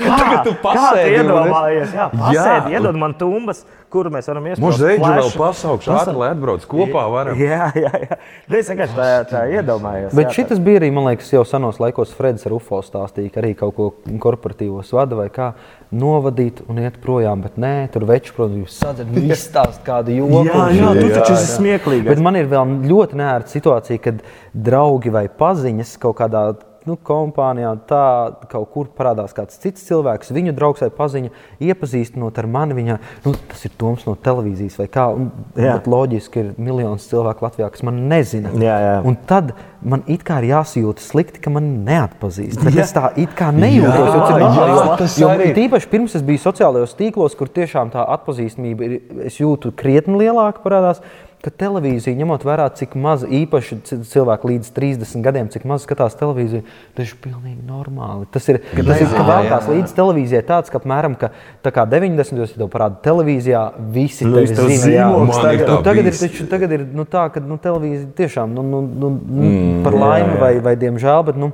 [0.00, 1.92] Tagad tu Kā tu pasēdi, es- iedomājies?
[1.94, 2.80] Jā, pasēdi, Jā.
[2.80, 4.62] iedod man tumbas, kuru mēs varam iesprāst.
[4.62, 7.04] Mums zeķi vēl pasaukšu, ātri, lai atbrauc kopā.
[7.10, 7.38] Varam.
[7.40, 8.18] Jā, jā, jā.
[8.46, 10.14] Nu, Es vienkārši tā, tā iedomājos.
[10.14, 13.40] Bet jā, šis bija arī, man liekas, jau senos laikos Fredis ar UFO stāstīja, ka
[13.42, 13.90] arī kaut ko
[14.22, 15.52] korporatīvos vada vai kā
[15.90, 17.42] novadīt un iet projām.
[17.42, 20.44] Bet nē, tur veči, protams, sadzird, izstāst kādu joku.
[20.46, 21.50] Jā, jā, tu taču esi
[21.90, 22.14] smieklīgais.
[22.14, 24.24] Bet man ir vēl ļoti nērta situācija, kad
[24.54, 26.48] draugi vai paziņas kaut kādā
[26.88, 28.04] nu, kompānijā tā
[28.50, 31.30] kaut kur parādās kāds cits cilvēks, viņu draugs vai paziņa,
[31.60, 32.76] iepazīstinot ar mani.
[32.78, 35.06] Viņa, nu, tas ir Toms no televīzijas vai kā.
[35.12, 35.76] Un, Jā.
[35.76, 38.52] bet loģiski ir miljonus cilvēku Latvijā, kas man nezina.
[38.56, 38.96] Jā, jā.
[39.04, 39.52] Un tad
[39.84, 42.64] man it kā ir jāsajūt slikti, ka man neatpazīst.
[42.64, 44.00] Bet es tā it kā nejūtos.
[44.00, 45.52] Jā, normāli, jā, jo- tas jo arī.
[45.56, 50.64] Tīpaši pirms es biju sociālajos tīklos, kur tiešām tā atpazīstamība ir, es jūtu krietni lielāka
[50.64, 51.04] parādās.
[51.40, 56.12] Ka televīzija, ņemot vērā, cik maz īpaši c- cilvēki līdz 30 gadiem, cik maz skatās
[56.20, 56.66] televīziju,
[56.98, 58.26] tas ir pilnīgi normāli.
[58.28, 61.30] Tas ir, tas ir ka vēlkās līdz televīzijai tāds, ka apmēram ka,
[61.64, 62.36] tā kā 90.
[62.36, 63.62] gados, ja tev parāda televīzijā,
[63.94, 65.06] visi Nu, tevi zina.
[65.16, 68.52] Man ir Nu, tā tagad, ir, taču, tagad ir nu, tā, ka nu, televīzija tiešām
[68.58, 71.24] nu, nu, nu, mm, par laimi vai, vai diemžēl.
[71.30, 71.52] Bet, nu,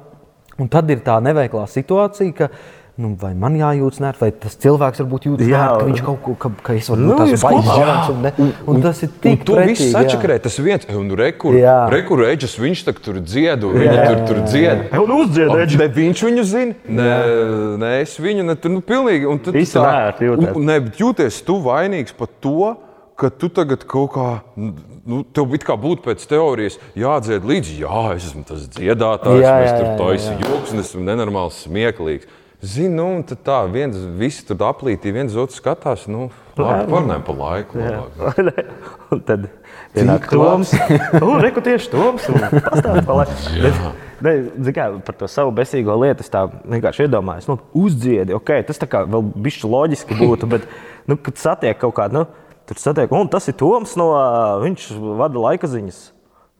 [0.58, 2.50] un tad ir tā neveiklā situācija, ka
[2.98, 5.58] nu, vai man jājūtas nērti, vai tas cilvēks varbūt jūtas Jā.
[5.66, 7.26] nērti, ka viņš kaut ko, ka, ka es varu Nu, kopā.
[7.76, 8.08] žēns.
[8.14, 10.00] Un, ne- un tas ir Un tik to viss pretīgi, jā.
[10.00, 11.76] sačakarē, tas viens, un rekur, Jā.
[11.92, 14.86] rekur eģis, viņš tak tur dzied, un viņi tur, tur dzied.
[14.96, 15.76] Un uzdzied, Eģi.
[15.78, 17.10] Ne viņš viņu zina, ne,
[17.84, 19.26] ne es viņu, ne, tu, nu, pilnīgi.
[19.28, 20.56] Un tad tu Visi nērti jūties.
[20.56, 22.76] un- Ne, bet jūties tu vainīgs par to,
[23.16, 28.16] ka tu tagad kaut kā, nu, tev it kā būtu pēc teorijas jādzied līdzi, jā,
[28.16, 30.48] es esmu tas dziedātājs, Jā, mēs jā, tur jā, taisām jā.
[30.48, 32.24] joks, un esmu nenormāls, smieklīgs.
[32.64, 37.34] Zini, nu, un tā, viens, visi tur aplītī, viens otru skatās, nu, labi, parunājam pa
[37.36, 37.82] laiku.
[37.82, 38.70] labāk.
[39.12, 39.44] Un tad
[39.94, 40.72] ienāk Toms.
[41.20, 42.24] Un reku tieši Toms.
[42.32, 43.92] un pastāst pa laiku.
[44.24, 44.32] Ne,
[44.72, 47.50] kā, par to savu besīgo lietu es tā vienkārši iedomājos.
[47.50, 50.64] Nu, uzdziedi, ok, tas tā kā vēl bišķi loģiski būtu, bet,
[51.06, 54.08] nu, kad satiek kaut kādu, nu, tur satiek, un tas ir Toms no,
[54.64, 54.90] viņš
[55.20, 56.00] vada laika ziņas.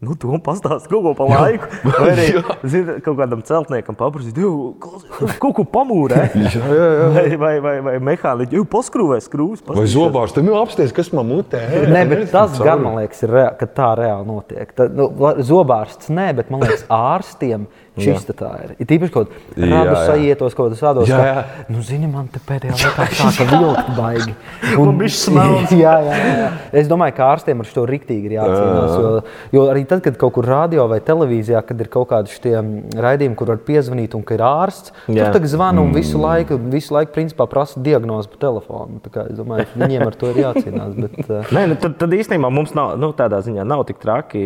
[0.05, 1.68] Nu, tu man pastāsti kaut ko par laiku.
[1.88, 2.26] Vai arī
[2.72, 4.51] zini, kaut kādam celtniekam paprasīt, "Jū,
[4.82, 6.18] klausies, kaut ko pamūrē.
[6.36, 7.07] Jā, jā, jā.
[7.14, 9.64] Vai, vai, vai, vai mehāniķi, jau paskrūvē skrūves.
[9.72, 11.62] Vai zobārs tam jau apsties, kas man mutē?
[11.88, 14.76] Nē, bet tas gan man liekas, ir rea, ka tā reāli notiek.
[14.76, 15.09] Tad, nu,
[15.49, 17.64] zobārsts nē, bet man liekas, ārstiem
[18.01, 18.72] šis tā ir.
[18.80, 19.99] Ir tīpaši kaut kāda jā.
[20.09, 21.68] sajietos, kaut kādas tādas lietas.
[21.72, 24.34] Nu, zini, man te pēdējā laikā sāka vilkt baigi.
[24.76, 25.76] Man bišķi smelns.
[25.76, 26.49] jā, jā, jā.
[26.82, 28.97] Es domāju, ka ārstiem ar šo riktīgi ir jācīnās.
[28.97, 29.12] Jo,
[29.59, 32.57] jo arī tad, kad kaut kur radio vai televīzijā, kad ir kaut kādi šie
[33.03, 35.30] raidījumi, kur var piezvanīt un ka ir ārsts, Jā.
[35.34, 39.01] tur zvana un visu laiku, visu laiku principā prasa diagnozi pa telefonu.
[39.05, 40.94] Tā kā Es domāju, viņiem ar to ir jācīnās.
[40.97, 44.42] Bet, uh, Nē, nu, tad, tad īstenībā mums nav nu, tādā ziņā nav tik traki.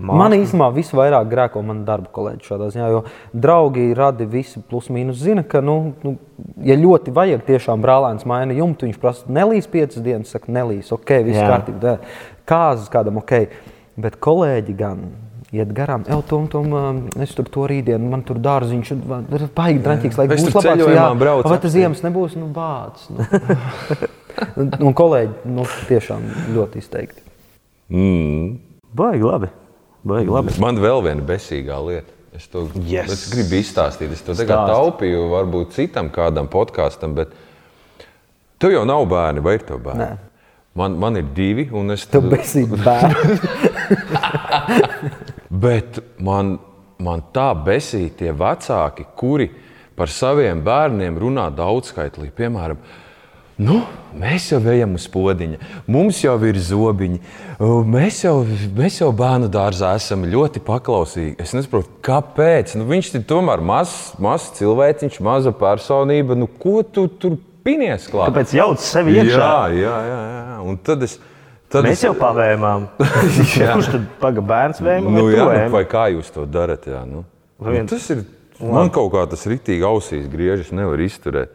[0.00, 5.20] Man īstenībā visvairāk grēko man darba kolēģi šādā ziņā, jo draugi radi visi plus mīnus
[5.22, 6.16] zina, ka, nu, nu,
[6.66, 11.14] ja ļoti vajag tiešām brālēns maina jumtu, viņš prasa nelīs piecas dienas, saka nelīs, ok,
[11.26, 11.50] viss Jā.
[11.52, 11.98] kārtībā,
[12.48, 13.36] kāzas kādam ok,
[14.00, 15.06] bet kolēģi gan.
[15.54, 19.84] Iet garām, jau tom, tom, um, es tur to rītdienu, man tur dārziņš, ir baigi
[19.84, 20.66] draņķīgs, lai būtu tur labāks.
[20.66, 23.04] ceļojumā braucu vai tas ziemas nebūs, nu bāds.
[23.14, 23.22] Nu.
[24.64, 26.26] un, un kolēģi, nu, tiešām
[26.56, 27.22] ļoti izteikti.
[28.94, 29.52] Baigi labi.
[30.04, 30.56] Baigi labi.
[30.62, 32.12] Man vēl viena besīgā lieta.
[32.34, 33.12] Es to Yes.
[33.12, 34.10] es gribu izstāstīt.
[34.12, 34.74] Es to tagad Stāsti.
[34.74, 37.28] taupīju, varbūt citam kādam podkāstam, bet
[38.58, 40.02] tev jau nav bērni, vai ir tev bērni?
[40.02, 40.18] Nē.
[40.74, 43.38] Man, man ir divi, un es Tev besīgi bērni.
[45.64, 46.56] Bet man,
[46.98, 49.46] man tā besīja tie vecāki, kuri
[49.94, 52.32] par saviem bērniem runā daudzskaitlī.
[52.34, 52.80] Piemēram,
[53.58, 53.80] nu,
[54.18, 55.58] mēs jau ejam uz podziņa,
[55.90, 57.20] mums jau ir zobiņi,
[57.90, 58.34] mēs jau,
[58.76, 61.36] mēs jau bērnu dārzā esam ļoti paklausīgi.
[61.42, 62.76] Es nesaprotu, kāpēc.
[62.78, 66.38] Nu, viņš ir tomēr mazs maz cilvēciņš, maza personība.
[66.38, 68.32] Nu, ko tu tur pinies klāt?
[68.32, 69.38] Kāpēc jauc sevi iekšā?
[69.38, 70.20] Jā, jā, jā.
[70.52, 70.58] jā.
[70.64, 71.18] Un tad es.
[71.74, 72.84] Tad Mēs es, jau pavēmām.
[73.00, 75.08] Kurš tad pagaidām bērns vēm?
[75.10, 76.86] Nu, jā, nu, vai kā jūs to darat?
[76.86, 77.24] Jā, nu.
[77.58, 78.22] Nu, vien- tas ir.
[78.62, 81.50] Man kaut kā tas rītīgi ausīs griežas, nevar izturēt.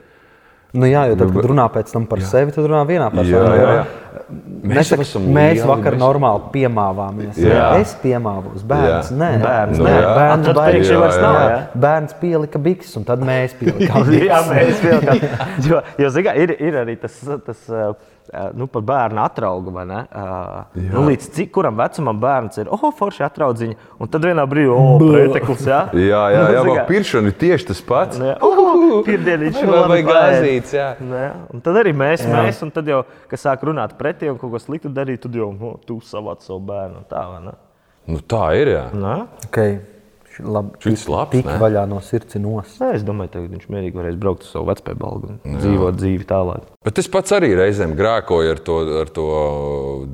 [0.74, 2.28] Nu, jā, jo tad, kad runā pēc tam par jā.
[2.30, 3.56] sevi, tad runā vienā personā.
[3.58, 3.86] jā, jā.
[4.70, 7.38] Mēs, jau mēs, esam mēs lieli, vakar mēs- normāli piemāvāmies.
[7.42, 7.54] Jā.
[7.56, 7.64] Jā.
[7.82, 9.10] Es piemāvos, bērns.
[9.10, 9.18] Jā.
[9.18, 9.96] Nē, Bērns, Nu, nē.
[9.96, 10.12] jā.
[10.20, 11.34] bērns, baigi- priekšā vairs Jā, nav.
[11.40, 11.50] jā.
[11.50, 11.82] jā.
[11.86, 14.12] bērns pielika bikses, un tad mēs pielikām.
[14.14, 15.32] Jā, mēs vienkārši.
[15.72, 17.18] Jo, jo zini, kā, ir, ir arī tas,
[17.48, 17.94] tas uh,
[18.54, 19.72] nu, par bērnu atraugu.
[19.72, 20.04] vai ne?
[20.14, 24.72] Uh, Nu, līdz cik kuram vecumam bērns ir, oh, forši atraudziņa, un tad vienā brīdī,
[24.74, 25.66] oh, preteklis.
[25.68, 28.20] Jā, Jā, jā, Nu, jā kā, pirkšana ir tieši tas pats.
[28.22, 30.90] jā, oh, Pirmdienīši Vai vēl vajag gāzītes, jā.
[31.00, 32.34] Jā, un tad arī mēs, jā.
[32.34, 35.52] mēs, un tad jau, kas sāk runāt pretī un kaut ko sliktu darīt, tad jau
[35.54, 37.06] nu, tu savāc savu bērnu.
[37.10, 37.26] Tā?
[38.10, 38.74] Nu, tā ir.
[38.76, 38.86] Jā.
[38.94, 39.16] Nē?
[39.50, 39.80] Okay.
[40.40, 42.78] Ši- Labi, tik vaļā no sirds nos.
[42.80, 46.64] Nē, es domāju, ka viņš mierīgi varēs braukt uz savu vecpēbalgu un dzīvot dzīvi tālāk.
[46.84, 49.26] Bet es pats arī reizēm grēkoju ar to, ar to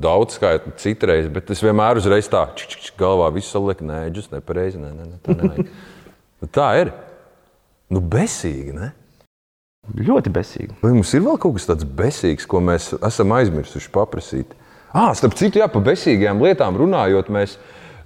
[0.02, 4.30] daudzskaitu, citreiz, bet es vienmēr uzreiz tā čik, čik, čik, galvā visu salieku, nē, džus,
[4.34, 5.70] nepareizi, nē, nē, nē, tā nevajag.
[6.36, 6.90] Nu, tā ir.
[7.88, 8.90] Nu, besīgi, ne?
[9.96, 10.74] Ļoti besīgi.
[10.82, 14.52] Vai mums ir vēl kaut kas tāds besīgs, ko mēs esam aizmirsuši paprasīt?
[14.92, 17.54] Ah, starp citu, jā, par besīgām lietām runājot, mēs,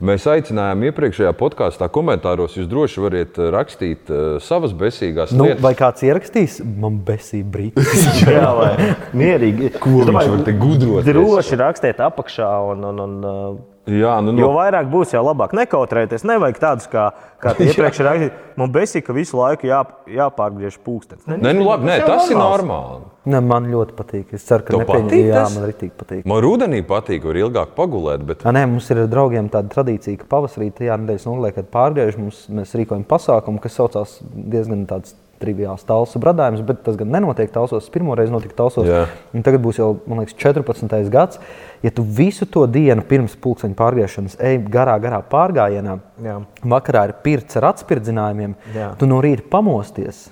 [0.05, 2.57] mēs aicinājām iepriekšējā podkāstā komentāros.
[2.59, 5.63] Jūs droši varat eh, rakstīt uh, savas besīgās Nu, lietas.
[5.65, 8.07] vai kāds ierakstīs, man besīja brīdis.
[8.29, 8.73] Jā, lai
[9.17, 9.75] mierīgi.
[9.81, 11.09] Ko viņš var te gudrot?
[11.09, 12.51] Droši rakstiet apakšā.
[12.73, 13.59] Un, un, un, uh,
[13.91, 16.25] Jā, nu, Jo no, vairāk būs, jau labāk nekautrēties.
[16.29, 17.11] Nevajag tādus, kā,
[17.43, 18.35] kā tie iepriekš rakstīja.
[18.61, 19.81] Man besīk, ka visu laiku jā,
[20.21, 21.25] jāpārgriež pūkstens.
[21.31, 23.09] Nē, nu, labi, nē, jau tas ir normāli.
[23.31, 24.35] Ne, man ļoti patīk.
[24.37, 25.57] Es ceru, ka Tev patīk Jā, tas?
[25.57, 26.23] man arī patīk.
[26.31, 30.23] Man rudenī patīk, var ilgāk pagulēt, bet A, nē, mums ir ar draugiem tāda tradīcija,
[30.23, 35.13] ka pavasarī tajā nedēļas nogalē, kad pārgriež, mums, mēs rīkojam pasākumu, kas saucās diezgan tāds
[35.41, 37.87] triviāls talsu bradājums, bet tas gan nenotiek talsos.
[37.87, 38.87] Tas pirmo reizi notika talsos.
[38.89, 39.07] Jā.
[39.35, 41.09] Un tagad būs jau, man liekas, 14.
[41.13, 41.41] gads.
[41.83, 46.37] Ja tu visu to dienu pirms pulksteņa pārgriešanas ej garā, garā pārgājienā, Jā.
[46.69, 48.93] vakarā ir pirts ar atspirdzinājumiem, Jā.
[49.01, 50.29] tu no rīta pamosties.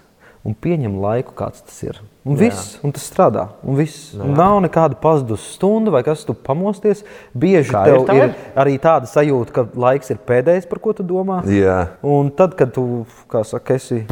[0.46, 1.96] Un pieņem laiku, kāds tas ir.
[2.24, 3.48] Un viss, un tas strādā.
[3.66, 4.12] Un viss.
[4.14, 7.02] Un nav nekāda pazudusi stunda, vai kas tu pamosties.
[7.36, 8.32] Bieži Kā tev ir, tā ir
[8.62, 11.42] arī tāda sajūta, ka laiks ir pēdējais, par ko tu domā.
[11.44, 11.88] jā.
[12.06, 14.04] Un tad, kad tu kā saka, esi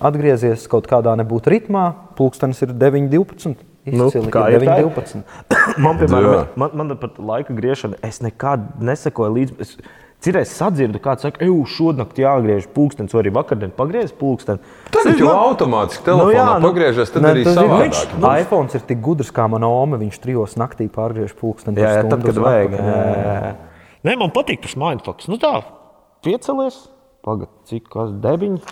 [0.00, 1.86] atgriezies kaut kādā nebūtu ritmā,
[2.18, 3.56] pulkstenis ir 9, 12.
[3.86, 4.80] Nu, Izcili, kā ir tā?
[4.82, 5.22] 9, 12.
[5.84, 9.56] Man, piemēram, man, man pat laika griešana, es nekad nesakoju līdzi.
[9.62, 9.76] Es,
[10.24, 14.64] Cirēs sadzirdu, kāds saka, ej, šodien jāgriež pulkstenis, vai arī vakardien pagriez pulksteni.
[14.94, 17.82] Tagad jau automātiski telefonā jā, nu- pagriežas, tad Nē, arī savādāk.
[17.84, 20.00] viņš- iPhone ir tik gudrs kā mana oma.
[20.00, 21.76] Viņš trijos naktī pārgriež pulksteni.
[21.76, 22.70] Jā, jā, par tad, kad vajag.
[22.72, 23.54] Jā, jā, jā.
[24.08, 25.28] Nē, man patīk tas mindfucks.
[25.28, 25.62] Nu tā,
[26.24, 26.88] piecelies,
[27.22, 28.62] pagad, cik kas deviņi.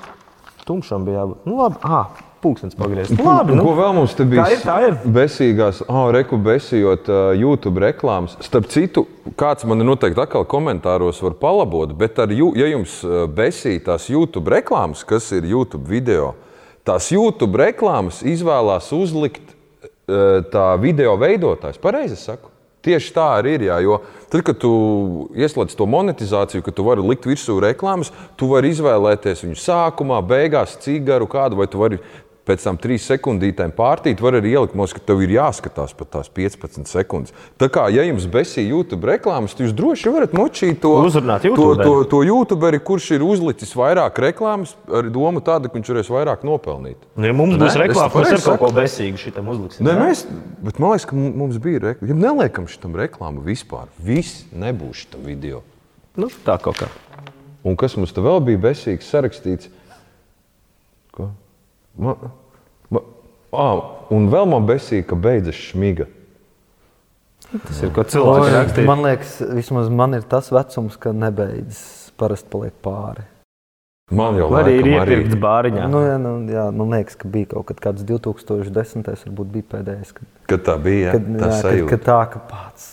[0.65, 1.43] Tumšam bija jābūt.
[1.45, 2.07] Nu labi, ah,
[2.41, 3.11] pulkstenis pagriez.
[3.13, 4.45] Nu, labi, Nu, ko vēl mums te bija?
[4.47, 4.95] Tā ir, tā ir.
[5.13, 8.39] Besīgās, ah, reku besījot uh, YouTube reklāmas.
[8.45, 9.05] Starp citu,
[9.41, 14.09] kāds man noteikti atkal komentāros var palabot, bet ar, jū- ja jums uh, besī tās
[14.09, 16.33] YouTube reklāmas, kas ir YouTube video,
[16.85, 21.77] tās YouTube reklāmas izvēlās uzlikt uh, tā video veidotājs.
[21.81, 22.54] Pareizi saku.
[22.85, 23.67] Tieši tā arī ir.
[23.71, 24.73] Jā, jo tad, kad tu
[25.33, 30.77] ieslēdz to monetizāciju, ka tu vari likt virsū reklāmas, tu vari izvēlēties viņu sākumā, beigās,
[30.85, 32.01] cigaru kādu, vai tu vari
[32.45, 34.21] pēc tam trīs sekundītēm pārtīt.
[34.21, 37.33] Var arī ielikt, mums, ka tev ir jāskatās pat tās 15 sekundes.
[37.61, 41.87] Tā kā, ja jums besī YouTube reklāmas, jūs droši varat močīt to, Uzrunāt to, YouTuberi.
[41.89, 46.45] to, to YouTuberi, kurš ir uzlicis vairāk reklāmas, ar domu tādu, ka viņš varēs vairāk
[46.45, 47.01] nopelnīt.
[47.17, 49.89] Nu, ja mums būs reklāmas, mēs ar kaut ko besīgu šitam uzliksim.
[49.89, 49.97] Jā?
[50.05, 50.27] mēs,
[50.65, 52.11] bet man liekas, ka mu- mums bija reklāma.
[52.13, 55.63] Ja neliekam šitam reklāmu vispār, viss nebūs šitam video.
[56.21, 56.91] Nu, tā kaut kā.
[57.65, 59.71] Un kas mums te vēl bija besīgs sarakstīts?
[61.15, 61.31] Ko?
[62.01, 62.31] Man,
[62.91, 63.11] man,
[63.55, 63.69] à,
[64.15, 66.09] un vēl man besīga, ka beidzas šmiga.
[67.55, 68.89] Tas ir ko cilvēks Oi, rakstīja.
[68.89, 71.85] Man liekas, vismaz man ir tas vecums, ka nebeidzas.
[72.19, 73.25] Parasti paliek pāri.
[74.15, 75.87] Man jau arī ir iepirkts bāriņā.
[75.91, 79.07] Nu, jā, nu, jā, man liekas, ka bija kaut kad kāds 2010.
[79.07, 80.13] varbūt bija pēdējais.
[80.19, 81.39] Kad, Kad tā bija, kad, ja?
[81.41, 81.91] tā jā, kad, sajūta.
[81.95, 82.91] kad tā, ka pats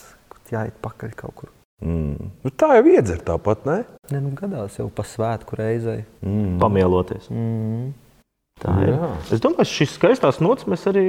[0.52, 1.52] jāiet pakaļ kaut kur.
[1.82, 2.30] Mm.
[2.46, 3.78] Nu, tā jau iedzer tāpat, ne?
[4.12, 6.04] Ne, nu, gadās jau pa svētku reizei.
[6.62, 7.30] Pamieloties.
[7.34, 7.92] Mm.
[8.62, 8.92] Tā ir.
[8.94, 9.10] Jā.
[9.34, 11.06] Es domāju, ka šis skaistās nots mēs arī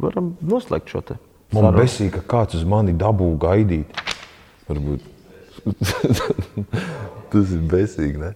[0.00, 1.18] varam noslēgt šo te.
[1.52, 3.90] Man besīga, ka kāds uz mani dabū gaidīt.
[4.70, 5.02] Varbūt
[7.32, 8.20] tas ir besīgi.
[8.22, 8.32] Ne?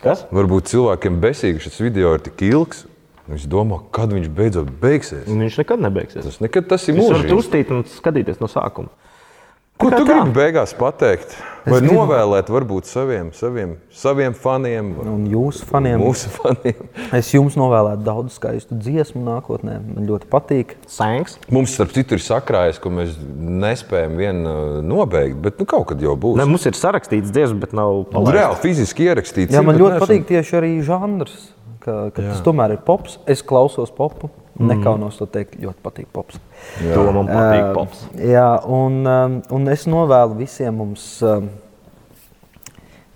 [0.00, 0.24] Kas?
[0.34, 2.84] Varbūt cilvēkiem besīgi šis video ir tik ilgs.
[3.24, 5.24] Viņš domā, kad viņš beidzot beigsies.
[5.30, 6.26] Viņš nekad nebeigsies.
[6.28, 7.38] Tas nekad tas ir Jūs varat mūžīgi.
[7.40, 8.92] uztīt un skatīties no sākuma.
[9.74, 10.20] Ko tu tā?
[10.22, 11.32] gribi beigās pateikt?
[11.64, 16.84] Vai gribu- novēlēt varbūt saviem, saviem, saviem faniem, Un jūsu faniem, mūsu faniem?
[17.18, 19.78] es jums novēlētu daudz skaistu dziesmu nākotnē.
[19.96, 20.76] Man ļoti patīk.
[20.86, 21.38] Sēngs.
[21.50, 26.04] Mums, starp citu, ir sakrājies, ko mēs nespējam vienu uh, nobeigt, bet nu, kaut kad
[26.04, 26.38] jau būs.
[26.38, 28.36] Ne, mums ir sarakstīts diezgan, bet nav palaists.
[28.38, 29.56] Reāli fiziski ierakstīts.
[29.56, 31.34] Jā, man ļoti neesam- patīk tieši arī žanrs.
[31.84, 33.18] Ka, ka tas tomēr ir pops.
[33.28, 34.30] Es klausos popu.
[34.54, 36.38] Nekaunos to teikt, ļoti patīk pops.
[36.78, 37.70] To man patīk.
[37.74, 38.04] Pops.
[38.22, 41.48] Jā, un, um, un es novēlu visiem mums um,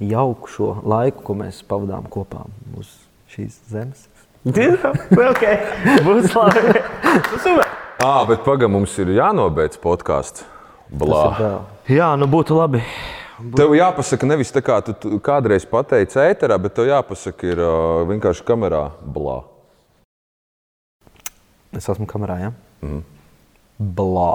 [0.03, 2.43] jauku šo laiku, ko mēs pavadām kopā
[2.79, 2.91] uz
[3.31, 4.09] šīs zemes.
[4.49, 4.73] Jā,
[5.13, 5.45] ok.
[6.07, 6.83] Būs labi.
[7.37, 7.67] Super.
[7.99, 10.47] Ā, bet pagaidām mums ir jānobeidz podkāsts.
[11.91, 12.83] Jā, nu būtu labi.
[13.59, 18.03] Tev jāpasaka, nevis tā kā tu, tu kādreiz pateici ēterā, bet tev jāpasaka, ir uh,
[18.09, 18.89] vienkārši kamerā.
[19.03, 19.41] Blā.
[21.77, 22.53] Es esmu kamerā, ja?
[22.81, 23.03] Mm.
[23.99, 24.31] Blā.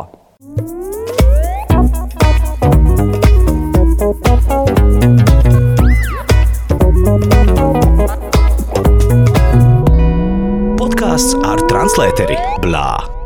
[10.78, 13.23] Podkāsts ar translēteri Blā.